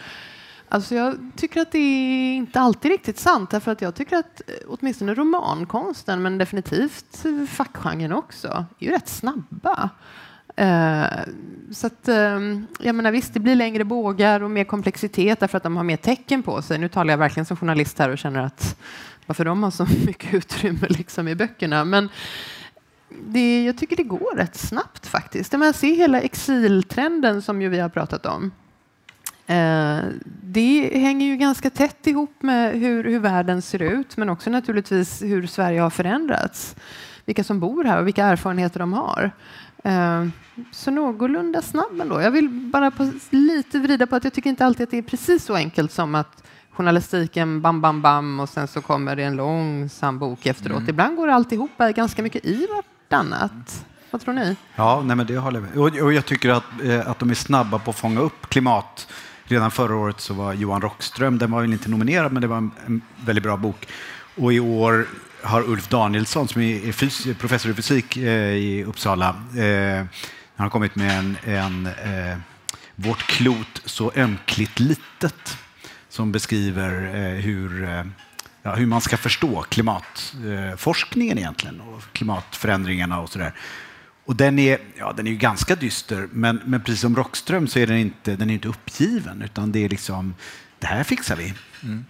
Alltså 0.70 0.96
jag 0.96 1.32
tycker 1.36 1.62
att 1.62 1.72
det 1.72 1.80
är 1.80 2.36
inte 2.36 2.60
alltid 2.60 2.92
riktigt 2.92 3.20
sant 3.20 3.50
därför 3.50 3.72
att 3.72 3.82
jag 3.82 3.96
tycker 3.96 4.18
att 4.18 4.42
eh, 4.48 4.54
åtminstone 4.68 5.14
romankonsten 5.14 6.22
men 6.22 6.38
definitivt 6.38 7.26
fackgenren 7.50 8.14
också 8.14 8.66
är 8.80 8.86
ju 8.86 8.92
rätt 8.92 9.08
snabba. 9.08 9.90
Uh, 10.62 11.34
så 11.72 11.88
att, 11.88 12.10
uh, 12.10 12.60
jag 12.80 12.96
menar, 12.96 13.12
visst, 13.12 13.34
det 13.34 13.40
blir 13.40 13.56
längre 13.56 13.84
bågar 13.84 14.44
och 14.44 14.52
mer 14.52 14.64
komplexitet 14.64 15.40
därför 15.40 15.58
att 15.58 15.64
de 15.64 15.78
har 15.78 15.84
mer 15.84 15.98
tecken 15.98 16.44
på 16.44 16.62
sig. 16.62 16.78
Nu 16.78 16.90
talar 16.90 17.14
jag 17.14 17.18
verkligen 17.18 17.46
som 17.46 17.58
journalist 17.58 18.00
här 18.00 18.10
och 18.10 18.18
känner 18.18 18.42
att 18.42 18.78
varför 19.26 19.46
de 19.46 19.64
har 19.64 19.72
så 19.72 19.88
mycket 20.06 20.34
utrymme 20.34 20.88
liksom 20.90 21.28
i 21.28 21.36
böckerna. 21.36 21.86
Men 21.86 22.10
det, 23.10 23.64
jag 23.66 23.78
tycker 23.78 23.96
det 23.96 24.04
går 24.04 24.36
rätt 24.36 24.56
snabbt 24.56 25.08
faktiskt. 25.08 25.54
Man 25.54 25.74
ser 25.74 25.96
hela 25.96 26.22
exiltrenden 26.22 27.42
som 27.42 27.62
ju 27.62 27.70
vi 27.70 27.80
har 27.80 27.90
pratat 27.90 28.26
om. 28.26 28.52
Eh, 29.48 30.00
det 30.44 31.00
hänger 31.00 31.26
ju 31.26 31.38
ganska 31.38 31.70
tätt 31.70 32.08
ihop 32.08 32.36
med 32.40 32.80
hur, 32.80 33.04
hur 33.04 33.20
världen 33.20 33.62
ser 33.62 33.82
ut, 33.82 34.18
men 34.18 34.30
också 34.30 34.50
naturligtvis 34.50 35.22
hur 35.22 35.48
Sverige 35.48 35.82
har 35.82 35.90
förändrats. 35.90 36.76
Vilka 37.26 37.44
som 37.44 37.60
bor 37.60 37.84
här 37.84 38.00
och 38.00 38.08
vilka 38.08 38.26
erfarenheter 38.26 38.80
de 38.80 38.94
har. 38.94 39.32
Eh, 39.84 40.28
så 40.72 40.92
någorlunda 40.92 41.62
snabb 41.62 42.02
ändå. 42.02 42.22
Jag 42.22 42.32
vill 42.32 42.50
bara 42.50 42.92
lite 43.30 43.80
vrida 43.80 44.08
på 44.08 44.16
att 44.16 44.24
jag 44.24 44.34
tycker 44.34 44.50
inte 44.50 44.66
alltid 44.66 44.84
att 44.84 44.92
det 44.92 44.98
är 44.98 45.02
precis 45.02 45.46
så 45.46 45.56
enkelt 45.56 45.92
som 45.92 46.16
att 46.16 46.44
journalistiken 46.72 47.62
bam, 47.62 47.82
bam, 47.82 48.02
bam 48.02 48.40
och 48.40 48.50
sen 48.50 48.68
så 48.68 48.82
kommer 48.82 49.16
det 49.16 49.24
en 49.24 49.36
långsam 49.36 50.20
bok 50.20 50.46
efteråt. 50.46 50.78
Mm. 50.78 50.90
Ibland 50.90 51.16
går 51.16 51.28
alltihopa 51.28 51.92
ganska 51.92 52.24
mycket 52.24 52.46
i 52.46 52.68
vartannat. 52.76 53.86
Vad 54.12 54.22
tror 54.22 54.34
ni? 54.34 54.56
Ja, 54.76 55.02
nej, 55.06 55.16
men 55.16 55.28
det 55.28 55.38
håller 55.38 55.60
jag 55.60 55.70
med. 55.70 55.78
Och, 55.78 56.06
och 56.06 56.14
jag 56.14 56.26
tycker 56.26 56.50
att, 56.50 56.64
eh, 56.84 57.10
att 57.10 57.20
de 57.20 57.30
är 57.30 57.36
snabba 57.36 57.80
på 57.80 57.92
att 57.92 57.98
fånga 57.98 58.20
upp 58.20 58.50
klimat. 58.50 59.08
Redan 59.44 59.72
förra 59.72 59.96
året 59.96 60.22
så 60.22 60.34
var 60.34 60.54
Johan 60.54 60.82
Rockström, 60.82 61.38
den 61.38 61.52
var 61.52 61.62
väl 61.62 61.74
inte 61.74 61.90
nominerad, 61.90 62.32
men 62.32 62.42
det 62.42 62.48
var 62.48 62.58
en, 62.58 62.72
en 62.86 63.02
väldigt 63.26 63.44
bra 63.44 63.58
bok. 63.58 63.88
Och 64.36 64.54
i 64.54 64.60
år 64.60 65.08
har 65.44 65.70
Ulf 65.70 65.88
Danielsson, 65.88 66.48
som 66.48 66.62
är 66.62 66.92
fys- 66.92 67.34
professor 67.34 67.72
i 67.72 67.76
fysik 67.76 68.18
eh, 68.18 68.54
i 68.54 68.84
Uppsala, 68.84 69.30
eh, 69.58 70.06
han 70.56 70.66
har 70.66 70.70
kommit 70.70 70.96
med 70.96 71.20
en, 71.20 71.38
en 71.44 71.86
eh, 71.86 72.38
Vårt 72.96 73.28
klot 73.28 73.82
så 73.86 74.12
ömkligt 74.16 74.80
litet 74.80 75.58
som 76.10 76.32
beskriver 76.32 77.16
eh, 77.16 77.42
hur, 77.42 77.84
eh, 77.84 78.04
ja, 78.64 78.76
hur 78.76 78.86
man 78.86 79.02
ska 79.02 79.18
förstå 79.18 79.62
klimatforskningen 79.62 81.38
egentligen 81.38 81.82
och 81.82 82.04
klimatförändringarna 82.12 83.20
och 83.20 83.30
sådär. 83.30 83.54
Och 84.26 84.36
den 84.36 84.60
är, 84.60 84.80
ja, 84.98 85.14
den 85.14 85.28
är 85.28 85.32
ju 85.32 85.38
ganska 85.38 85.76
dyster, 85.76 86.28
men, 86.32 86.62
men 86.66 86.82
precis 86.82 87.02
som 87.02 87.16
Rockström 87.16 87.68
så 87.68 87.80
är 87.80 87.88
den 87.88 87.98
inte, 87.98 88.36
den 88.36 88.50
är 88.50 88.54
inte 88.54 88.68
uppgiven, 88.68 89.42
utan 89.42 89.72
det 89.72 89.86
är 89.86 89.90
liksom, 89.90 90.36
det 90.80 90.88
här 90.88 91.04
fixar 91.04 91.36
vi. 91.36 91.54
Mm. 91.84 92.06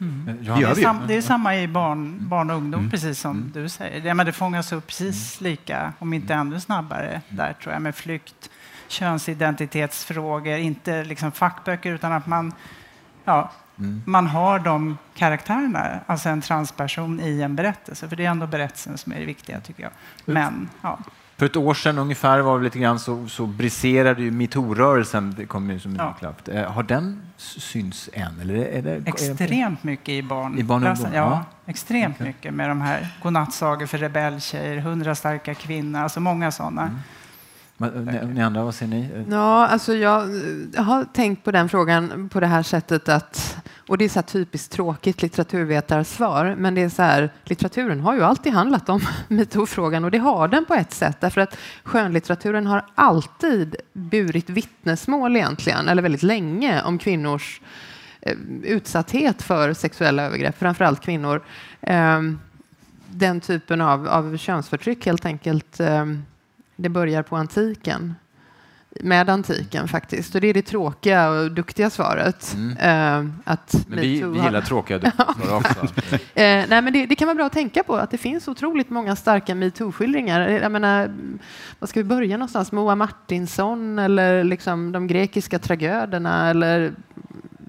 Mm. 0.00 0.38
Det, 0.40 0.50
är 0.50 0.74
sam, 0.74 1.00
det 1.06 1.14
är 1.14 1.22
samma 1.22 1.56
i 1.56 1.68
barn, 1.68 2.28
barn 2.28 2.50
och 2.50 2.56
ungdom, 2.56 2.80
mm. 2.80 2.90
precis 2.90 3.20
som 3.20 3.36
mm. 3.36 3.50
du 3.54 3.68
säger. 3.68 4.00
Det, 4.00 4.14
men 4.14 4.26
det 4.26 4.32
fångas 4.32 4.72
upp 4.72 4.86
precis 4.86 5.40
mm. 5.40 5.50
lika, 5.50 5.92
om 5.98 6.12
inte 6.12 6.34
ännu 6.34 6.60
snabbare, 6.60 7.20
där 7.28 7.52
tror 7.52 7.72
jag, 7.72 7.82
med 7.82 7.94
flykt, 7.94 8.50
könsidentitetsfrågor, 8.88 10.58
inte 10.58 11.04
liksom 11.04 11.32
fackböcker, 11.32 11.92
utan 11.92 12.12
att 12.12 12.26
man 12.26 12.52
ja, 13.28 13.50
mm. 13.78 14.02
man 14.06 14.26
har 14.26 14.58
de 14.58 14.98
karaktärerna, 15.14 16.00
alltså 16.06 16.28
en 16.28 16.40
transperson 16.40 17.20
i 17.20 17.42
en 17.42 17.56
berättelse. 17.56 18.08
För 18.08 18.16
det 18.16 18.24
är 18.24 18.30
ändå 18.30 18.46
berättelsen 18.46 18.98
som 18.98 19.12
är 19.12 19.20
det 19.20 19.26
viktiga, 19.26 19.60
tycker 19.60 19.82
jag. 19.82 19.92
Men, 20.24 20.68
ja. 20.82 20.98
För 21.38 21.46
ett 21.46 21.56
år 21.56 21.74
sedan 21.74 21.98
ungefär 21.98 22.40
var 22.40 22.58
det 22.58 22.64
lite 22.64 22.78
grann 22.78 22.98
så, 22.98 23.28
så 23.28 23.46
briserade 23.46 24.22
ju 24.22 24.30
metoo-rörelsen. 24.30 25.34
Det 25.36 25.46
kom 25.46 25.70
ju 25.70 25.80
som 25.80 25.96
ja. 25.96 26.34
Eh, 26.52 26.72
har 26.72 26.82
den 26.82 27.22
syns 27.36 28.10
än? 28.12 28.40
Eller 28.40 28.54
är 28.54 28.82
det, 28.82 29.02
extremt 29.06 29.84
mycket 29.84 30.08
i 30.08 30.22
barn. 30.22 30.58
I 30.58 30.62
barn 30.62 30.82
ja, 30.82 30.96
ja, 31.14 31.44
extremt 31.66 32.14
okay. 32.14 32.26
mycket 32.26 32.54
med 32.54 32.68
de 32.68 32.80
här 32.80 33.08
godnattsagor 33.22 33.86
för 33.86 33.98
rebelltjejer, 33.98 34.76
hundra 34.76 35.14
starka 35.14 35.54
kvinnor, 35.54 36.00
alltså 36.00 36.20
många 36.20 36.50
sådana. 36.50 36.82
Mm. 36.82 38.34
Ni 38.34 38.42
andra, 38.42 38.64
vad 38.64 38.74
säger 38.74 38.92
ni? 38.92 39.24
Ja, 39.30 39.66
alltså 39.66 39.94
jag, 39.94 40.28
jag, 40.74 40.82
har 40.82 41.04
tänkt 41.04 41.44
på 41.44 41.50
den 41.50 41.68
frågan 41.68 42.28
på 42.28 42.40
det 42.40 42.46
här 42.46 42.62
sättet 42.62 43.08
att, 43.08 43.56
och 43.88 43.98
det 43.98 44.04
är 44.04 44.08
så 44.08 44.22
typiskt 44.22 44.72
tråkigt 44.72 45.22
litteraturvetarsvar, 45.22 46.54
men 46.58 46.74
det 46.74 46.80
är 46.80 46.88
så 46.88 47.02
här, 47.02 47.30
litteraturen 47.44 48.00
har 48.00 48.14
ju 48.14 48.22
alltid 48.22 48.52
handlat 48.52 48.88
om 48.88 49.00
metoo-frågan 49.28 50.04
och 50.04 50.10
det 50.10 50.18
har 50.18 50.48
den 50.48 50.64
på 50.64 50.74
ett 50.74 50.92
sätt, 50.92 51.16
därför 51.20 51.40
att 51.40 51.56
skönlitteraturen 51.84 52.66
har 52.66 52.84
alltid 52.94 53.76
burit 53.92 54.50
vittnesmål 54.50 55.36
egentligen, 55.36 55.88
eller 55.88 56.02
väldigt 56.02 56.22
länge, 56.22 56.82
om 56.82 56.98
kvinnors 56.98 57.60
eh, 58.20 58.36
utsatthet 58.62 59.42
för 59.42 59.72
sexuella 59.72 60.22
övergrepp, 60.22 60.58
framförallt 60.58 61.00
kvinnor. 61.00 61.44
Ehm, 61.80 62.38
den 63.10 63.40
typen 63.40 63.80
av, 63.80 64.08
av 64.08 64.36
könsförtryck 64.36 65.06
helt 65.06 65.26
enkelt 65.26 65.80
ehm, 65.80 66.24
det 66.76 66.88
börjar 66.88 67.22
på 67.22 67.36
antiken. 67.36 68.14
Med 68.90 69.30
antiken 69.30 69.88
faktiskt. 69.88 70.34
Och 70.34 70.40
det 70.40 70.48
är 70.48 70.54
det 70.54 70.62
tråkiga 70.62 71.30
och 71.30 71.52
duktiga 71.52 71.90
svaret. 71.90 72.56
Mm. 72.56 72.70
Uh, 72.70 73.30
att 73.44 73.86
men 73.88 74.00
vi, 74.00 74.22
vi 74.22 74.38
gillar 74.38 74.60
tråkiga 74.60 74.96
och 74.96 75.02
duktiga 75.02 75.34
svar 75.34 75.56
också. 75.56 75.84
uh, 75.84 76.20
nej, 76.34 76.66
men 76.68 76.92
det, 76.92 77.06
det, 77.06 77.14
kan 77.14 77.28
vara 77.28 77.34
bra 77.34 77.46
att 77.46 77.52
tänka 77.52 77.82
på 77.82 77.96
att 77.96 78.10
det 78.10 78.18
finns 78.18 78.48
otroligt 78.48 78.90
många 78.90 79.16
starka 79.16 79.54
metoo-skildringar. 79.54 80.48
Jag 80.48 80.72
menar, 80.72 81.14
vad 81.78 81.90
ska 81.90 82.00
vi 82.00 82.04
börja 82.04 82.36
någonstans? 82.36 82.72
Moa 82.72 82.94
Martinsson 82.94 83.98
eller 83.98 84.44
liksom 84.44 84.92
de 84.92 85.06
grekiska 85.06 85.58
tragöderna 85.58 86.50
eller 86.50 86.92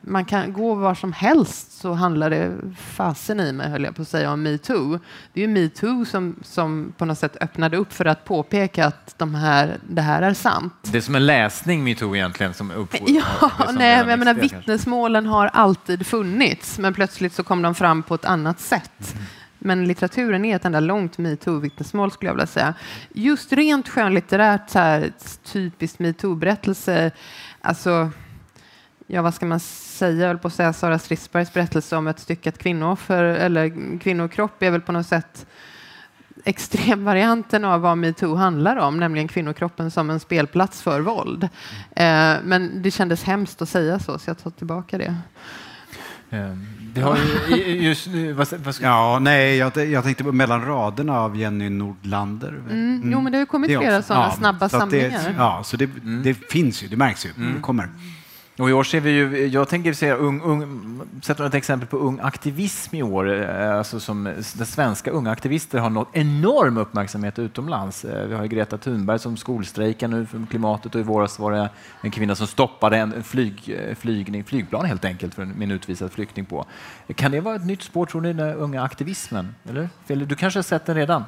man 0.09 0.25
kan 0.25 0.53
gå 0.53 0.75
var 0.75 0.95
som 0.95 1.13
helst 1.13 1.71
så 1.71 1.93
handlar 1.93 2.29
det 2.29 2.51
fasen 2.77 3.39
i 3.39 3.51
mig, 3.51 3.69
höll 3.69 3.83
jag 3.83 3.95
på 3.95 4.01
att 4.01 4.07
säga, 4.07 4.31
om 4.31 4.43
metoo. 4.43 4.99
Det 5.33 5.43
är 5.43 5.47
ju 5.47 5.53
metoo 5.53 6.05
som, 6.05 6.35
som 6.43 6.93
på 6.97 7.05
något 7.05 7.17
sätt 7.17 7.37
öppnade 7.41 7.77
upp 7.77 7.93
för 7.93 8.05
att 8.05 8.25
påpeka 8.25 8.85
att 8.85 9.15
de 9.17 9.35
här, 9.35 9.77
det 9.89 10.01
här 10.01 10.21
är 10.21 10.33
sant. 10.33 10.73
Det 10.81 10.97
är 10.97 11.01
som 11.01 11.15
en 11.15 11.25
läsning, 11.25 11.83
metoo 11.83 12.15
egentligen? 12.15 12.53
Som 12.53 12.71
upp, 12.71 12.95
ja, 13.07 13.51
nej, 13.73 13.99
men 13.99 14.09
jag 14.09 14.19
menar, 14.19 14.33
vittnesmålen 14.33 15.25
har 15.25 15.47
alltid 15.47 16.07
funnits, 16.07 16.79
men 16.79 16.93
plötsligt 16.93 17.33
så 17.33 17.43
kom 17.43 17.61
de 17.61 17.75
fram 17.75 18.03
på 18.03 18.15
ett 18.15 18.25
annat 18.25 18.59
sätt. 18.59 19.13
Mm. 19.13 19.25
Men 19.59 19.85
litteraturen 19.85 20.45
är 20.45 20.55
ett 20.55 20.65
enda 20.65 20.79
långt 20.79 21.17
metoo-vittnesmål 21.17 22.11
skulle 22.11 22.29
jag 22.29 22.35
vilja 22.35 22.47
säga. 22.47 22.73
Just 23.13 23.53
rent 23.53 23.89
skönlitterärt, 23.89 24.69
så 24.69 24.79
här, 24.79 25.11
typiskt 25.43 25.99
metoo-berättelse, 25.99 27.11
alltså 27.61 28.11
ja, 29.11 29.21
vad 29.21 29.33
ska 29.33 29.45
man 29.45 29.59
säga, 29.59 30.19
jag 30.19 30.27
höll 30.27 30.37
på 30.37 30.47
att 30.47 30.53
säga 30.53 30.73
Sara 30.73 30.99
Stridsbergs 30.99 31.53
berättelse 31.53 31.95
om 31.95 32.07
ett 32.07 32.19
styckat 32.19 32.57
kvinnooffer 32.57 33.23
eller 33.23 33.99
kvinnokropp 33.99 34.63
är 34.63 34.71
väl 34.71 34.81
på 34.81 34.91
något 34.91 35.07
sätt 35.07 35.45
extremvarianten 36.45 37.65
av 37.65 37.81
vad 37.81 37.97
metoo 37.97 38.35
handlar 38.35 38.77
om, 38.77 38.99
nämligen 38.99 39.27
kvinnokroppen 39.27 39.91
som 39.91 40.09
en 40.09 40.19
spelplats 40.19 40.81
för 40.81 41.01
våld. 41.01 41.43
Eh, 41.95 42.35
men 42.43 42.81
det 42.81 42.91
kändes 42.91 43.23
hemskt 43.23 43.61
att 43.61 43.69
säga 43.69 43.99
så, 43.99 44.19
så 44.19 44.29
jag 44.29 44.37
tar 44.37 44.51
tillbaka 44.51 44.97
det. 44.97 45.15
Det 46.93 47.01
har 47.01 47.17
ju 47.49 47.81
just 47.81 48.07
vad, 48.35 48.53
vad 48.53 48.75
ska... 48.75 48.85
Ja, 48.85 49.19
nej, 49.19 49.57
jag, 49.57 49.77
jag 49.77 50.03
tänkte 50.03 50.23
på 50.23 50.31
Mellan 50.31 50.65
raderna 50.65 51.19
av 51.19 51.37
Jenny 51.37 51.69
Nordlander. 51.69 52.61
Mm. 52.69 53.11
Jo, 53.11 53.21
men 53.21 53.31
det 53.31 53.37
har 53.37 53.41
ju 53.41 53.45
kommit 53.45 53.77
flera 53.79 54.01
sådana 54.01 54.25
ja, 54.25 54.31
snabba 54.31 54.69
så 54.69 54.79
samlingar. 54.79 55.09
Det, 55.09 55.35
ja, 55.37 55.61
så 55.63 55.77
det, 55.77 55.85
mm. 55.85 56.23
det, 56.23 56.33
finns 56.33 56.83
ju, 56.83 56.87
det 56.87 56.97
märks 56.97 57.25
ju. 57.25 57.29
Mm. 57.37 57.55
Det 57.55 57.61
kommer. 57.61 57.89
Och 58.59 58.69
i 58.69 58.73
år 58.73 58.83
ser 58.83 58.99
vi 58.99 59.11
ju, 59.11 59.47
jag 59.47 59.69
tänker 59.69 59.93
säga 59.93 60.15
ung, 60.15 60.41
ung, 60.41 61.01
sätta 61.21 61.45
ett 61.45 61.53
exempel 61.53 61.87
på 61.87 61.97
ung 61.97 62.19
aktivism 62.21 62.95
i 62.95 63.03
år. 63.03 63.41
Eh, 63.41 63.77
alltså 63.77 63.99
som, 63.99 64.23
där 64.23 64.65
svenska 64.65 65.11
unga 65.11 65.31
aktivister 65.31 65.79
har 65.79 65.89
nått 65.89 66.07
enorm 66.13 66.77
uppmärksamhet 66.77 67.39
utomlands. 67.39 68.05
Eh, 68.05 68.27
vi 68.27 68.35
har 68.35 68.45
Greta 68.45 68.77
Thunberg 68.77 69.19
som 69.19 69.37
skolstrejkar 69.37 70.07
nu 70.07 70.25
för 70.25 70.45
klimatet 70.49 70.95
och 70.95 71.01
i 71.01 71.03
våras 71.03 71.39
var 71.39 71.51
det 71.51 71.69
en 72.01 72.11
kvinna 72.11 72.35
som 72.35 72.47
stoppade 72.47 72.97
en 72.97 73.23
flyg, 73.23 73.77
eh, 73.79 73.95
flygning, 73.95 74.43
flygplan 74.43 74.85
helt 74.85 75.05
enkelt 75.05 75.33
för 75.33 75.41
en, 75.41 75.61
en 75.61 75.71
utvisad 75.71 76.11
flykting 76.11 76.45
på. 76.45 76.65
Kan 77.15 77.31
det 77.31 77.41
vara 77.41 77.55
ett 77.55 77.65
nytt 77.65 77.81
spår 77.81 78.05
tror 78.05 78.21
ni, 78.21 78.33
den 78.33 78.55
unga 78.55 78.83
aktivismen? 78.83 79.55
Eller? 79.69 79.89
Du 80.25 80.35
kanske 80.35 80.57
har 80.57 80.63
sett 80.63 80.85
den 80.85 80.95
redan? 80.95 81.23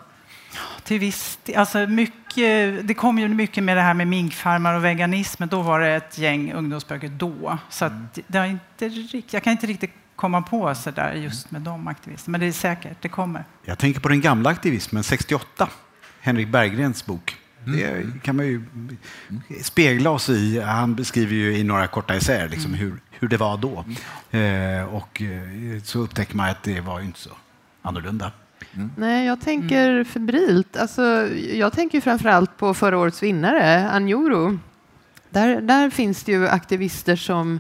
Till 0.84 1.00
viss 1.00 1.40
alltså 1.56 1.88
mycket, 1.88 2.88
Det 2.88 2.94
kom 2.94 3.20
ju 3.20 3.28
mycket 3.28 3.64
med 3.64 3.78
det 3.78 3.82
här 3.82 3.94
med 3.94 4.08
minkfarmar 4.08 4.74
och 4.74 4.86
veganism. 4.86 5.44
Då 5.48 5.62
var 5.62 5.80
det 5.80 5.96
ett 5.96 6.18
gäng 6.18 6.54
ungdomsböcker 6.54 7.10
då. 7.10 7.58
Så 7.70 7.86
mm. 7.86 8.08
det 8.28 8.38
har 8.38 8.46
inte 8.46 8.90
rikt, 8.90 9.34
jag 9.34 9.44
kan 9.44 9.52
inte 9.52 9.68
riktigt 9.68 9.92
komma 10.16 10.42
på 10.42 10.76
så 10.76 10.92
där 10.92 11.14
just 11.14 11.52
med 11.52 11.62
de 11.62 11.88
aktivisterna. 11.88 12.32
Men 12.32 12.42
det 12.42 12.48
är 12.48 12.52
säkert, 12.52 12.98
det 13.02 13.10
kommer. 13.10 13.44
Jag 13.64 13.78
tänker 13.78 14.00
på 14.00 14.10
den 14.10 14.22
gamla 14.22 14.50
aktivismen, 14.50 15.04
68. 15.04 15.70
Henrik 16.22 16.48
Berggrens 16.48 17.06
bok. 17.06 17.38
Mm. 17.66 18.12
Det 18.14 18.20
kan 18.20 18.36
man 18.36 18.46
ju 18.46 18.64
spegla 19.62 20.10
oss 20.10 20.30
i. 20.30 20.62
Han 20.62 20.96
beskriver 20.96 21.34
ju 21.34 21.58
i 21.58 21.64
några 21.64 21.88
korta 21.88 22.16
essäer 22.16 22.50
liksom 22.50 22.74
mm. 22.74 22.80
hur, 22.80 23.00
hur 23.10 23.28
det 23.28 23.38
var 23.38 23.58
då. 23.58 23.86
Mm. 24.32 24.80
Eh, 24.80 24.96
och 24.96 25.22
eh, 25.22 25.82
så 25.84 26.00
upptäcker 26.00 26.36
man 26.36 26.50
att 26.50 26.64
det 26.64 26.82
var 26.82 27.00
inte 27.00 27.20
så 27.20 27.30
annorlunda. 27.82 28.32
Mm. 28.76 28.92
Nej, 28.98 29.26
jag 29.26 29.42
tänker 29.42 29.90
mm. 29.90 30.06
febrilt. 30.06 30.78
Alltså, 30.78 31.28
jag 31.54 31.74
tänker 31.74 32.02
framförallt 32.02 32.58
på 32.58 32.74
förra 32.74 32.98
årets 32.98 33.24
vinnare, 33.24 33.90
Anjuro. 33.90 34.60
Där, 35.30 35.62
där 35.62 35.90
finns 35.90 36.24
det 36.24 36.32
ju 36.32 36.48
aktivister 36.48 37.16
som, 37.16 37.60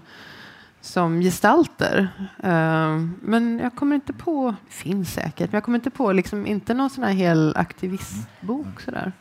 som 0.82 1.22
gestalter. 1.22 2.09
Uh, 2.43 3.07
men 3.22 3.59
jag 3.64 3.76
kommer 3.76 3.95
inte 3.95 4.14
på, 4.14 4.55
finns 4.70 5.14
säkert, 5.14 5.51
men 5.51 5.57
jag 5.57 5.64
kommer 5.64 5.78
inte 5.78 5.89
på 5.89 6.12
liksom, 6.12 6.47
inte 6.47 6.74
någon 6.74 6.89
sån 6.89 7.03
här 7.03 7.12
hel 7.12 7.53
aktivistbok. 7.55 8.66
Mm. 8.66 8.78
Sådär. 8.86 9.12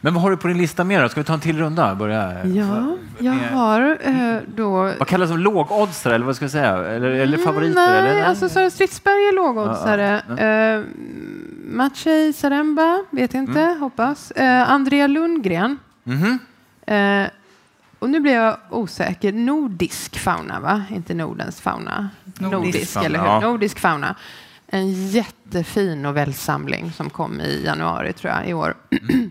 Men 0.00 0.14
vad 0.14 0.22
har 0.22 0.30
du 0.30 0.36
på 0.36 0.48
din 0.48 0.58
lista 0.58 0.84
mer? 0.84 1.08
Ska 1.08 1.20
vi 1.20 1.24
ta 1.24 1.34
en 1.34 1.40
till 1.40 1.58
runda? 1.58 1.94
Börja? 1.94 2.44
Ja, 2.46 2.96
jag 3.18 3.32
har 3.32 3.98
eh, 4.02 4.40
då... 4.56 4.70
Vad 4.98 5.08
kallas 5.08 5.30
det? 5.30 5.36
Lågoddsare, 5.36 6.14
eller 6.14 6.26
vad 6.26 6.36
ska 6.36 6.44
jag 6.44 6.52
säga? 6.52 6.76
Eller, 6.76 7.10
eller 7.10 7.38
mm, 7.38 7.46
favoriter? 7.46 7.74
Nej, 7.74 8.10
eller? 8.10 8.24
alltså 8.24 8.48
Sara 8.48 8.70
Stridsberg 8.70 9.14
är 9.14 9.36
lågoddsare. 9.36 10.22
Ja, 10.28 10.34
ja. 10.38 10.46
Eh, 10.46 10.84
Maciej 11.74 12.32
Zaremba, 12.32 13.04
vet 13.10 13.34
inte, 13.34 13.60
mm. 13.60 13.80
hoppas. 13.80 14.30
Eh, 14.30 14.70
Andrea 14.70 15.06
Lundgren. 15.06 15.78
Mm 16.06 16.38
-hmm. 16.86 17.30
och 17.98 18.10
nu 18.10 18.20
blir 18.20 18.32
jag 18.34 18.56
osäker, 18.70 19.32
nordisk 19.32 20.18
fauna, 20.18 20.60
va? 20.60 20.84
Inte 20.90 21.14
Nordens 21.14 21.60
fauna. 21.60 22.10
Nordisk 22.38 22.92
fauna, 22.92 23.06
eller 23.06 23.18
hur? 23.18 23.26
ja. 23.26 23.40
Nordisk 23.40 23.78
fauna. 23.78 24.16
En 24.66 25.08
jättefin 25.08 26.02
novellsamling 26.02 26.92
som 26.92 27.10
kom 27.10 27.40
i 27.40 27.62
januari, 27.64 28.12
tror 28.12 28.32
jag, 28.32 28.48
i 28.48 28.54
år. 28.54 28.74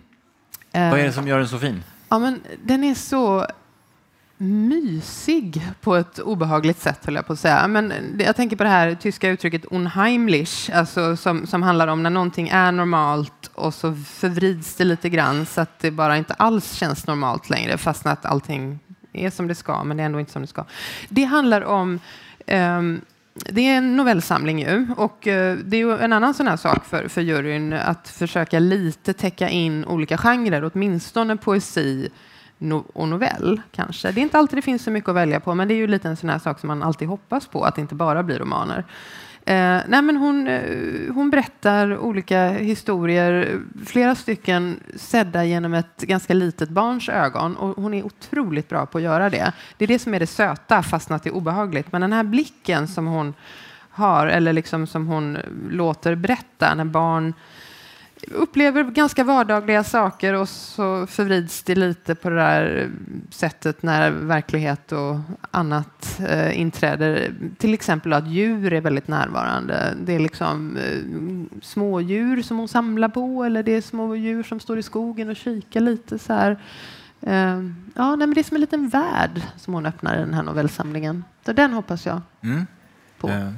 Eh, 0.76 0.90
Vad 0.90 1.00
är 1.00 1.04
det 1.04 1.12
som 1.12 1.28
gör 1.28 1.38
den 1.38 1.48
så 1.48 1.60
fin? 1.60 1.84
Ja, 2.10 2.20
men 2.20 2.42
den 2.64 2.84
är 2.84 2.96
så 2.96 3.48
mysig 4.38 5.62
på 5.82 5.96
ett 5.96 6.20
obehagligt 6.20 6.80
sätt, 6.80 7.06
höll 7.06 7.16
jag 7.16 7.28
på 7.28 7.34
att 7.34 7.40
säga. 7.40 7.68
Men 7.68 7.94
jag 8.20 8.36
tänker 8.36 8.56
på 8.56 8.64
det 8.64 8.70
här 8.70 8.96
tyska 8.96 9.30
uttrycket 9.30 9.66
unheimlich, 9.66 10.70
alltså 10.74 11.16
som, 11.16 11.48
som 11.48 11.64
handlar 11.64 11.88
om 11.88 12.04
när 12.04 12.10
någonting 12.10 12.50
är 12.50 12.72
normalt 12.72 13.52
och 13.54 13.74
så 13.74 13.96
förvrids 13.96 14.76
det 14.76 14.84
lite 14.84 15.10
grann 15.10 15.46
så 15.46 15.62
att 15.62 15.80
det 15.80 15.92
bara 15.92 16.18
inte 16.18 16.34
alls 16.34 16.74
känns 16.74 17.08
normalt 17.08 17.50
längre, 17.50 17.78
fastän 17.78 18.12
att 18.12 18.26
allting 18.26 18.80
är 19.14 19.30
som 19.30 19.48
det 19.48 19.56
ska, 19.56 19.84
men 19.84 19.98
det 19.98 20.04
är 20.04 20.06
ändå 20.06 20.20
inte 20.20 20.32
som 20.32 20.42
det 20.42 20.48
ska. 20.48 20.66
Det 21.10 21.24
handlar 21.24 21.62
om 21.62 22.00
um, 22.48 23.02
det 23.34 23.62
är 23.62 23.78
en 23.78 23.96
novellsamling 23.98 24.60
ju 24.60 24.88
och 24.98 25.28
eh, 25.28 25.58
det 25.58 25.78
är 25.78 25.80
ju 25.80 25.98
en 25.98 26.14
annan 26.14 26.34
sån 26.34 26.48
här 26.48 26.58
sak 26.58 26.86
för, 26.86 27.08
för 27.08 27.22
juryn 27.22 27.74
att 27.74 28.10
försöka 28.10 28.60
lite 28.60 29.14
täcka 29.14 29.50
in 29.50 29.86
olika 29.86 30.18
genrer, 30.18 30.72
åtminstone 30.74 31.38
poesi 31.38 32.10
no 32.64 32.86
och 32.94 33.08
novell 33.08 33.62
kanske. 33.72 34.12
Det 34.12 34.20
är 34.20 34.24
inte 34.24 34.38
alltid 34.38 34.58
det 34.58 34.62
finns 34.62 34.84
så 34.84 34.92
mycket 34.92 35.10
att 35.10 35.16
välja 35.16 35.40
på, 35.40 35.56
men 35.56 35.68
det 35.68 35.74
är 35.74 35.78
ju 35.78 35.88
lite 35.88 36.08
en 36.08 36.18
sån 36.18 36.30
här 36.30 36.40
sak 36.40 36.60
som 36.60 36.68
man 36.68 36.84
alltid 36.84 37.08
hoppas 37.08 37.48
på, 37.48 37.64
att 37.64 37.76
det 37.76 37.82
inte 37.82 37.96
bara 37.96 38.24
blir 38.24 38.40
romaner. 38.40 38.86
Eh, 39.46 39.82
nej 39.88 40.02
men 40.02 40.18
hon, 40.18 40.48
eh, 40.48 41.14
hon 41.14 41.30
berättar 41.30 41.98
olika 41.98 42.50
historier, 42.50 43.60
flera 43.86 44.16
stycken 44.16 44.80
sedda 44.96 45.44
genom 45.44 45.74
ett 45.74 45.98
ganska 46.02 46.34
litet 46.34 46.70
barns 46.70 47.10
ögon 47.10 47.56
och 47.56 47.84
hon 47.84 47.94
är 47.94 48.06
otroligt 48.06 48.70
bra 48.70 48.86
på 48.86 48.98
att 48.98 49.04
göra 49.04 49.30
det. 49.30 49.52
Det 49.78 49.86
är 49.86 49.88
det 49.88 50.00
som 50.00 50.14
är 50.14 50.20
det 50.20 50.28
söta, 50.28 50.84
fastän 50.84 51.16
att 51.16 51.24
det 51.24 51.30
är 51.30 51.36
obehagligt. 51.36 51.92
Men 51.92 52.02
den 52.02 52.14
här 52.14 52.24
blicken 52.24 52.88
som 52.88 53.08
hon 53.08 53.34
har, 53.90 54.28
eller 54.28 54.54
liksom 54.54 54.88
som 54.88 55.08
hon 55.08 55.38
låter 55.70 56.16
berätta 56.16 56.76
när 56.76 56.86
barn 56.86 57.34
upplever 58.32 58.84
ganska 58.84 59.24
vardagliga 59.24 59.84
saker 59.84 60.34
och 60.34 60.50
så 60.50 61.08
förvrids 61.08 61.64
det 61.64 61.76
lite 61.76 62.16
på 62.16 62.30
det 62.30 62.36
där 62.36 62.90
sättet 63.30 63.84
när 63.84 64.12
verklighet 64.12 64.92
och 64.92 65.16
annat 65.52 66.20
eh, 66.28 66.60
inträder. 66.60 67.34
Till 67.58 67.74
exempel 67.74 68.14
att 68.14 68.28
djur 68.28 68.74
är 68.74 68.82
väldigt 68.82 69.08
närvarande. 69.08 69.94
Det 70.04 70.14
är 70.16 70.20
liksom 70.20 70.78
eh, 70.78 71.60
små 71.62 72.02
djur 72.02 72.42
som 72.42 72.58
hon 72.58 72.68
samlar 72.68 73.10
på 73.10 73.44
eller 73.44 73.64
det 73.64 73.72
är 73.72 73.82
små 73.82 74.16
djur 74.16 74.44
som 74.44 74.60
står 74.60 74.78
i 74.80 74.84
skogen 74.84 75.30
och 75.30 75.36
kikar 75.36 75.80
lite 75.82 76.20
så 76.20 76.34
här. 76.34 76.52
Eh, 77.22 77.62
ja, 77.96 78.16
nej, 78.16 78.28
men 78.28 78.34
det 78.34 78.42
är 78.42 78.44
som 78.44 78.56
en 78.56 78.62
liten 78.62 78.90
värld 78.90 79.42
som 79.58 79.74
hon 79.74 79.86
öppnar 79.86 80.16
i 80.16 80.20
den 80.20 80.34
här 80.34 80.44
novellsamlingen. 80.44 81.24
Så 81.46 81.54
den 81.54 81.74
hoppas 81.74 82.06
jag 82.06 82.22
Mm. 82.42 82.66
på. 83.20 83.28
Eh, 83.30 83.50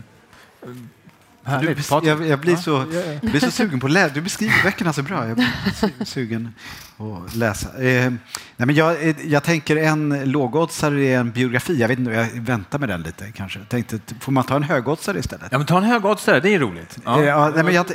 Du, 1.62 1.76
jag, 2.08 2.26
jag, 2.28 2.40
blir 2.40 2.56
så, 2.56 2.86
jag 3.22 3.32
blir 3.32 3.40
så 3.40 3.52
sugen 3.52 3.80
på 3.80 3.86
att 3.88 3.94
läsa. 3.94 4.14
Du 4.14 4.22
beskriver 4.22 4.64
böckerna 4.64 4.94
så 4.94 5.04
bra. 5.04 5.28
Jag 5.28 5.36
blir 5.38 5.48
su- 5.82 6.06
sugen 6.06 6.54
att 7.28 7.36
läsa. 7.36 7.68
Eh, 7.84 8.10
nej 8.58 8.66
men 8.68 8.76
jag, 8.76 9.08
eh, 9.10 9.16
jag 9.26 9.44
tänker 9.44 9.76
en 9.78 10.32
lågoddsare 10.32 11.06
är 11.06 11.20
en 11.20 11.32
biografi. 11.32 11.78
Jag 11.80 11.88
vet 11.88 12.00
inte, 12.00 12.12
jag 12.12 12.28
väntar 12.42 12.80
med 12.80 12.90
den 12.90 13.02
lite 13.02 13.32
kanske. 13.32 13.60
Jag 13.60 13.70
tänkte, 13.70 14.00
får 14.20 14.32
man 14.32 14.44
ta 14.44 14.56
en 14.56 14.64
högoddsare 14.64 15.20
istället? 15.20 15.48
Ja, 15.52 15.58
men 15.58 15.68
ta 15.68 15.78
en 15.78 15.84
högoddsare, 15.84 16.40
det 16.40 16.50
är 16.54 16.60
roligt. 16.60 16.98
Ja. 17.06 17.24
Ja, 17.24 17.52
nej, 17.56 17.64
men 17.64 17.74
jag, 17.74 17.86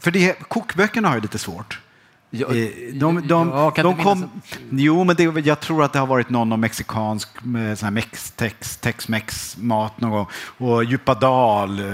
för 0.00 0.10
det, 0.10 0.32
kokböckerna 0.48 1.08
har 1.08 1.14
ju 1.14 1.20
lite 1.20 1.38
svårt. 1.38 1.80
Ja, 2.30 2.46
Eh, 2.54 2.68
De, 2.94 3.26
de, 3.28 3.48
ja, 3.48 3.72
de 3.76 3.96
kom, 4.02 4.30
jo, 4.70 5.04
men 5.04 5.16
det, 5.16 5.22
jag 5.46 5.60
tror 5.60 5.84
att 5.84 5.92
det 5.92 5.98
har 5.98 6.06
varit 6.06 6.30
någon 6.30 6.52
om 6.52 6.60
mexikansk 6.60 7.28
med 7.44 7.78
sån 7.78 7.86
här 7.86 7.90
mex, 7.90 8.30
tex, 8.30 8.76
tex-mex 8.76 9.56
mat 9.60 10.00
någon 10.00 10.10
gång. 10.10 10.26
Och 10.58 10.84
Djupa 10.84 11.14
dal 11.14 11.78
eh, 11.78 11.86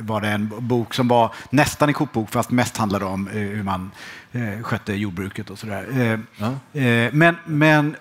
var 0.00 0.20
det 0.20 0.28
en 0.28 0.52
bok 0.58 0.94
som 0.94 1.08
var 1.08 1.34
nästan 1.50 1.88
en 1.88 1.94
kokbok 1.94 2.30
fast 2.30 2.50
mest 2.50 2.76
handlade 2.76 3.04
om 3.04 3.28
eh, 3.28 3.34
hur 3.34 3.62
man 3.62 3.90
eh, 4.32 4.62
skötte 4.62 4.92
jordbruket 4.94 5.50
och 5.50 5.58
sådär. 5.58 5.86
Eh, 5.92 6.18
Ja. 6.36 6.80
eh, 6.80 7.12
men, 7.12 7.36
men 7.46 7.96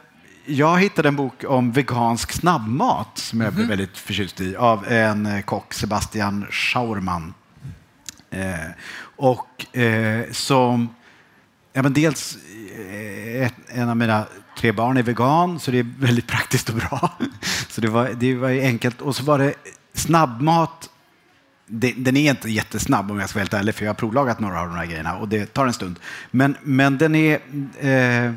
jag 0.45 0.79
hittade 0.79 1.07
en 1.07 1.15
bok 1.15 1.43
om 1.47 1.71
vegansk 1.71 2.31
snabbmat 2.31 3.07
som 3.17 3.41
jag 3.41 3.47
Mhm. 3.49 3.55
blev 3.55 3.67
väldigt 3.67 3.97
förtjust 3.97 4.41
i 4.41 4.55
av 4.55 4.87
en 4.87 5.25
eh, 5.25 5.41
kock, 5.41 5.73
Sebastian 5.73 6.45
Schauerman. 6.51 7.33
Eh, 8.31 8.69
och 9.15 9.77
eh, 9.77 10.31
som, 10.31 10.89
ja 11.73 11.81
men 11.81 11.93
dels 11.93 12.37
eh, 12.91 13.51
en 13.67 13.89
av 13.89 13.97
mina 13.97 14.25
tre 14.57 14.71
barn 14.71 14.97
är 14.97 15.03
vegan 15.03 15.59
så 15.59 15.71
det 15.71 15.79
är 15.79 15.87
väldigt 15.99 16.27
praktiskt 16.27 16.69
och 16.69 16.75
bra. 16.75 17.11
Så 17.69 17.81
det 17.81 17.87
var, 17.87 18.09
det 18.09 18.35
var 18.35 18.49
ju 18.49 18.61
enkelt. 18.61 19.01
Och 19.01 19.15
så 19.15 19.23
var 19.23 19.39
det 19.39 19.53
snabbmat. 19.93 20.89
Den 21.65 22.17
är 22.17 22.29
inte 22.29 22.49
jättesnabb 22.49 23.11
om 23.11 23.19
jag 23.19 23.29
ska 23.29 23.37
vara 23.37 23.43
helt 23.43 23.53
ärlig 23.53 23.75
för 23.75 23.85
jag 23.85 23.89
har 23.89 23.95
provlagat 23.95 24.39
några 24.39 24.61
av 24.61 24.67
de 24.67 24.75
här 24.75 24.85
grejerna 24.85 25.15
och 25.15 25.27
det 25.27 25.45
tar 25.45 25.67
en 25.67 25.73
stund. 25.73 25.99
Men, 26.31 26.57
men 26.63 26.97
den 26.97 27.15
är 27.15 27.39
eh, 27.79 28.33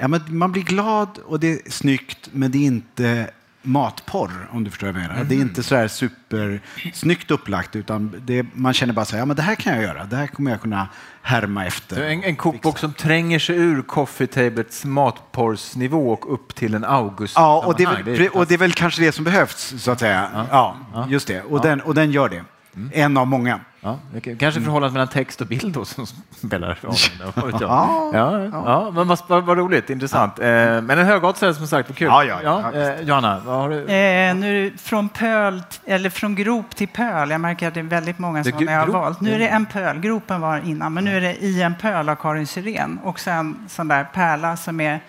Ja, 0.00 0.08
men 0.08 0.20
man 0.28 0.52
blir 0.52 0.62
glad 0.62 1.18
och 1.18 1.40
det 1.40 1.52
är 1.52 1.70
snyggt, 1.70 2.28
men 2.32 2.50
det 2.50 2.58
är 2.58 2.66
inte 2.66 3.30
matporr, 3.62 4.48
om 4.50 4.64
du 4.64 4.70
förstår 4.70 4.86
vad 4.86 5.02
jag 5.02 5.08
menar. 5.08 5.24
Det 5.24 5.34
är 5.34 5.40
inte 5.40 5.62
så 5.62 5.76
här 5.76 5.88
supersnyggt 5.88 7.30
upplagt, 7.30 7.76
utan 7.76 8.22
det, 8.26 8.46
man 8.52 8.74
känner 8.74 8.92
bara 8.92 9.04
så 9.04 9.12
här, 9.12 9.18
ja, 9.18 9.26
men 9.26 9.36
det 9.36 9.42
här 9.42 9.54
kan 9.54 9.74
jag 9.74 9.82
göra, 9.82 10.04
det 10.04 10.16
här 10.16 10.26
kommer 10.26 10.50
jag 10.50 10.60
kunna 10.60 10.88
härma 11.28 11.66
efter. 11.66 12.02
En, 12.02 12.24
en 12.24 12.36
kokbok 12.36 12.78
som 12.78 12.92
tränger 12.92 13.38
sig 13.38 13.56
ur 13.56 13.82
coffee 13.82 14.26
tablets 14.26 14.84
matporrsnivå 14.84 16.12
och 16.12 16.34
upp 16.34 16.54
till 16.54 16.74
en 16.74 16.84
august 16.84 17.34
Ja, 17.36 17.62
och 17.66 17.76
det, 17.76 17.82
är 17.84 18.02
väl, 18.02 18.28
och 18.28 18.46
det 18.46 18.54
är 18.54 18.58
väl 18.58 18.72
kanske 18.72 19.02
det 19.02 19.12
som 19.12 19.24
behövs, 19.24 19.74
så 19.78 19.90
att 19.90 20.00
säga. 20.00 20.46
Ja, 20.50 20.76
just 21.08 21.28
det. 21.28 21.42
Och, 21.42 21.60
den, 21.60 21.80
och 21.80 21.94
den 21.94 22.12
gör 22.12 22.28
det. 22.28 22.44
En 22.92 23.16
av 23.16 23.26
många. 23.26 23.60
Ja, 23.80 23.98
kanske 24.38 24.60
förhållandet 24.60 24.92
mellan 24.92 25.08
text 25.08 25.40
och 25.40 25.46
bild 25.46 25.74
då 25.74 25.84
som 25.84 26.06
spelar 26.30 26.78
roll. 26.80 26.94
Jag. 27.20 27.60
Ja. 27.60 28.10
Ja, 28.14 28.44
ja, 28.44 28.90
men 28.94 29.08
vad, 29.08 29.18
vad, 29.26 29.44
vad 29.44 29.58
roligt, 29.58 29.90
intressant. 29.90 30.38
Eh, 30.38 30.46
men 30.46 30.90
en 30.90 31.06
högoddsare 31.06 31.54
som 31.54 31.66
sagt, 31.66 31.88
vad 31.88 31.98
kul. 31.98 32.08
Ja, 32.08 32.24
ja, 32.24 32.40
ja. 32.42 32.72
eh, 32.72 33.00
Johanna, 33.00 33.40
vad 33.46 33.56
har 33.56 33.70
du? 33.70 33.86
Eh, 33.86 34.34
nu 34.34 34.72
från 34.78 35.08
pöl, 35.08 35.62
eller 35.84 36.10
från 36.10 36.34
grop 36.34 36.76
till 36.76 36.88
pöl. 36.88 37.30
Jag 37.30 37.40
märker 37.40 37.68
att 37.68 37.74
det 37.74 37.80
är 37.80 37.84
väldigt 37.84 38.18
många 38.18 38.44
som 38.44 38.64
jag 38.64 38.80
har 38.80 38.86
valt. 38.86 39.20
Nu 39.20 39.34
är 39.34 39.38
det 39.38 39.48
en 39.48 39.66
pöl. 39.66 40.00
Gropen 40.00 40.40
var 40.40 40.58
innan, 40.64 40.94
men 40.94 41.04
nu 41.04 41.16
är 41.16 41.20
det 41.20 41.36
i 41.36 41.62
en 41.62 41.74
pöl 41.74 42.08
av 42.08 42.16
Karin 42.16 42.46
Syrén. 42.46 42.98
Och 43.04 43.20
sen 43.20 43.66
sån 43.68 43.88
där 43.88 44.04
pärla 44.04 44.56
som 44.56 44.80
är 44.80 45.00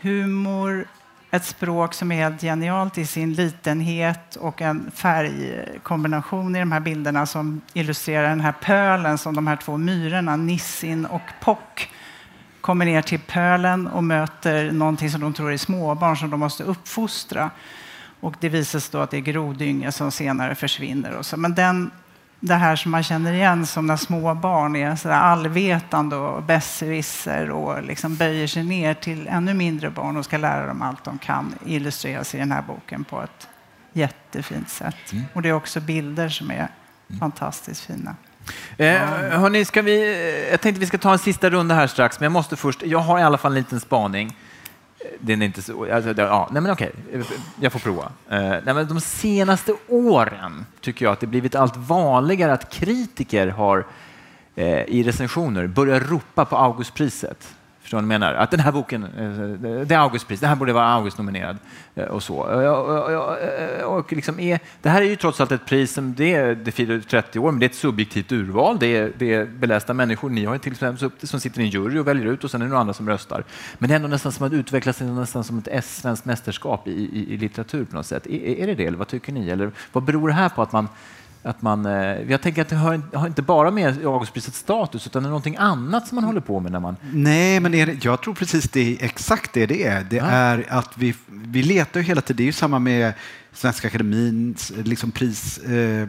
humor, 0.00 0.86
ett 1.30 1.44
språk 1.44 1.94
som 1.94 2.12
är 2.12 2.16
helt 2.16 2.40
genialt 2.40 2.98
i 2.98 3.06
sin 3.06 3.32
litenhet 3.32 4.36
och 4.36 4.62
en 4.62 4.90
färgkombination 4.90 6.56
i 6.56 6.58
de 6.58 6.72
här 6.72 6.80
bilderna 6.80 7.26
som 7.26 7.60
illustrerar 7.72 8.28
den 8.28 8.40
här 8.40 8.52
pölen 8.52 9.18
som 9.18 9.34
de 9.34 9.46
här 9.46 9.56
två 9.56 9.76
myrorna, 9.76 10.36
Nissin 10.36 11.06
och 11.06 11.22
Pock, 11.40 11.90
kommer 12.60 12.84
ner 12.84 13.02
till 13.02 13.20
pölen 13.20 13.86
och 13.86 14.04
möter 14.04 14.70
någonting 14.72 15.10
som 15.10 15.20
de 15.20 15.32
tror 15.34 15.52
är 15.52 15.56
småbarn 15.56 16.16
som 16.16 16.30
de 16.30 16.40
måste 16.40 16.64
uppfostra. 16.64 17.50
Och 18.20 18.34
det 18.40 18.48
visar 18.48 18.78
sig 18.78 18.92
då 18.92 18.98
att 18.98 19.10
det 19.10 19.16
är 19.16 19.20
grodynga 19.20 19.92
som 19.92 20.10
senare 20.10 20.54
försvinner. 20.54 21.16
Och 21.16 21.26
så. 21.26 21.36
Men 21.36 21.54
den, 21.54 21.90
det 22.40 22.54
här 22.54 22.76
som 22.76 22.90
man 22.90 23.02
känner 23.02 23.32
igen 23.32 23.66
som 23.66 23.86
när 23.86 23.96
små 23.96 24.34
barn 24.34 24.76
är 24.76 24.96
så 24.96 25.10
allvetande 25.10 26.16
och 26.16 26.42
besserwisser 26.42 27.50
och 27.50 27.82
liksom 27.82 28.16
böjer 28.16 28.46
sig 28.46 28.64
ner 28.64 28.94
till 28.94 29.28
ännu 29.28 29.54
mindre 29.54 29.90
barn 29.90 30.16
och 30.16 30.24
ska 30.24 30.36
lära 30.36 30.66
dem 30.66 30.82
allt 30.82 31.04
de 31.04 31.18
kan 31.18 31.54
illustreras 31.66 32.34
i 32.34 32.38
den 32.38 32.52
här 32.52 32.62
boken 32.62 33.04
på 33.04 33.22
ett 33.22 33.48
jättefint 33.92 34.68
sätt. 34.68 35.12
Och 35.32 35.42
det 35.42 35.48
är 35.48 35.52
också 35.52 35.80
bilder 35.80 36.28
som 36.28 36.50
är 36.50 36.68
fantastiskt 37.20 37.80
fina. 37.80 38.16
Eh, 38.76 38.98
hörni, 39.40 39.64
ska 39.64 39.82
vi, 39.82 39.96
eh, 39.96 40.50
jag 40.50 40.60
tänkte 40.60 40.80
vi 40.80 40.86
ska 40.86 40.98
ta 40.98 41.12
en 41.12 41.18
sista 41.18 41.50
runda 41.50 41.74
här 41.74 41.86
strax, 41.86 42.20
men 42.20 42.24
jag 42.24 42.32
måste 42.32 42.56
först, 42.56 42.82
jag 42.82 42.98
har 42.98 43.18
i 43.18 43.22
alla 43.22 43.38
fall 43.38 43.52
en 43.52 43.58
liten 43.58 43.80
spaning. 43.80 44.36
Den 45.20 45.42
är 45.42 45.46
inte 45.46 45.62
så, 45.62 45.92
alltså, 45.94 46.12
det- 46.12 46.22
ja, 46.22 46.48
nej 46.52 46.62
men 46.62 46.72
okej, 46.72 46.92
jag 47.60 47.72
får 47.72 47.78
prova. 47.80 48.12
Eh, 48.30 48.38
nej 48.40 48.74
men 48.74 48.88
de 48.88 49.00
senaste 49.00 49.74
åren 49.88 50.66
tycker 50.80 51.04
jag 51.04 51.12
att 51.12 51.20
det 51.20 51.26
blivit 51.26 51.54
allt 51.54 51.76
vanligare 51.76 52.52
att 52.52 52.70
kritiker 52.72 53.48
har 53.48 53.86
eh, 54.54 54.82
i 54.82 55.02
recensioner 55.02 55.66
börjat 55.66 56.10
ropa 56.10 56.44
på 56.44 56.56
Augustpriset. 56.56 57.55
Förstår 57.86 58.02
ni 58.02 58.06
vad 58.06 58.14
jag 58.14 58.20
menar? 58.20 58.34
Att 58.34 58.50
den 58.50 58.60
här 58.60 58.72
boken, 58.72 59.04
eh, 59.04 59.80
det 59.86 59.94
är 59.94 59.98
Augustpris, 59.98 60.40
det 60.40 60.46
här 60.46 60.56
borde 60.56 60.72
vara 60.72 60.86
Augustnominerad 60.86 61.58
eh, 61.94 62.04
och 62.04 62.22
så. 62.22 62.36
Och, 63.84 63.98
och, 63.98 64.12
liksom 64.12 64.40
är, 64.40 64.60
det 64.82 64.88
här 64.88 65.02
är 65.02 65.06
ju 65.06 65.16
trots 65.16 65.40
allt 65.40 65.52
ett 65.52 65.66
pris 65.66 65.92
som 65.92 66.14
det, 66.14 66.54
det 66.54 66.72
firar 66.72 67.00
30 67.00 67.38
år, 67.38 67.50
men 67.50 67.60
det 67.60 67.66
är 67.66 67.68
ett 67.68 67.74
subjektivt 67.74 68.32
urval. 68.32 68.78
Det 68.78 68.96
är, 68.96 69.12
det 69.18 69.34
är 69.34 69.44
belästa 69.44 69.94
människor. 69.94 70.30
Ni 70.30 70.44
har 70.44 70.52
ju 70.52 70.58
till 70.58 70.72
exempel 70.72 71.10
som 71.22 71.40
sitter 71.40 71.60
i 71.60 71.64
en 71.64 71.70
jury 71.70 71.98
och 71.98 72.06
väljer 72.06 72.26
ut 72.26 72.44
och 72.44 72.50
sen 72.50 72.62
är 72.62 72.64
det 72.64 72.68
några 72.68 72.80
andra 72.80 72.94
som 72.94 73.08
röstar. 73.08 73.44
Men 73.78 73.88
det 73.88 73.94
är 73.94 73.96
ändå 73.96 74.08
nästan 74.08 74.32
som 74.32 74.46
att 74.46 74.52
utveckla 74.52 74.92
sig 74.92 75.06
nästan 75.06 75.44
som 75.44 75.62
ett 75.66 75.84
svenskt 75.84 76.24
mästerskap 76.24 76.88
i, 76.88 76.90
i, 76.90 77.34
i 77.34 77.36
litteratur 77.36 77.84
på 77.84 77.96
något 77.96 78.06
sätt. 78.06 78.26
Är, 78.26 78.62
är 78.62 78.66
det 78.66 78.74
det, 78.74 78.86
eller 78.86 78.98
vad 78.98 79.08
tycker 79.08 79.32
ni? 79.32 79.50
Eller 79.50 79.70
vad 79.92 80.04
beror 80.04 80.28
det 80.28 80.34
här 80.34 80.48
på 80.48 80.62
att 80.62 80.72
man 80.72 80.88
att 81.46 81.62
man, 81.62 81.86
eh, 81.86 81.92
jag 82.30 82.40
tänker 82.42 82.62
att 82.62 82.68
det 82.68 82.76
har, 82.76 83.16
har 83.16 83.26
inte 83.26 83.42
bara 83.42 83.70
med 83.70 84.06
Augustprisets 84.06 84.58
status 84.58 85.06
utan 85.06 85.22
det 85.22 85.26
är 85.26 85.30
någonting 85.30 85.56
annat 85.56 86.08
som 86.08 86.16
man 86.16 86.24
håller 86.24 86.40
på 86.40 86.60
med 86.60 86.72
när 86.72 86.80
man... 86.80 86.96
Nej, 87.12 87.60
men 87.60 87.72
det, 87.72 88.04
jag 88.04 88.20
tror 88.22 88.34
precis 88.34 88.64
det 88.68 88.80
är 88.80 89.04
exakt 89.04 89.52
det 89.52 89.66
det 89.66 89.84
är. 89.86 90.04
Det 90.04 90.16
Ja. 90.16 90.24
är 90.24 90.66
att 90.68 90.98
vi, 90.98 91.14
vi 91.26 91.62
letar 91.62 92.00
ju 92.00 92.06
hela 92.06 92.20
tiden, 92.20 92.36
det 92.36 92.42
är 92.42 92.46
ju 92.46 92.52
samma 92.52 92.78
med 92.78 93.12
Svenska 93.52 93.88
Akademins 93.88 94.72
liksom 94.84 95.10
pris, 95.10 95.58
eh, 95.58 96.08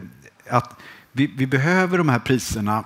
att 0.50 0.76
vi, 1.12 1.26
vi 1.36 1.46
behöver 1.46 1.98
de 1.98 2.08
här 2.08 2.18
priserna 2.18 2.84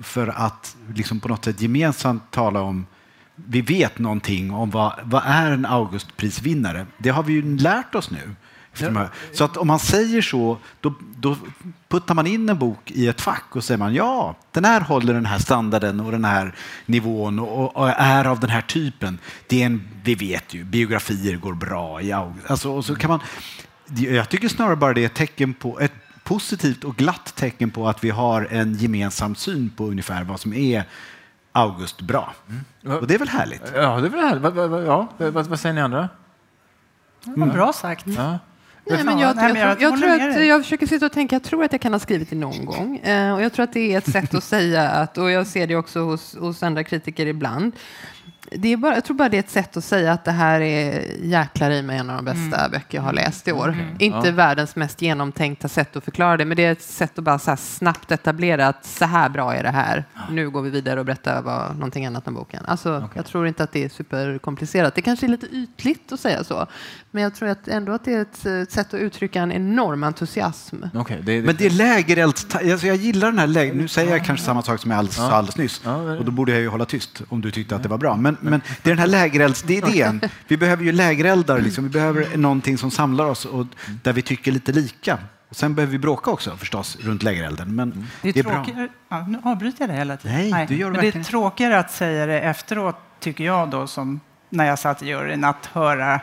för 0.00 0.26
att 0.28 0.76
liksom 0.94 1.20
på 1.20 1.28
något 1.28 1.44
sätt 1.44 1.60
gemensamt 1.60 2.30
tala 2.30 2.60
om 2.60 2.86
vi 3.34 3.60
vet 3.60 3.98
någonting 3.98 4.50
om 4.50 4.70
vad, 4.70 4.92
vad 5.04 5.22
är 5.26 5.50
en 5.50 5.66
Augustprisvinnare. 5.66 6.86
Det 6.98 7.10
har 7.10 7.22
vi 7.22 7.32
ju 7.32 7.56
lärt 7.56 7.94
oss 7.94 8.10
nu. 8.10 8.34
Så 9.32 9.44
att 9.44 9.56
om 9.56 9.66
man 9.66 9.78
säger 9.78 10.22
så, 10.22 10.58
då, 10.80 10.94
då 11.16 11.36
puttar 11.88 12.14
man 12.14 12.26
in 12.26 12.48
en 12.48 12.58
bok 12.58 12.90
i 12.90 13.08
ett 13.08 13.20
fack 13.20 13.56
och 13.56 13.64
säger 13.64 13.78
man 13.78 13.94
ja, 13.94 14.36
den 14.52 14.64
här 14.64 14.80
håller 14.80 15.14
den 15.14 15.26
här 15.26 15.38
standarden 15.38 16.00
och 16.00 16.12
den 16.12 16.24
här 16.24 16.54
nivån 16.86 17.38
och, 17.38 17.76
och 17.76 17.88
är 17.88 18.24
av 18.24 18.40
den 18.40 18.50
här 18.50 18.62
typen. 18.62 19.18
Det 19.46 19.62
är 19.62 19.66
en, 19.66 19.88
vi 20.04 20.14
vet 20.14 20.54
ju, 20.54 20.64
biografier 20.64 21.36
går 21.36 21.54
bra 21.54 22.00
i 22.02 22.12
August. 22.12 22.50
Alltså, 22.50 22.70
och 22.70 22.84
så 22.84 22.94
kan 22.94 23.10
man, 23.10 23.20
jag 23.96 24.28
tycker 24.28 24.48
snarare 24.48 24.76
bara 24.76 24.94
det 24.94 25.00
är 25.00 25.06
ett 25.06 25.14
tecken 25.14 25.54
på 25.54 25.80
ett 25.80 25.92
positivt 26.24 26.84
och 26.84 26.96
glatt 26.96 27.34
tecken 27.34 27.70
på 27.70 27.88
att 27.88 28.04
vi 28.04 28.10
har 28.10 28.48
en 28.50 28.74
gemensam 28.74 29.34
syn 29.34 29.70
på 29.76 29.84
ungefär 29.84 30.24
vad 30.24 30.40
som 30.40 30.52
är 30.52 30.84
August 31.52 32.00
bra. 32.00 32.34
Och 33.00 33.06
det 33.06 33.14
är 33.14 33.18
väl 33.18 33.28
härligt? 33.28 33.72
Ja, 33.74 34.00
det 34.00 34.06
är 34.06 34.10
väl 34.10 34.20
härligt. 34.20 34.86
Ja, 34.86 35.08
vad, 35.18 35.46
vad 35.46 35.60
säger 35.60 35.74
ni 35.74 35.80
andra? 35.80 36.08
Vad 37.24 37.52
bra 37.52 37.72
sagt. 37.72 38.06
Ja. 38.06 38.38
Nej, 38.90 39.04
men 39.04 39.18
jag, 39.18 39.38
tror, 39.38 39.56
jag, 39.56 40.30
att, 40.30 40.46
jag 40.46 40.62
försöker 40.62 40.86
sitta 40.86 41.06
och 41.06 41.12
tänka, 41.12 41.34
jag 41.34 41.42
tror 41.42 41.64
att 41.64 41.72
jag 41.72 41.80
kan 41.80 41.92
ha 41.92 42.00
skrivit 42.00 42.30
det 42.30 42.36
någon 42.36 42.64
gång. 42.64 42.96
Eh, 42.96 43.34
och 43.34 43.42
jag 43.42 43.52
tror 43.52 43.64
att 43.64 43.72
det 43.72 43.94
är 43.94 43.98
ett 43.98 44.12
sätt 44.12 44.34
att 44.34 44.44
säga 44.54 44.88
att, 44.90 45.18
och 45.18 45.30
jag 45.30 45.46
ser 45.46 45.66
det 45.66 45.76
också 45.76 46.00
hos, 46.00 46.36
hos 46.36 46.62
andra 46.62 46.84
kritiker 46.84 47.26
ibland. 47.26 47.72
Det 48.52 48.72
är 48.72 48.76
bara, 48.76 48.94
jag 48.94 49.04
tror 49.04 49.16
bara 49.16 49.28
det 49.28 49.36
är 49.36 49.38
ett 49.38 49.50
sätt 49.50 49.76
att 49.76 49.84
säga 49.84 50.12
att 50.12 50.24
det 50.24 50.30
här 50.30 50.60
är 50.60 51.02
jäklar 51.22 51.70
i 51.70 51.82
mig 51.82 51.98
en 51.98 52.10
av 52.10 52.16
de 52.16 52.24
bästa 52.24 52.68
böcker 52.68 52.98
jag 52.98 53.02
har 53.02 53.12
läst 53.12 53.48
i 53.48 53.52
år. 53.52 53.76
Inte 53.98 54.28
Ja. 54.28 54.32
världens 54.34 54.76
mest 54.76 55.02
genomtänkta 55.02 55.68
sätt 55.68 55.96
att 55.96 56.04
förklara 56.04 56.36
det, 56.36 56.44
men 56.44 56.56
det 56.56 56.64
är 56.64 56.72
ett 56.72 56.82
sätt 56.82 57.18
att 57.18 57.24
bara 57.24 57.38
så 57.38 57.50
här 57.50 57.56
snabbt 57.56 58.10
etablera 58.12 58.66
att 58.68 58.84
så 58.84 59.04
här 59.04 59.28
bra 59.28 59.54
är 59.54 59.62
det 59.62 59.70
här. 59.70 60.04
Nu 60.30 60.50
går 60.50 60.62
vi 60.62 60.70
vidare 60.70 61.00
och 61.00 61.06
berättar 61.06 61.42
vad, 61.42 61.74
någonting 61.74 62.06
annat 62.06 62.28
om 62.28 62.34
boken. 62.34 62.64
Alltså, 62.66 63.08
Jag 63.14 63.26
tror 63.26 63.46
inte 63.46 63.62
att 63.64 63.72
det 63.72 63.84
är 63.84 63.88
superkomplicerat. 63.88 64.94
Det 64.94 65.02
kanske 65.02 65.26
är 65.26 65.28
lite 65.28 65.46
ytligt 65.46 66.12
att 66.12 66.20
säga 66.20 66.44
så, 66.44 66.66
men 67.10 67.22
jag 67.22 67.34
tror 67.34 67.48
att 67.48 67.68
ändå 67.68 67.92
att 67.92 68.04
det 68.04 68.14
är 68.14 68.22
ett, 68.22 68.46
eh, 68.46 68.64
sätt 68.74 68.94
att 68.94 69.00
uttrycka 69.00 69.42
en 69.42 69.52
enorm 69.52 70.04
entusiasm. 70.04 70.76
Okej, 70.94 71.20
det, 71.22 71.42
Men 71.42 71.56
det 71.56 71.66
är 71.66 71.70
lägerelds... 71.70 72.46
Alltså 72.54 72.86
jag 72.86 72.96
gillar 72.96 73.28
den 73.30 73.38
här 73.38 73.46
läger... 73.46 73.74
Nu 73.74 73.88
säger 73.88 74.10
jag 74.10 74.24
kanske 74.24 74.46
samma 74.46 74.62
sak 74.62 74.80
som 74.80 74.90
jag 74.90 74.98
alldeles, 74.98 75.18
alldeles 75.18 75.56
nyss. 75.56 75.80
Ja, 75.84 75.90
det- 75.90 76.18
Och 76.18 76.24
då 76.24 76.30
borde 76.30 76.52
jag 76.52 76.60
ju 76.60 76.68
hålla 76.68 76.84
tyst 76.84 77.22
om 77.28 77.40
du 77.40 77.50
tyckte 77.50 77.76
att 77.76 77.82
det 77.82 77.88
var 77.88 77.98
bra. 77.98 78.16
Men, 78.16 78.36
men 78.40 78.62
det 78.82 78.90
är 78.90 78.94
den 78.94 78.98
här 78.98 79.06
lägerelds... 79.06 79.62
Det 79.62 79.78
är 79.78 79.88
idén. 79.88 80.20
Vi 80.48 80.56
behöver 80.56 80.84
ju 80.84 80.92
lägereldar. 80.92 81.60
Liksom. 81.60 81.84
Vi 81.84 81.90
behöver 81.90 82.36
någonting 82.36 82.78
som 82.78 82.90
samlar 82.90 83.24
oss 83.24 83.44
och 83.44 83.66
där 84.02 84.12
vi 84.12 84.22
tycker 84.22 84.52
lite 84.52 84.72
lika. 84.72 85.18
Och 85.48 85.56
sen 85.56 85.74
behöver 85.74 85.92
vi 85.92 85.98
bråka 85.98 86.30
också 86.30 86.56
förstås 86.56 86.98
runt 87.00 87.22
lägerelden. 87.22 87.74
Men 87.74 88.08
Det 88.22 88.28
är, 88.28 88.32
det 88.32 88.40
är 88.40 88.44
bra. 88.44 88.54
tråkigare, 88.64 88.88
ja, 89.08 89.26
nu 89.26 89.38
avbryter 89.44 89.82
jag 89.82 89.88
det 89.90 89.96
hela 89.96 90.16
tiden. 90.16 90.50
Nej, 90.50 90.66
du 90.66 90.76
gör 90.76 90.90
men 90.90 91.00
det 91.00 91.16
är 91.16 91.22
tråkigare 91.22 91.78
att 91.78 91.90
säga 91.90 92.26
det 92.26 92.40
efteråt, 92.40 92.96
tycker 93.20 93.44
jag 93.44 93.70
då, 93.70 93.86
som 93.86 94.20
när 94.50 94.64
jag 94.64 94.78
satt 94.78 95.02
i 95.02 95.06
juryn, 95.06 95.44
att 95.44 95.66
höra 95.66 96.20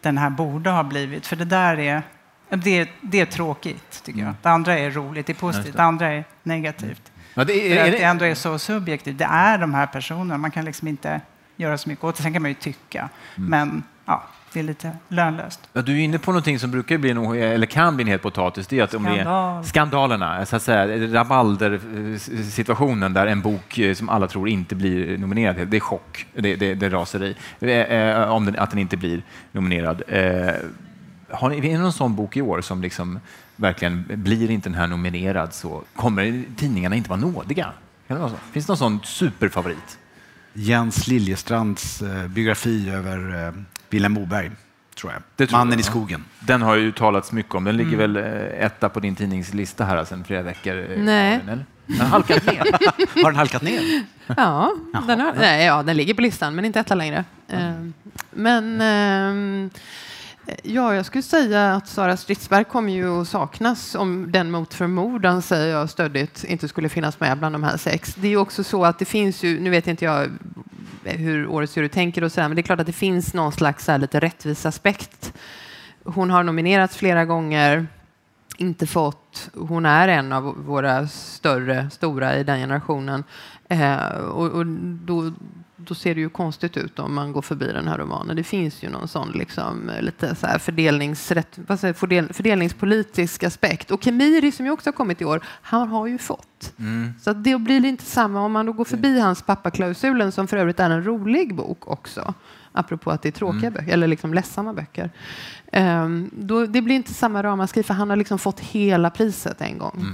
den 0.00 0.18
här 0.18 0.30
borde 0.30 0.70
ha 0.70 0.82
blivit. 0.82 1.26
För 1.26 1.36
det 1.36 1.44
där 1.44 1.78
är, 1.78 2.02
det, 2.48 2.88
det 3.00 3.20
är 3.20 3.26
tråkigt, 3.26 4.02
tycker 4.04 4.20
jag. 4.20 4.34
Det 4.42 4.48
andra 4.48 4.78
är 4.78 4.90
roligt, 4.90 5.26
det 5.26 5.32
är 5.32 5.34
positivt. 5.34 5.76
Det 5.76 5.82
andra 5.82 6.12
är 6.12 6.24
negativt. 6.42 7.12
Ja, 7.34 7.44
det 7.44 7.72
är, 7.72 7.76
är, 7.76 7.90
det 7.90 7.96
det, 7.98 8.04
ändå 8.04 8.24
är 8.24 8.34
så 8.34 8.58
subjektivt. 8.58 9.18
Det 9.18 9.24
är 9.24 9.58
de 9.58 9.74
här 9.74 9.86
personerna, 9.86 10.38
man 10.38 10.50
kan 10.50 10.64
liksom 10.64 10.88
inte 10.88 11.20
göra 11.56 11.78
så 11.78 11.88
mycket 11.88 12.04
åt 12.04 12.16
det. 12.16 12.22
Sen 12.22 12.32
kan 12.32 12.42
man 12.42 12.50
ju 12.50 12.54
tycka, 12.54 13.08
men 13.34 13.82
ja, 14.06 14.22
det 14.52 14.60
är 14.60 14.64
lite 14.64 14.90
lönlöst. 15.08 15.60
Ja, 15.72 15.82
du 15.82 15.92
är 15.92 15.98
inne 15.98 16.18
på 16.18 16.30
någonting 16.30 16.58
som 16.58 16.70
brukar 16.70 16.98
bli 16.98 17.10
en, 17.10 17.34
eller 17.34 17.66
kan 17.66 17.96
bli 17.96 18.02
en 18.02 18.08
het 18.08 18.22
potatis. 18.22 18.66
Det 18.66 18.78
är 18.78 18.84
att 18.84 18.94
om 18.94 19.02
det 19.02 19.10
är 19.10 19.14
Skandal. 19.14 19.64
skandalerna, 19.64 20.46
så 20.46 20.56
att 20.56 20.62
säga, 20.62 21.12
rabalder-situationen 21.12 23.12
där 23.12 23.26
en 23.26 23.40
bok 23.40 23.78
eh, 23.78 23.94
som 23.94 24.08
alla 24.08 24.28
tror 24.28 24.48
inte 24.48 24.74
blir 24.74 25.18
nominerad. 25.18 25.68
Det 25.68 25.76
är 25.76 25.80
chock, 25.80 26.26
det, 26.34 26.56
det, 26.56 26.74
det 26.74 26.88
raseri, 26.88 27.36
eh, 27.60 27.70
eh, 27.70 28.30
om 28.30 28.44
den, 28.44 28.58
att 28.58 28.70
den 28.70 28.78
inte 28.78 28.96
blir 28.96 29.22
nominerad. 29.52 30.02
Eh, 30.08 30.54
har 31.30 31.50
ni, 31.50 31.58
är 31.58 31.62
det 31.62 31.78
någon 31.78 31.92
sån 31.92 32.16
bok 32.16 32.36
i 32.36 32.42
år 32.42 32.60
som 32.60 32.82
liksom 32.82 33.20
verkligen 33.56 34.04
blir 34.08 34.50
inte 34.50 34.68
den 34.68 34.78
här 34.78 34.86
nominerad 34.86 35.54
så 35.54 35.82
kommer 35.96 36.44
tidningarna 36.56 36.96
inte 36.96 37.10
vara 37.10 37.20
nådiga? 37.20 37.72
Kan 38.08 38.16
det 38.16 38.20
vara 38.20 38.30
så? 38.30 38.36
Finns 38.52 38.66
det 38.66 38.70
någon 38.70 38.76
sån 38.78 39.00
superfavorit? 39.04 39.98
Jens 40.52 41.06
Liljestrands 41.06 42.02
eh, 42.02 42.26
biografi 42.28 42.90
över 42.90 43.46
eh, 43.46 43.52
Vilhelm 43.90 44.14
Moberg, 44.14 44.50
tror 44.96 45.12
jag. 45.12 45.22
Det 45.36 45.46
tror 45.46 45.58
Mannen 45.58 45.72
jag, 45.72 45.80
i 45.80 45.82
skogen. 45.82 46.24
Den 46.40 46.62
har 46.62 46.76
ju 46.76 46.92
talats 46.92 47.32
mycket 47.32 47.54
om. 47.54 47.64
Den 47.64 47.76
ligger 47.76 47.96
väl 47.96 48.16
eh, 48.16 48.64
etta 48.66 48.88
på 48.88 49.00
din 49.00 49.16
tidningslista 49.16 49.84
här 49.84 50.04
sedan 50.04 50.24
flera 50.24 50.42
veckor? 50.42 50.86
Nej. 50.98 51.40
Eller? 51.42 51.64
Den 51.86 52.00
har 52.00 52.06
halkat 52.08 52.46
ner. 52.46 52.62
Har 53.22 53.30
den 53.30 53.36
halkat 53.36 53.62
ner? 53.62 53.80
Ja, 54.36 54.72
den, 55.06 55.20
har, 55.20 55.32
nej, 55.34 55.64
ja, 55.66 55.82
den 55.82 55.96
ligger 55.96 56.14
på 56.14 56.22
listan, 56.22 56.54
men 56.54 56.64
inte 56.64 56.80
etta 56.80 56.94
längre. 56.94 57.24
Eh, 57.48 57.72
Men 58.30 58.80
ehm, 58.80 59.70
ja, 60.62 60.94
jag 60.94 61.06
skulle 61.06 61.22
säga 61.22 61.74
att 61.74 61.88
Sara 61.88 62.16
Stridsberg 62.16 62.64
kommer 62.64 62.92
ju 62.92 63.20
att 63.20 63.28
saknas 63.28 63.94
om 63.94 64.32
den 64.32 64.50
mot 64.50 64.74
förmodan, 64.74 65.42
säger 65.42 65.76
jag 65.76 65.90
stöddigt, 65.90 66.44
inte 66.44 66.68
skulle 66.68 66.88
finnas 66.88 67.20
med 67.20 67.38
bland 67.38 67.54
de 67.54 67.62
här 67.62 67.76
sex. 67.76 68.14
Det 68.14 68.26
är 68.26 68.30
ju 68.30 68.36
också 68.36 68.64
så 68.64 68.84
att 68.84 68.98
det 68.98 69.04
finns 69.04 69.42
ju, 69.42 69.60
nu 69.60 69.70
vet 69.70 69.86
inte 69.86 70.04
jag 70.04 70.30
hur 71.04 71.46
årets 71.46 71.76
jury 71.76 71.88
tänker 71.88 72.24
och 72.24 72.32
sådär, 72.32 72.48
men 72.48 72.56
det 72.56 72.60
är 72.60 72.62
klart 72.62 72.80
att 72.80 72.86
det 72.86 72.92
finns 72.92 73.34
någon 73.34 73.52
slags 73.52 73.88
här, 73.88 73.98
lite 73.98 74.20
rättvisaspekt. 74.20 75.32
Hon 76.04 76.30
har 76.30 76.42
nominerats 76.42 76.96
flera 76.96 77.24
gånger, 77.24 77.86
inte 78.58 78.86
fått. 78.86 79.50
Hon 79.54 79.86
är 79.86 80.08
en 80.08 80.32
av 80.32 80.64
våra 80.64 81.08
större, 81.08 81.90
stora 81.90 82.36
i 82.36 82.44
den 82.44 82.58
generationen. 82.58 83.24
Eh, 83.68 84.06
och 84.16 84.50
och 84.50 84.66
då, 84.66 85.32
då 85.86 85.94
ser 85.94 86.14
det 86.14 86.20
ju 86.20 86.28
konstigt 86.28 86.76
ut 86.76 86.98
om 86.98 87.14
man 87.14 87.32
går 87.32 87.42
förbi 87.42 87.66
den 87.72 87.88
här 87.88 87.98
romanen. 87.98 88.36
Det 88.36 88.44
finns 88.44 88.82
ju 88.82 88.88
någon 88.88 89.08
sån 89.08 89.30
liksom, 89.32 89.90
lite 90.00 90.34
så 90.34 90.46
här 90.46 90.58
fördelningsrätt, 90.58 91.58
vad 91.66 91.80
säger, 91.80 91.94
fördel, 91.94 92.32
fördelningspolitisk 92.32 93.44
aspekt. 93.44 93.90
Och 93.90 94.02
Kemiri, 94.02 94.52
som 94.52 94.66
ju 94.66 94.72
också 94.72 94.88
har 94.88 94.92
kommit 94.92 95.20
i 95.20 95.24
år, 95.24 95.44
han 95.62 95.88
har 95.88 96.06
ju 96.06 96.18
fått. 96.18 96.72
Så 97.20 97.30
att 97.30 97.44
det 97.44 97.58
blir 97.58 97.84
inte 97.84 98.04
samma 98.04 98.40
om 98.40 98.52
man 98.52 98.66
då 98.66 98.72
går 98.72 98.84
förbi 98.84 99.20
hans 99.20 99.42
pappaklausulen, 99.42 100.32
som 100.32 100.46
för 100.46 100.56
övrigt 100.56 100.80
är 100.80 100.90
en 100.90 101.04
rolig 101.04 101.54
bok 101.54 101.88
också. 101.88 102.34
Apropå 102.72 103.10
att 103.10 103.22
det 103.22 103.28
är 103.28 103.32
tråkiga 103.32 103.70
böcker, 103.70 103.92
eller 103.92 104.06
liksom 104.06 104.34
ledsamma 104.34 104.72
böcker. 104.74 105.10
Ehm, 105.72 106.30
då, 106.32 106.66
det 106.66 106.82
blir 106.82 106.96
inte 106.96 107.14
samma 107.14 107.42
ramaskri, 107.42 107.82
för 107.82 107.94
han 107.94 108.10
har 108.10 108.16
liksom 108.16 108.38
fått 108.38 108.60
hela 108.60 109.10
priset 109.10 109.60
en 109.60 109.78
gång. 109.78 110.06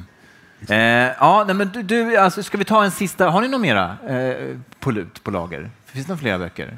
Eh, 0.68 0.76
ja, 1.20 1.44
nej, 1.46 1.54
men 1.56 1.68
du, 1.68 1.82
du, 1.82 2.16
alltså, 2.16 2.42
ska 2.42 2.58
vi 2.58 2.64
ta 2.64 2.84
en 2.84 2.90
sista? 2.90 3.30
Har 3.30 3.40
ni 3.40 3.48
några 3.48 3.62
mera 3.62 3.96
eh, 4.08 4.56
på 4.80 4.90
lut 4.90 5.24
på 5.24 5.30
lager? 5.30 5.70
Finns 5.86 6.06
det 6.06 6.10
några 6.10 6.20
fler 6.20 6.38
böcker? 6.38 6.76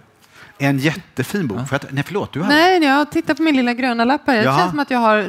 En 0.58 0.78
jättefin 0.78 1.46
bok. 1.48 1.68
För 1.68 1.76
att, 1.76 1.92
nej, 1.92 2.04
förlåt, 2.06 2.32
du 2.32 2.42
hade... 2.42 2.54
Nej, 2.54 2.84
jag 2.84 3.10
tittar 3.10 3.34
på 3.34 3.42
min 3.42 3.56
lilla 3.56 3.74
gröna 3.74 4.04
lapp 4.04 4.20
här. 4.26 4.36
Det 4.36 4.42
känns 4.44 4.70
som 4.70 4.78
att 4.80 4.90
jag 4.90 4.98
har 4.98 5.22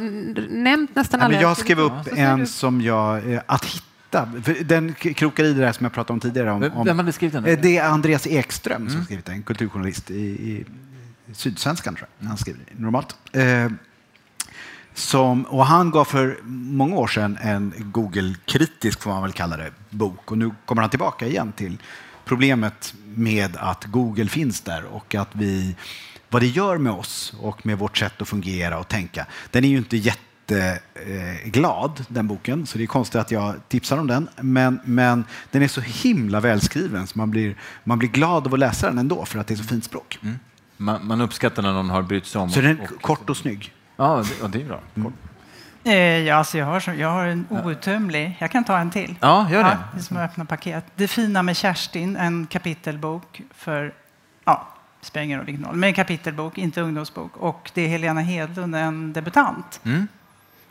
nämnt 0.50 0.96
nästan 0.96 1.20
Ja, 1.20 1.26
alla. 1.26 1.34
men 1.34 1.42
jag 1.42 1.58
skrev 1.58 1.80
upp 1.80 1.94
ser 2.06 2.16
en 2.18 2.40
du. 2.40 2.46
som 2.46 2.82
jag... 2.82 3.32
Eh, 3.34 3.42
att 3.46 3.66
hitta. 3.66 4.30
För 4.44 4.64
den 4.64 4.94
krokar 4.94 5.44
i 5.44 5.54
det 5.54 5.62
där 5.62 5.72
som 5.72 5.84
jag 5.84 5.94
pratade 5.94 6.14
om 6.14 6.20
tidigare. 6.20 6.52
Om, 6.52 6.64
om, 6.74 6.86
vem 6.86 7.00
hade 7.00 7.12
skrivit 7.12 7.34
den? 7.34 7.46
Eh, 7.46 7.60
Det 7.62 7.78
är 7.78 7.88
Andreas 7.90 8.28
Ekström 8.28 8.90
som 8.90 9.04
skrivit 9.04 9.26
den, 9.26 9.44
kulturjournalist 9.44 10.12
i, 10.12 10.16
i 10.24 10.66
Sydsvenskan, 11.34 11.96
tror 11.96 12.08
jag, 12.20 12.28
han 12.28 12.38
skriver 12.38 12.62
normalt. 12.78 13.16
Som, 14.94 15.44
och 15.44 15.66
han 15.66 15.92
gav 15.92 16.06
för 16.06 16.38
många 16.46 16.96
år 16.96 17.08
sedan 17.08 17.38
en 17.42 17.74
Google-kritisk, 17.78 19.02
får 19.02 19.12
man 19.12 19.22
väl 19.24 19.32
kalla 19.32 19.58
det, 19.58 19.72
bok. 19.90 20.32
Och 20.32 20.38
nu 20.38 20.52
kommer 20.66 20.82
han 20.82 20.90
tillbaka 20.90 21.28
igen 21.28 21.52
till 21.52 21.78
problemet 22.26 22.94
med 23.16 23.58
att 23.58 23.86
Google 23.86 24.28
finns 24.28 24.62
där 24.62 24.84
och 24.86 25.16
att 25.16 25.30
vi, 25.32 25.76
vad 26.30 26.42
det 26.42 26.48
gör 26.48 26.78
med 26.78 26.94
oss 26.94 27.34
och 27.40 27.66
med 27.66 27.78
vårt 27.80 27.98
sätt 27.98 28.22
att 28.22 28.28
fungera 28.28 28.80
och 28.80 28.88
tänka. 28.88 29.26
Den 29.52 29.64
är 29.64 29.68
ju 29.70 29.78
inte 29.78 29.98
jätteglad, 29.98 32.06
den 32.08 32.28
boken, 32.28 32.66
så 32.66 32.78
det 32.78 32.84
är 32.84 32.88
konstigt 32.88 33.22
att 33.22 33.32
jag 33.32 33.56
tipsar 33.68 33.98
om 33.98 34.08
den. 34.08 34.28
Men, 34.42 34.80
men 34.86 35.26
den 35.52 35.62
är 35.62 35.68
så 35.68 35.82
himla 35.82 36.40
välskriven 36.40 37.08
så 37.08 37.18
man 37.18 37.32
blir, 37.32 37.56
man 37.84 38.00
blir 38.00 38.10
glad 38.10 38.48
av 38.48 38.54
att 38.54 38.60
läsa 38.60 38.88
den 38.88 38.98
ändå 38.98 39.26
för 39.26 39.40
att 39.40 39.48
det 39.48 39.54
är 39.54 39.56
så 39.56 39.64
fint 39.64 39.84
språk. 39.84 40.20
Man, 40.78 41.08
man 41.08 41.22
uppskattar 41.22 41.64
när 41.64 41.74
någon 41.74 41.90
har 41.90 42.02
brytt 42.02 42.26
sig 42.26 42.42
om. 42.42 42.50
Så 42.50 42.62
den 42.62 42.80
är 42.80 42.84
och- 42.96 43.02
kort 43.02 43.30
och 43.30 43.38
snygg. 43.38 43.74
Ja, 43.96 44.24
det, 44.24 44.36
ja, 44.42 44.48
det 44.48 44.62
är 44.62 44.66
bra. 44.66 44.80
Kort. 45.04 45.14
Eh, 45.84 45.94
ja, 45.96 46.36
alltså 46.36 46.58
jag, 46.58 46.66
har, 46.66 46.80
så- 46.80 46.94
jag 46.94 47.10
har 47.10 47.26
en 47.26 47.48
outtömlig. 47.50 48.38
Jag 48.40 48.52
kan 48.52 48.64
ta 48.64 48.78
en 48.78 48.92
till. 48.92 49.16
Ja, 49.20 49.48
gör 49.52 49.64
det. 49.64 49.70
Ja, 49.70 49.78
det 49.94 50.00
är 50.00 50.04
som 50.04 50.18
att 50.18 50.30
öppna 50.32 50.46
paket. 50.46 50.86
Det 50.96 51.08
fina 51.08 51.44
med 51.44 51.58
Kerstin, 51.58 52.16
en 52.18 52.46
kapitelbok 52.46 53.42
för, 53.54 53.94
ja, 54.46 54.68
det 55.00 55.06
spelar 55.06 55.24
ingen 55.26 55.38
roll 55.40 55.46
vilken 55.46 55.66
roll, 55.66 55.76
men 55.76 55.88
en 55.88 55.94
kapitelbok, 55.94 56.58
inte 56.58 56.82
ungdomsbok. 56.82 57.38
Och 57.38 57.72
det 57.74 57.82
är 57.82 57.88
Helena 57.88 58.22
Hedlund, 58.22 58.76
en 58.76 59.14
debutant. 59.14 59.82
Mm. 59.84 60.08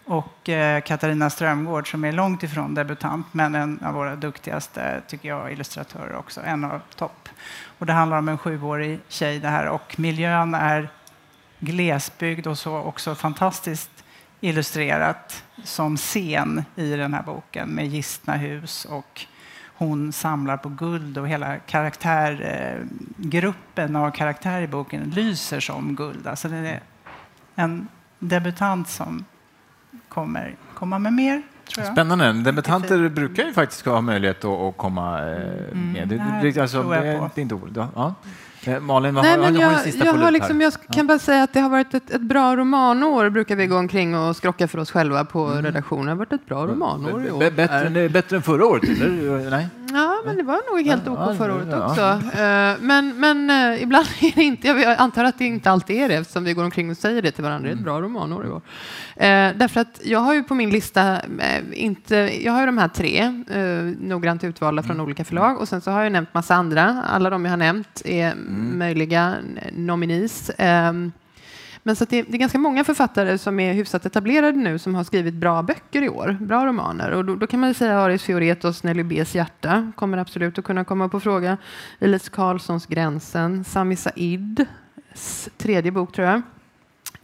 Och 0.05 0.49
eh, 0.49 0.81
Katarina 0.81 1.31
Strömgård 1.31 1.91
som 1.91 2.05
är 2.05 2.13
långt 2.13 2.43
ifrån 2.43 2.75
debutant 2.75 3.27
men 3.33 3.55
en 3.55 3.81
av 3.85 3.95
våra 3.95 4.17
duktigaste 4.17 5.01
tycker 5.09 5.29
jag, 5.29 5.53
illustratörer 5.53 6.17
också, 6.17 6.41
en 6.45 6.65
av 6.65 6.81
topp. 6.97 7.29
Och 7.79 7.87
det 7.87 7.93
handlar 7.93 8.19
om 8.19 8.29
en 8.29 8.39
sjuårig 8.39 9.01
tjej 9.09 9.39
det 9.39 9.49
här 9.49 9.67
och 9.69 9.95
miljön 9.99 10.55
är 10.55 10.89
glesbygd 11.63 12.47
och 12.47 12.59
så 12.59 12.77
också 12.77 13.15
fantastiskt 13.15 14.05
illustrerat 14.41 15.45
som 15.65 15.97
scen 15.97 16.65
i 16.77 16.91
den 16.91 17.15
här 17.15 17.23
boken 17.23 17.69
med 17.69 17.87
gistna 17.87 18.37
hus 18.37 18.85
och 18.85 19.27
hon 19.75 20.13
samlar 20.13 20.57
på 20.57 20.69
guld 20.69 21.19
och 21.19 21.29
hela 21.29 21.59
karaktärgruppen 21.59 23.97
av 23.97 24.11
karaktärer 24.11 24.63
i 24.63 24.69
boken 24.69 25.11
lyser 25.11 25.61
som 25.61 25.97
guld. 25.97 26.27
Alltså 26.27 26.49
det 26.49 26.57
är 26.57 26.81
en 27.55 27.89
debutant 28.19 28.89
som 28.89 29.25
kommer 30.09 30.55
komma 30.75 30.99
med 30.99 31.13
mer. 31.13 31.43
Tror 31.75 31.87
jag. 31.87 31.95
Spännande. 31.95 32.33
Debutanter 32.33 33.09
brukar 33.09 33.45
ju 33.45 33.53
faktiskt 33.53 33.87
ha 33.87 34.01
möjlighet 34.01 34.45
att, 34.45 34.77
komma 34.77 35.19
eh, 35.19 35.53
Mm, 35.73 35.93
med. 35.93 36.09
Det, 36.09 36.41
det 36.43 36.59
alltså, 36.61 36.83
det 36.83 36.97
är 36.97 37.39
inte 37.39 37.55
oroligt. 37.55 37.77
Ja. 37.77 38.15
Eh, 38.67 38.81
Malin, 38.81 39.15
vad 39.15 39.25
Nej, 39.25 39.33
har, 39.33 39.39
men 39.39 39.57
har, 39.57 39.63
har 39.63 39.73
jag, 39.73 39.81
sista 39.81 40.05
jag, 40.05 40.13
har 40.15 40.31
liksom, 40.31 40.61
jag 40.61 40.73
kan 40.93 41.07
bara 41.07 41.19
säga 41.19 41.43
att 41.43 41.53
det 41.53 41.61
har 41.61 41.69
varit 41.71 41.95
ett, 41.95 42.11
ett 42.11 42.21
bra 42.21 42.57
romanår, 42.57 43.31
brukar 43.31 43.57
vi 43.57 43.67
gå 43.67 43.77
omkring 43.77 44.17
och 44.17 44.37
skrocka 44.37 44.69
för 44.69 44.79
oss 44.79 44.91
själva 44.91 45.25
på 45.25 45.47
redaktionen. 45.49 46.05
Det 46.07 46.11
har 46.11 46.17
varit 46.17 46.33
ett 46.33 46.47
bra 46.47 46.67
romanår 46.67 47.11
i 47.11 47.29
Mm. 47.29 47.39
B- 47.39 47.47
år. 47.47 47.51
bättre, 47.51 47.87
än- 48.05 48.13
bättre 48.13 48.37
än 48.37 48.43
förra 48.43 48.67
året, 48.67 48.85
eller? 48.85 49.51
Nej? 49.51 49.69
Ja, 49.93 50.17
men 50.27 50.37
det 50.37 50.43
var 50.43 50.77
nog 50.77 50.87
helt 50.87 51.03
Ja, 51.07 51.31
OK 51.31 51.39
förra 51.39 51.55
året 51.55 51.69
ja. 51.71 51.87
också. 51.87 52.03
Eh, 52.41 52.75
Men, 52.81 53.21
men 53.21 53.51
eh, 53.51 53.83
ibland 53.83 54.07
är 54.21 54.33
det 54.35 54.43
inte, 54.43 54.69
jag 54.69 54.97
antar 54.99 55.25
att 55.25 55.39
det 55.39 55.45
inte 55.45 55.71
alltid 55.71 55.97
är 55.97 56.09
det 56.09 56.15
eftersom 56.15 56.45
vi 56.45 56.53
går 56.55 56.65
omkring 56.65 56.91
och 56.91 56.97
säger 56.97 57.23
det 57.23 57.31
till 57.31 57.45
varandra. 57.45 57.69
Det 57.69 57.73
är 57.75 57.77
ett 57.77 57.85
bra 57.85 58.01
romanår 58.01 58.47
i 58.47 58.49
år. 58.49 58.63
Eh, 59.17 59.57
Därför 59.57 59.81
att 59.81 60.01
jag 60.05 60.19
har 60.19 60.35
ju 60.35 60.43
på 60.43 60.55
min 60.55 60.71
lista 60.71 61.13
eh, 61.13 61.21
inte, 61.73 62.17
jag 62.45 62.53
har 62.53 62.61
ju 62.61 62.67
de 62.67 62.79
här 62.79 62.89
tre 62.89 63.19
eh, 63.51 63.63
noggrant 64.01 64.45
utvalda 64.45 64.83
från 64.83 65.01
olika 65.01 65.25
förlag 65.25 65.61
och 65.61 65.69
sen 65.69 65.81
så 65.81 65.91
har 65.91 66.03
jag 66.03 66.13
nämnt 66.13 66.35
massa 66.35 66.55
andra. 66.55 67.03
Alla 67.09 67.31
de 67.31 67.45
jag 67.45 67.53
har 67.53 67.57
nämnt 67.57 68.03
är 68.05 68.35
Mm. 68.53 68.79
möjliga 68.79 69.37
nominis. 69.73 70.51
Ehm, 70.59 71.13
men 71.83 71.97
så 71.97 72.05
att 72.05 72.11
det, 72.11 72.23
det 72.23 72.37
är 72.37 72.39
ganska 72.39 72.59
många 72.59 72.85
författare 72.85 73.39
som 73.39 73.61
är 73.61 73.73
hyfsat 73.73 74.07
etablerade 74.07 74.59
nu 74.59 74.79
som 74.79 74.95
har 74.95 75.05
skrivit 75.05 75.35
bra 75.35 75.63
böcker 75.63 76.03
i 76.03 76.09
år, 76.09 76.37
bra 76.41 76.67
romaner. 76.67 77.11
Och 77.11 77.25
då, 77.25 77.35
då 77.35 77.47
kan 77.47 77.61
man 77.61 77.71
ju 77.71 77.75
säga 77.75 78.01
Aris 78.01 78.23
Fioretos 78.23 78.83
Nelly 78.83 79.03
B's 79.03 79.37
hjärta 79.37 79.93
kommer 79.97 80.19
absolut 80.19 80.59
att 80.59 80.65
kunna 80.65 80.85
komma 80.85 81.09
på 81.09 81.21
fråga. 81.21 81.57
Elise 81.99 82.31
Karlssons 82.31 82.87
Gränsen, 82.87 83.65
Sami 83.65 83.97
Saids 83.97 85.49
tredje 85.57 85.91
bok 85.91 86.13
tror 86.13 86.29
jag. 86.29 86.43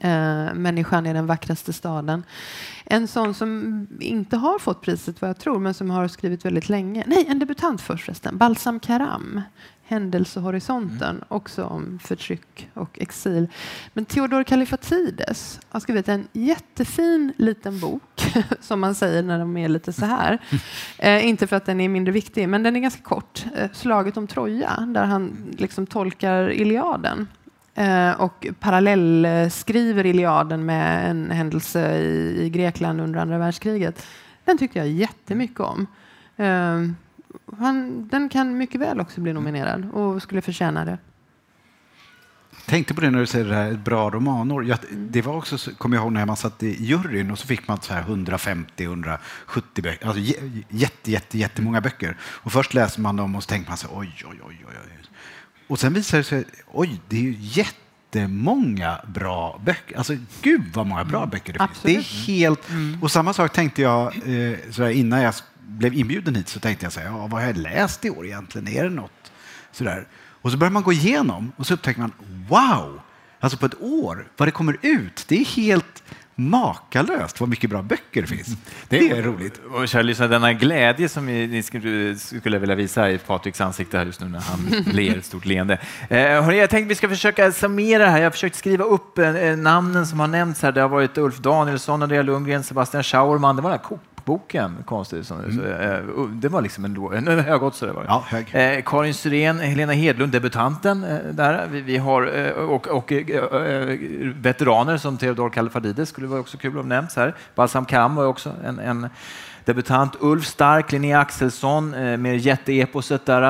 Eh, 0.00 0.54
Människan 0.54 1.06
är 1.06 1.14
den 1.14 1.26
vackraste 1.26 1.72
staden. 1.72 2.22
En 2.84 3.08
sån 3.08 3.34
som 3.34 3.86
inte 4.00 4.36
har 4.36 4.58
fått 4.58 4.82
priset 4.82 5.20
vad 5.20 5.30
jag 5.30 5.38
tror, 5.38 5.58
men 5.58 5.74
som 5.74 5.90
har 5.90 6.08
skrivit 6.08 6.44
väldigt 6.44 6.68
länge. 6.68 7.04
Nej, 7.06 7.26
en 7.28 7.38
debutant 7.38 7.80
först 7.80 8.04
förresten. 8.04 8.38
Balsam 8.38 8.80
Karam. 8.80 9.40
Händelsehorisonten, 9.88 11.24
också 11.28 11.64
om 11.64 11.98
förtryck 12.02 12.70
och 12.74 12.98
exil. 13.00 13.48
Men 13.92 14.04
Theodor 14.04 14.44
Kalifatides 14.44 15.60
har 15.68 15.80
skrivit 15.80 16.08
en 16.08 16.28
jättefin 16.32 17.32
liten 17.36 17.80
bok, 17.80 18.34
som 18.60 18.80
man 18.80 18.94
säger 18.94 19.22
när 19.22 19.38
de 19.38 19.56
är 19.56 19.68
lite 19.68 19.92
så 19.92 20.04
här. 20.06 20.38
Eh, 20.98 21.26
inte 21.26 21.46
för 21.46 21.56
att 21.56 21.64
den 21.66 21.80
är 21.80 21.88
mindre 21.88 22.12
viktig, 22.12 22.48
men 22.48 22.62
den 22.62 22.76
är 22.76 22.80
ganska 22.80 23.02
kort. 23.02 23.44
Eh, 23.56 23.70
Slaget 23.72 24.16
om 24.16 24.26
Troja, 24.26 24.88
där 24.94 25.04
han 25.04 25.54
liksom 25.58 25.86
tolkar 25.86 26.52
Iliaden 26.52 27.28
eh, 27.74 28.10
och 28.10 28.46
parallellskriver 28.60 30.06
Iliaden 30.06 30.66
med 30.66 31.10
en 31.10 31.30
händelse 31.30 31.98
i, 31.98 32.42
i 32.42 32.50
Grekland 32.50 33.00
under 33.00 33.20
andra 33.20 33.38
världskriget. 33.38 34.06
Den 34.44 34.58
tyckte 34.58 34.78
jag 34.78 34.88
jättemycket 34.88 35.60
om. 35.60 35.86
Han, 37.58 38.08
den 38.08 38.28
kan 38.28 38.56
mycket 38.58 38.80
väl 38.80 39.00
också 39.00 39.20
bli 39.20 39.32
nominerad 39.32 39.90
och 39.92 40.22
skulle 40.22 40.40
förtjäna 40.40 40.84
det. 40.84 40.98
tänkte 42.66 42.94
på 42.94 43.00
det 43.00 43.10
när 43.10 43.18
du 43.18 43.26
säger 43.26 43.44
det 43.44 43.54
här, 43.54 43.72
ett 43.72 43.84
bra 43.84 44.10
romanår. 44.10 44.64
Jag, 44.64 44.78
det 44.92 45.22
var 45.22 45.34
också, 45.36 45.58
så- 45.58 45.74
kommer 45.74 45.96
jag 45.96 46.02
ihåg 46.04 46.12
när 46.12 46.26
man 46.26 46.36
satt 46.36 46.62
i 46.62 46.84
juryn 46.84 47.30
och 47.30 47.38
så 47.38 47.46
fick 47.46 47.68
man 47.68 47.80
så 47.80 47.94
här 47.94 48.02
150-170 48.02 49.18
böcker, 49.74 50.06
alltså 50.06 50.20
jä- 50.22 50.64
jätte, 50.68 51.10
jätte, 51.10 51.38
jättemånga 51.38 51.80
böcker. 51.80 52.16
Och 52.20 52.52
först 52.52 52.74
läser 52.74 53.00
man 53.00 53.16
dem 53.16 53.36
och 53.36 53.42
så 53.42 53.46
tänker 53.48 53.68
man 53.70 53.76
så 53.78 53.88
här, 53.88 53.98
oj, 53.98 54.14
oj, 54.30 54.40
oj, 54.46 54.56
oj. 54.68 55.08
Och 55.66 55.78
sen 55.80 55.94
visar 55.94 56.18
det 56.18 56.24
sig, 56.24 56.44
oj, 56.66 57.00
det 57.08 57.16
är 57.16 57.20
ju 57.22 57.34
jättemånga 57.38 59.00
bra 59.06 59.60
böcker. 59.64 59.96
Alltså 59.98 60.16
gud 60.42 60.62
vad 60.74 60.86
många 60.86 61.04
bra 61.04 61.26
böcker 61.26 61.52
det 61.52 61.58
finns. 61.68 61.82
Det 61.82 61.96
är 61.96 62.26
helt, 62.26 62.60
och 63.02 63.10
samma 63.10 63.32
sak 63.32 63.52
tänkte 63.52 63.82
jag 63.82 64.14
eh, 64.78 64.98
innan 64.98 65.20
jag 65.22 65.34
blev 65.68 65.94
inbjuden 65.94 66.34
hit 66.34 66.48
så 66.48 66.60
tänkte 66.60 66.86
jag 66.86 66.92
så 66.92 67.00
här, 67.00 67.06
ja, 67.06 67.16
vad 67.16 67.30
har 67.30 67.42
jag 67.42 67.56
läst 67.56 68.04
i 68.04 68.10
år 68.10 68.26
egentligen? 68.26 68.68
Är 68.68 68.84
det 68.84 68.90
något 68.90 69.32
sådär? 69.72 70.06
Och 70.42 70.50
så 70.50 70.56
börjar 70.56 70.70
man 70.70 70.82
gå 70.82 70.92
igenom 70.92 71.52
och 71.56 71.66
så 71.66 71.74
upptäcker 71.74 72.00
man, 72.00 72.12
wow! 72.48 73.00
Alltså 73.40 73.58
på 73.58 73.66
ett 73.66 73.82
år, 73.82 74.28
vad 74.36 74.48
det 74.48 74.52
kommer 74.52 74.76
ut. 74.82 75.24
Det 75.28 75.40
är 75.40 75.44
helt 75.44 76.02
makalöst 76.34 77.40
vad 77.40 77.48
mycket 77.48 77.70
bra 77.70 77.82
böcker 77.82 78.22
det 78.22 78.26
finns. 78.26 78.48
Det 78.88 79.10
är 79.10 79.22
roligt. 79.22 79.60
Och 79.72 80.04
lyssnare, 80.04 80.28
denna 80.28 80.52
glädje 80.52 81.08
som 81.08 81.26
ni 81.26 81.62
skulle, 81.62 82.58
vilja 82.58 82.74
visa 82.74 83.10
i 83.10 83.18
Patriks 83.18 83.60
ansikte 83.60 83.98
här 83.98 84.06
just 84.06 84.20
nu 84.20 84.28
när 84.28 84.40
han 84.40 84.60
ler 84.92 85.18
ett 85.18 85.24
stort 85.24 85.44
leende. 85.44 85.78
Eh, 86.08 86.18
hörni, 86.18 86.58
jag 86.58 86.70
tänkte 86.70 86.88
vi 86.88 86.94
ska 86.94 87.08
försöka 87.08 87.52
summera 87.52 88.06
här. 88.06 88.18
Jag 88.18 88.24
har 88.24 88.30
försökt 88.30 88.56
skriva 88.56 88.84
upp 88.84 89.18
eh, 89.18 89.36
eh, 89.36 89.56
namnen 89.56 90.06
som 90.06 90.20
har 90.20 90.26
nämnts 90.26 90.62
här. 90.62 90.72
Det 90.72 90.80
har 90.80 90.88
varit 90.88 91.18
Ulf 91.18 91.38
Danielsson, 91.38 92.02
Andrea 92.02 92.22
Lundgren, 92.22 92.64
Sebastian 92.64 93.02
Schauerman. 93.02 93.56
Det 93.56 93.62
var 93.62 93.70
här 93.70 93.78
kokboken, 94.28 94.84
konstigt. 94.86 95.26
Som, 95.26 95.52
så, 95.52 95.64
eh, 95.64 96.28
det 96.32 96.48
var 96.48 96.62
liksom 96.62 96.84
en, 96.84 96.96
en, 97.28 97.38
högoddsare. 97.38 97.92
Ja, 98.08 98.24
hög. 98.26 98.54
Eh, 98.54 98.82
Karin 98.84 99.14
Syrén, 99.14 99.58
Helena 99.58 99.92
Hedlund, 99.92 100.32
debutanten 100.32 101.04
eh, 101.04 101.18
där. 101.32 101.66
Vi, 101.66 101.80
vi 101.80 101.96
har, 101.96 102.38
eh, 102.38 102.52
och 102.52 102.86
och 102.86 103.12
eh, 103.12 103.28
eh, 103.28 103.98
veteraner 104.34 104.96
som 104.96 105.18
Theodor 105.18 105.50
Kallifatides 105.50 106.08
skulle 106.08 106.26
vara 106.26 106.40
också 106.40 106.58
kul 106.58 106.78
att 106.78 106.86
nämnas 106.86 107.16
här. 107.16 107.34
Balsam 107.54 107.84
Kam 107.84 108.14
var 108.14 108.26
också 108.26 108.52
en, 108.64 108.78
en 108.78 109.08
debutant. 109.68 110.16
Ulf 110.20 110.46
Stark, 110.46 110.92
Linnea 110.92 111.20
Axelsson 111.20 111.94
eh, 111.94 112.16
med 112.16 112.38
jätteeposet 112.38 113.26
där. 113.26 113.42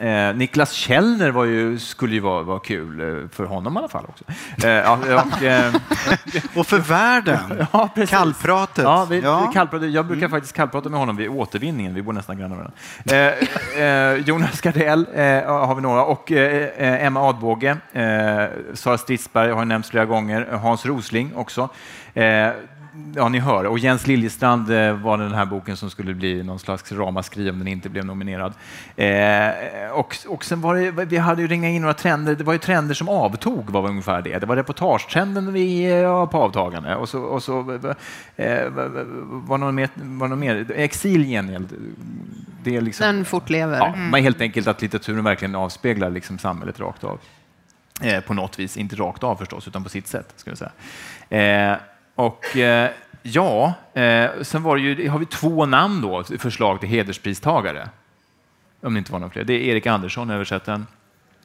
Eh, 0.00 0.28
eh, 0.28 0.36
Niklas 0.36 0.72
Källner 0.72 1.30
var 1.30 1.44
ju, 1.44 1.78
skulle 1.78 2.14
ju 2.14 2.20
vara, 2.20 2.42
vara 2.42 2.58
kul 2.58 3.28
för 3.32 3.44
honom 3.44 3.74
i 3.74 3.78
alla 3.78 3.88
fall 3.88 4.04
också. 4.08 4.24
Och, 6.54 6.66
för 6.66 6.78
världen, 6.78 7.66
Ja, 7.72 7.88
precis. 7.94 8.10
kallpratet. 8.10 8.84
Ja, 8.84 9.06
vi, 9.10 9.20
Ja. 9.20 9.46
vi 9.48 9.54
kallpratar, 9.54 9.86
jag 9.86 10.06
brukar 10.06 10.28
faktiskt 10.28 10.54
kallprata 10.54 10.88
med 10.88 11.00
honom 11.00 11.16
vid 11.16 11.28
återvinningen. 11.28 11.94
Vi 11.94 12.02
bor 12.02 12.12
nästan 12.12 12.38
grannar 12.38 12.56
varandra. 12.56 12.74
Eh, 13.76 13.82
eh, 13.84 14.16
Jonas 14.16 14.60
Gardell 14.60 15.06
eh, 15.14 15.22
har 15.46 15.74
vi 15.74 15.82
några 15.82 16.04
och 16.04 16.32
Emma 16.32 17.20
Adbåge. 17.28 17.76
Sara 18.74 18.98
Stridsberg 18.98 19.50
har 19.52 19.64
nämnts 19.64 19.90
flera 19.90 20.04
gånger. 20.04 20.46
Hans 20.62 20.86
Rosling 20.86 21.32
också. 21.36 21.68
Eh, 22.94 22.98
Ja, 23.14 23.28
ni 23.28 23.38
hör. 23.38 23.64
Och 23.64 23.78
Jens 23.78 24.06
Liljestrand 24.06 24.70
eh, 24.70 24.92
var 24.92 25.18
den 25.18 25.34
här 25.34 25.46
boken 25.46 25.76
som 25.76 25.90
skulle 25.90 26.14
bli 26.14 26.42
någon 26.42 26.58
slags 26.58 26.92
ramaskri 26.92 27.50
om 27.50 27.58
den 27.58 27.68
inte 27.68 27.88
blev 27.88 28.04
nominerad. 28.04 28.52
Eh, 28.96 29.90
och, 29.92 30.16
och 30.28 30.44
sen 30.44 30.60
var 30.60 30.74
det, 30.74 31.04
vi 31.04 31.16
hade 31.16 31.42
ju 31.42 31.48
ringat 31.48 31.68
in 31.68 31.82
några 31.82 31.94
trender. 31.94 32.34
Det 32.34 32.44
var 32.44 32.52
ju 32.52 32.58
trender 32.58 32.94
som 32.94 33.08
avtog, 33.08 33.70
var 33.70 33.88
ungefär 33.88 34.22
det. 34.22 34.38
Det 34.38 34.46
var 34.46 34.56
reportagetrenden 34.56 35.52
vi 35.52 35.90
ja, 36.02 36.26
på 36.26 36.38
avtagande. 36.38 36.96
Och 36.96 37.08
så, 37.08 37.20
och 37.22 37.42
så 37.42 37.58
eh, 38.36 38.68
var 39.28 39.58
någon 39.58 39.74
mer, 39.74 39.88
var 39.94 40.28
någon 40.28 40.38
mer. 40.38 40.72
Exil 40.74 41.24
gengäld, 41.24 41.74
det 42.62 42.76
är 42.76 42.80
liksom... 42.80 43.06
Den 43.06 43.24
fortlever. 43.24 43.76
Ja, 43.76 43.94
men 43.96 44.22
helt 44.22 44.40
enkelt 44.40 44.66
att 44.66 44.82
litteraturen 44.82 45.24
verkligen 45.24 45.54
avspeglar 45.54 46.10
liksom 46.10 46.38
samhället 46.38 46.80
rakt 46.80 47.04
av. 47.04 47.20
Eh, 48.02 48.20
på 48.20 48.34
något 48.34 48.58
vis, 48.58 48.76
inte 48.76 48.96
rakt 48.96 49.24
av 49.24 49.36
förstås, 49.36 49.68
utan 49.68 49.82
på 49.84 49.88
sitt 49.88 50.06
sätt. 50.06 50.32
Ska 50.36 50.50
jag 50.50 50.58
säga. 51.28 51.78
Och 52.18 52.56
eh, 52.56 52.90
ja, 53.22 53.74
eh, 53.94 54.30
sen 54.42 54.62
var 54.62 54.76
det 54.76 54.82
ju, 54.82 55.08
har 55.08 55.18
vi 55.18 55.26
två 55.26 55.66
namn 55.66 56.02
då, 56.02 56.24
förslag 56.24 56.80
till 56.80 56.88
hederspristagare. 56.88 57.88
Om 58.80 58.94
det 58.94 58.98
inte 58.98 59.12
var 59.12 59.18
någon 59.18 59.30
fler. 59.30 59.44
Det 59.44 59.52
är 59.52 59.60
Erik 59.60 59.86
Andersson, 59.86 60.30
översättaren, 60.30 60.86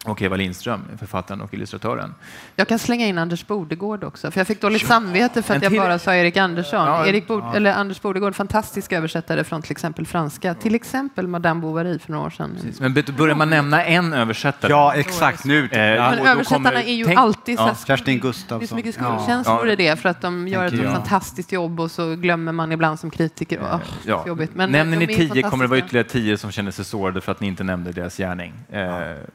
och 0.06 0.22
Eva 0.22 0.36
Lindström, 0.36 0.82
författaren 1.00 1.42
och 1.42 1.54
illustratören. 1.54 2.16
Jag 2.56 2.68
kan 2.68 2.80
slänga 2.80 3.06
in 3.06 3.18
Anders 3.18 3.48
Bodegård 3.48 4.04
också, 4.04 4.32
för 4.32 4.40
jag 4.40 4.48
fick 4.48 4.62
dåligt 4.62 4.88
samvete 4.88 5.42
för 5.42 5.56
att 5.56 5.64
jag 5.64 5.72
bara 5.74 6.00
sa 6.00 6.16
Erik 6.16 6.38
Andersson. 6.38 6.88
Ja, 6.88 7.08
Erik 7.08 7.28
Bod 7.28 7.44
eller 7.56 7.74
Anders 7.74 8.02
Bodegård, 8.02 8.36
fantastisk 8.36 8.92
översättare 8.92 9.44
från 9.44 9.62
till 9.62 9.72
exempel 9.72 10.06
franska. 10.06 10.54
Till 10.54 10.76
exempel 10.76 11.28
Madame 11.28 11.62
Bovary 11.62 12.00
för 12.00 12.12
några 12.12 12.26
år 12.26 12.30
sedan. 12.30 12.58
Men 12.80 12.94
bet- 12.94 13.10
börjar 13.18 13.36
man 13.36 13.50
nämna 13.50 13.84
en 13.86 14.14
översättare 14.14 14.72
Ja, 14.72 14.94
exakt. 14.96 15.46
Nu. 15.46 15.70
Eh, 15.72 15.80
Ja. 15.82 16.10
Men 16.10 16.28
översättarna 16.28 16.70
kommer- 16.70 16.82
är 16.84 16.94
ju 16.94 17.06
tänk- 17.06 17.20
alltid 17.20 17.58
så 17.58 17.64
ja. 17.64 17.68
här 17.68 17.76
Kerstin 17.88 18.06
Det 18.16 18.20
är 18.20 18.22
Gustafsson. 18.22 18.68
så 18.68 18.76
mycket 18.76 18.96
Ja. 19.00 19.04
skuldkänslor 19.18 19.68
Ja. 19.68 19.74
i 19.74 19.76
det, 19.76 20.00
för 20.00 20.10
att 20.10 20.22
de 20.22 20.48
gör 20.48 20.66
ett 20.66 20.92
fantastiskt 20.94 21.52
jobb 21.52 21.80
och 21.80 21.92
så 21.92 22.16
glömmer 22.16 22.52
man 22.52 22.72
ibland 22.72 23.00
som 23.00 23.10
kritiker. 23.10 23.60
Åh, 23.64 23.80
Ja. 24.06 24.24
jobbigt. 24.28 24.56
Men 24.56 24.72
Nämner 24.72 24.98
de 25.00 25.06
ni 25.06 25.16
tio 25.16 25.42
kommer 25.44 25.64
det 25.64 25.68
vara 25.70 25.80
ytterligare 25.80 26.08
tio 26.08 26.38
som 26.38 26.52
känner 26.52 26.72
sig 26.72 26.86
sårade 26.86 27.22
för 27.22 27.32
att 27.32 27.40
ni 27.40 27.48
inte 27.48 27.64
nämnde 27.64 27.92
deras 27.92 28.18
gärning. 28.18 28.54
Eh, 28.72 28.88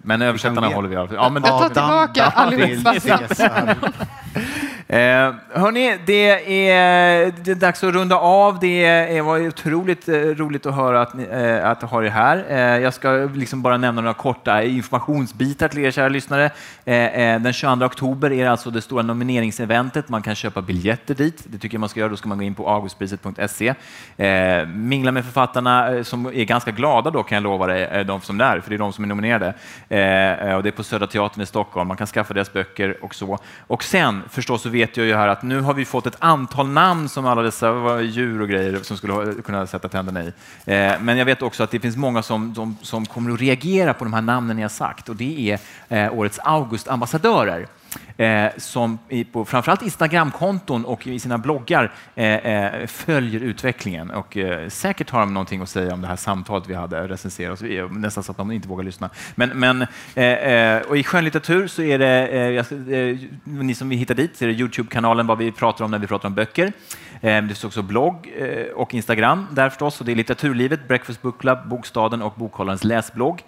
Men 0.03 0.23
översättarna 0.23 0.58
ge- 0.71 0.75
håller 0.75 0.89
vi 0.89 0.97
fall. 1.09 1.17
Ja, 1.17 1.29
men 1.29 1.43
Jag 1.43 1.51
tar 1.61 1.69
tillbaka 1.69 2.25
allihopa. 2.25 2.93
Eh, 4.91 5.35
hörni, 5.51 5.99
det 6.07 6.31
är, 6.71 7.33
det 7.45 7.51
är 7.51 7.55
dags 7.55 7.85
att 7.85 7.95
runda 7.95 8.17
av. 8.17 8.59
Det 8.61 9.21
var 9.21 9.47
otroligt 9.47 10.09
eh, 10.09 10.15
roligt 10.15 10.67
att 10.67 10.75
höra 10.75 11.03
att, 11.03 11.15
ni, 11.15 11.25
eh, 11.25 11.71
att 11.71 11.83
ha 11.83 12.05
er 12.05 12.09
här. 12.09 12.45
Eh, 12.49 12.59
jag 12.59 12.95
ska 12.95 13.11
liksom 13.35 13.63
bara 13.63 13.77
nämna 13.77 14.01
några 14.01 14.15
korta 14.15 14.63
informationsbitar 14.63 15.69
till 15.69 15.79
er 15.79 15.91
kära 15.91 16.09
lyssnare. 16.09 16.51
Eh, 16.85 16.95
eh, 16.95 17.41
den 17.41 17.53
22 17.53 17.85
oktober 17.85 18.33
är 18.33 18.45
det 18.45 18.51
alltså 18.51 18.71
det 18.71 18.83
stora 18.83 19.03
nomineringseventet. 19.03 20.09
Man 20.09 20.23
kan 20.23 20.35
köpa 20.35 20.63
biljetter 20.63 21.15
dit. 21.15 21.45
Det 21.47 21.59
tycker 21.59 21.75
jag 21.75 21.81
man 21.81 21.89
ska 21.89 22.01
göra. 22.01 22.11
Då 22.11 22.17
ska 22.17 22.29
man 22.29 22.39
gå 22.39 22.45
in 22.45 22.55
på 22.55 22.69
augustpriset.se. 22.69 23.75
Eh, 24.17 24.67
mingla 24.67 25.13
med 25.13 25.25
författarna 25.25 25.95
eh, 25.95 26.03
som 26.03 26.27
är 26.27 26.45
ganska 26.45 26.71
glada 26.71 27.11
då 27.11 27.23
kan 27.23 27.37
jag 27.37 27.43
lova 27.43 27.67
dig, 27.67 27.83
eh, 27.83 28.07
de 28.07 28.21
som 28.21 28.41
är 28.41 28.61
för 28.61 28.71
det 28.71 28.77
är 28.77 28.79
de 28.79 28.93
som 28.93 29.05
är 29.05 29.09
nominerade. 29.09 29.49
och 30.57 30.63
det 30.63 30.69
är 30.69 30.77
på 30.77 30.85
Södra 30.85 31.07
Teatern 31.07 31.43
i 31.43 31.47
Stockholm. 31.47 31.89
Man 31.89 31.97
kan 31.97 32.07
skaffa 32.07 32.35
deras 32.35 32.53
böcker 32.53 33.05
och 33.05 33.15
så. 33.15 33.39
Och 33.67 33.85
sen 33.85 34.23
förstås 34.29 34.63
så 34.63 34.69
vet 34.79 34.97
jag 34.97 35.07
ju 35.07 35.15
här 35.15 35.29
att 35.29 35.43
nu 35.43 35.61
har 35.61 35.75
vi 35.75 35.85
fått 35.85 36.07
ett 36.07 36.17
antal 36.19 36.69
namn 36.69 37.09
som 37.09 37.27
alla 37.27 37.43
dessa 37.43 38.01
djur 38.01 38.43
och 38.43 38.49
grejer 38.49 38.79
som 38.83 38.97
skulle 38.97 39.35
kunna 39.43 39.67
sätta 39.67 39.89
tänderna 39.89 40.23
i. 40.23 40.27
Eh, 40.65 40.93
men 41.01 41.19
jag 41.19 41.25
vet 41.25 41.43
också 41.43 41.63
att 41.63 41.71
det 41.71 41.81
finns 41.81 41.97
många 41.97 42.23
som, 42.23 42.55
som, 42.55 42.77
som, 42.83 43.07
kommer 43.07 43.31
att 43.31 43.41
reagera 43.41 43.95
på 43.95 44.05
de 44.05 44.13
här 44.13 44.23
namnen 44.23 44.57
ni 44.57 44.63
har 44.63 44.69
sagt 44.69 45.09
och 45.09 45.17
det 45.17 45.51
är 45.51 45.59
eh, 46.07 46.15
årets 46.15 46.39
Augustambassadörer 46.39 47.67
eh, 48.19 48.47
som 48.57 48.99
på 49.33 49.45
framförallt 49.45 49.83
Instagramkonton 49.83 50.85
och 50.85 51.07
i 51.07 51.19
sina 51.19 51.39
bloggar 51.39 51.93
eh, 52.15 52.27
eh, 52.27 52.87
följer 52.87 53.41
utvecklingen. 53.41 54.11
Och, 54.11 54.37
eh, 54.37 54.69
säkert 54.69 55.11
har 55.11 55.21
de 55.21 55.35
någonting 55.35 55.63
att 55.63 55.69
säga 55.69 55.95
om 55.95 56.01
det 56.01 56.09
här 56.09 56.17
samtalet 56.17 56.69
vi 56.69 56.75
hade 56.75 57.09
Recensera 57.09 57.53
oss. 57.53 57.63
Eh, 57.63 57.91
nästan 57.91 58.25
så 58.25 58.33
att 58.33 58.39
de 58.39 58.53
inte 58.53 58.69
vågar 58.69 58.85
lyssna. 58.85 59.11
Men, 59.35 59.49
men 59.49 59.87
eh, 60.15 60.25
eh 60.25 60.83
och 60.83 60.97
I 60.97 61.05
skönlitteratur 61.05 61.67
så 61.67 61.83
är 61.83 61.99
det, 61.99 62.29
eh, 62.59 63.19
ni 63.45 63.75
som 63.75 63.89
vill 63.89 63.99
hitta 63.99 64.15
dit, 64.15 64.37
så 64.37 64.45
är 64.45 64.49
det 64.49 64.55
Youtube-kanalen 64.55 65.27
vad 65.27 65.39
vi 65.39 65.53
pratar 65.53 65.85
om 65.85 65.91
när 65.91 65.99
vi 65.99 66.07
pratar 66.07 66.29
om 66.29 66.35
böcker. 66.35 66.73
Det 67.21 67.47
finns 67.47 67.65
också 67.65 67.83
blogg 67.83 68.29
och 68.75 68.95
Instagram 68.95 69.47
där 69.51 69.69
förstås. 69.69 70.01
Och 70.01 70.07
det 70.07 70.13
är 70.13 70.17
Litteraturlivet, 70.17 70.89
Breakfast 70.89 71.23
Book 71.23 71.41
Club, 71.41 71.59
Bokstaden 71.69 72.23
och 72.23 72.33
Bokhållarens 72.37 72.85
läsblogg. 72.85 73.45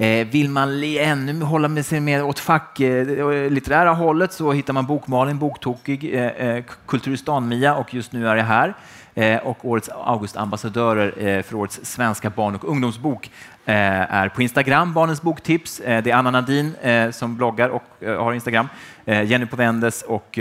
Eh, 0.00 0.26
vill 0.26 0.50
man 0.50 0.82
ännu 0.84 1.42
hålla 1.42 1.68
med 1.68 1.86
sig 1.86 2.00
mer 2.00 2.24
åt 2.24 2.38
facklitterära 2.38 3.82
eh, 3.82 3.88
eh 3.88 3.94
hållet 3.96 4.32
så 4.32 4.52
hittar 4.52 4.72
man 4.72 4.86
Bokmalin, 4.86 5.38
Boktokig, 5.38 6.14
eh, 6.14 6.26
eh 6.26 6.64
Kulturistan-Mia 6.86 7.74
och 7.74 7.94
just 7.94 8.12
nu 8.12 8.28
är 8.28 8.36
jag 8.36 8.44
här. 8.44 8.74
Eh, 9.14 9.38
och 9.38 9.64
årets 9.64 9.88
Augustambassadörer 9.88 11.42
för 11.42 11.56
årets 11.56 11.80
svenska 11.82 12.30
barn 12.30 12.54
och 12.54 12.64
ungdomsbok 12.64 13.30
är 13.64 14.28
på 14.28 14.42
Instagram, 14.42 14.94
Barnens 14.94 15.22
boktips. 15.22 15.80
Det 15.84 16.10
är 16.10 16.14
Anna 16.14 16.30
Nadin 16.30 16.74
som 17.12 17.36
bloggar 17.36 17.68
och 17.68 17.82
har 18.00 18.32
Instagram. 18.32 18.68
Jenny 19.04 19.46
Povendes 19.46 20.02
och 20.02 20.38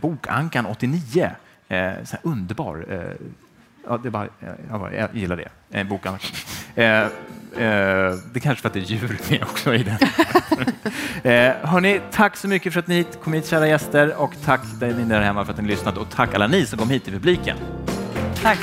Bokankan 0.00 0.66
89. 0.66 1.30
Underbar 2.22 2.86
Ja, 3.88 3.96
det 4.02 4.10
bara, 4.10 4.28
jag, 4.70 4.94
jag 4.94 5.08
gillar 5.12 5.36
det. 5.36 5.48
Eh. 6.74 7.08
Eh, 7.56 8.18
det 8.32 8.38
är 8.38 8.40
kanske 8.40 8.62
för 8.62 8.68
att 8.68 8.74
det 8.74 8.80
är 8.80 8.84
djur 8.84 9.18
med 9.30 9.42
också 9.42 9.74
i 9.74 9.82
den. 9.82 9.94
eh, 11.32 11.68
hörni, 11.68 12.00
tack 12.12 12.36
så 12.36 12.48
mycket 12.48 12.72
för 12.72 12.80
att 12.80 12.86
ni 12.86 13.06
kom 13.22 13.32
hit, 13.32 13.46
kära 13.46 13.68
gäster. 13.68 14.14
Och 14.16 14.34
tack 14.44 14.60
ni 14.80 15.04
där 15.04 15.20
hemma 15.20 15.44
för 15.44 15.52
att 15.52 15.60
ni 15.60 15.68
lyssnat. 15.68 15.96
Och 15.96 16.10
tack 16.10 16.34
alla 16.34 16.46
ni 16.46 16.66
som 16.66 16.78
kom 16.78 16.90
hit 16.90 17.08
i 17.08 17.10
publiken. 17.10 17.56
Tack. 18.42 18.58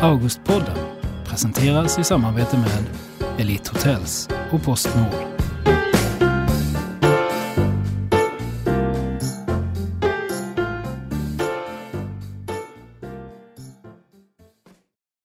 Augustpodden 0.00 0.76
presenteras 1.24 1.98
i 1.98 2.04
samarbete 2.04 2.56
med 2.56 2.86
Elite 3.38 3.70
Hotels 3.70 4.28
och 4.52 4.62
Postnord. 4.62 5.35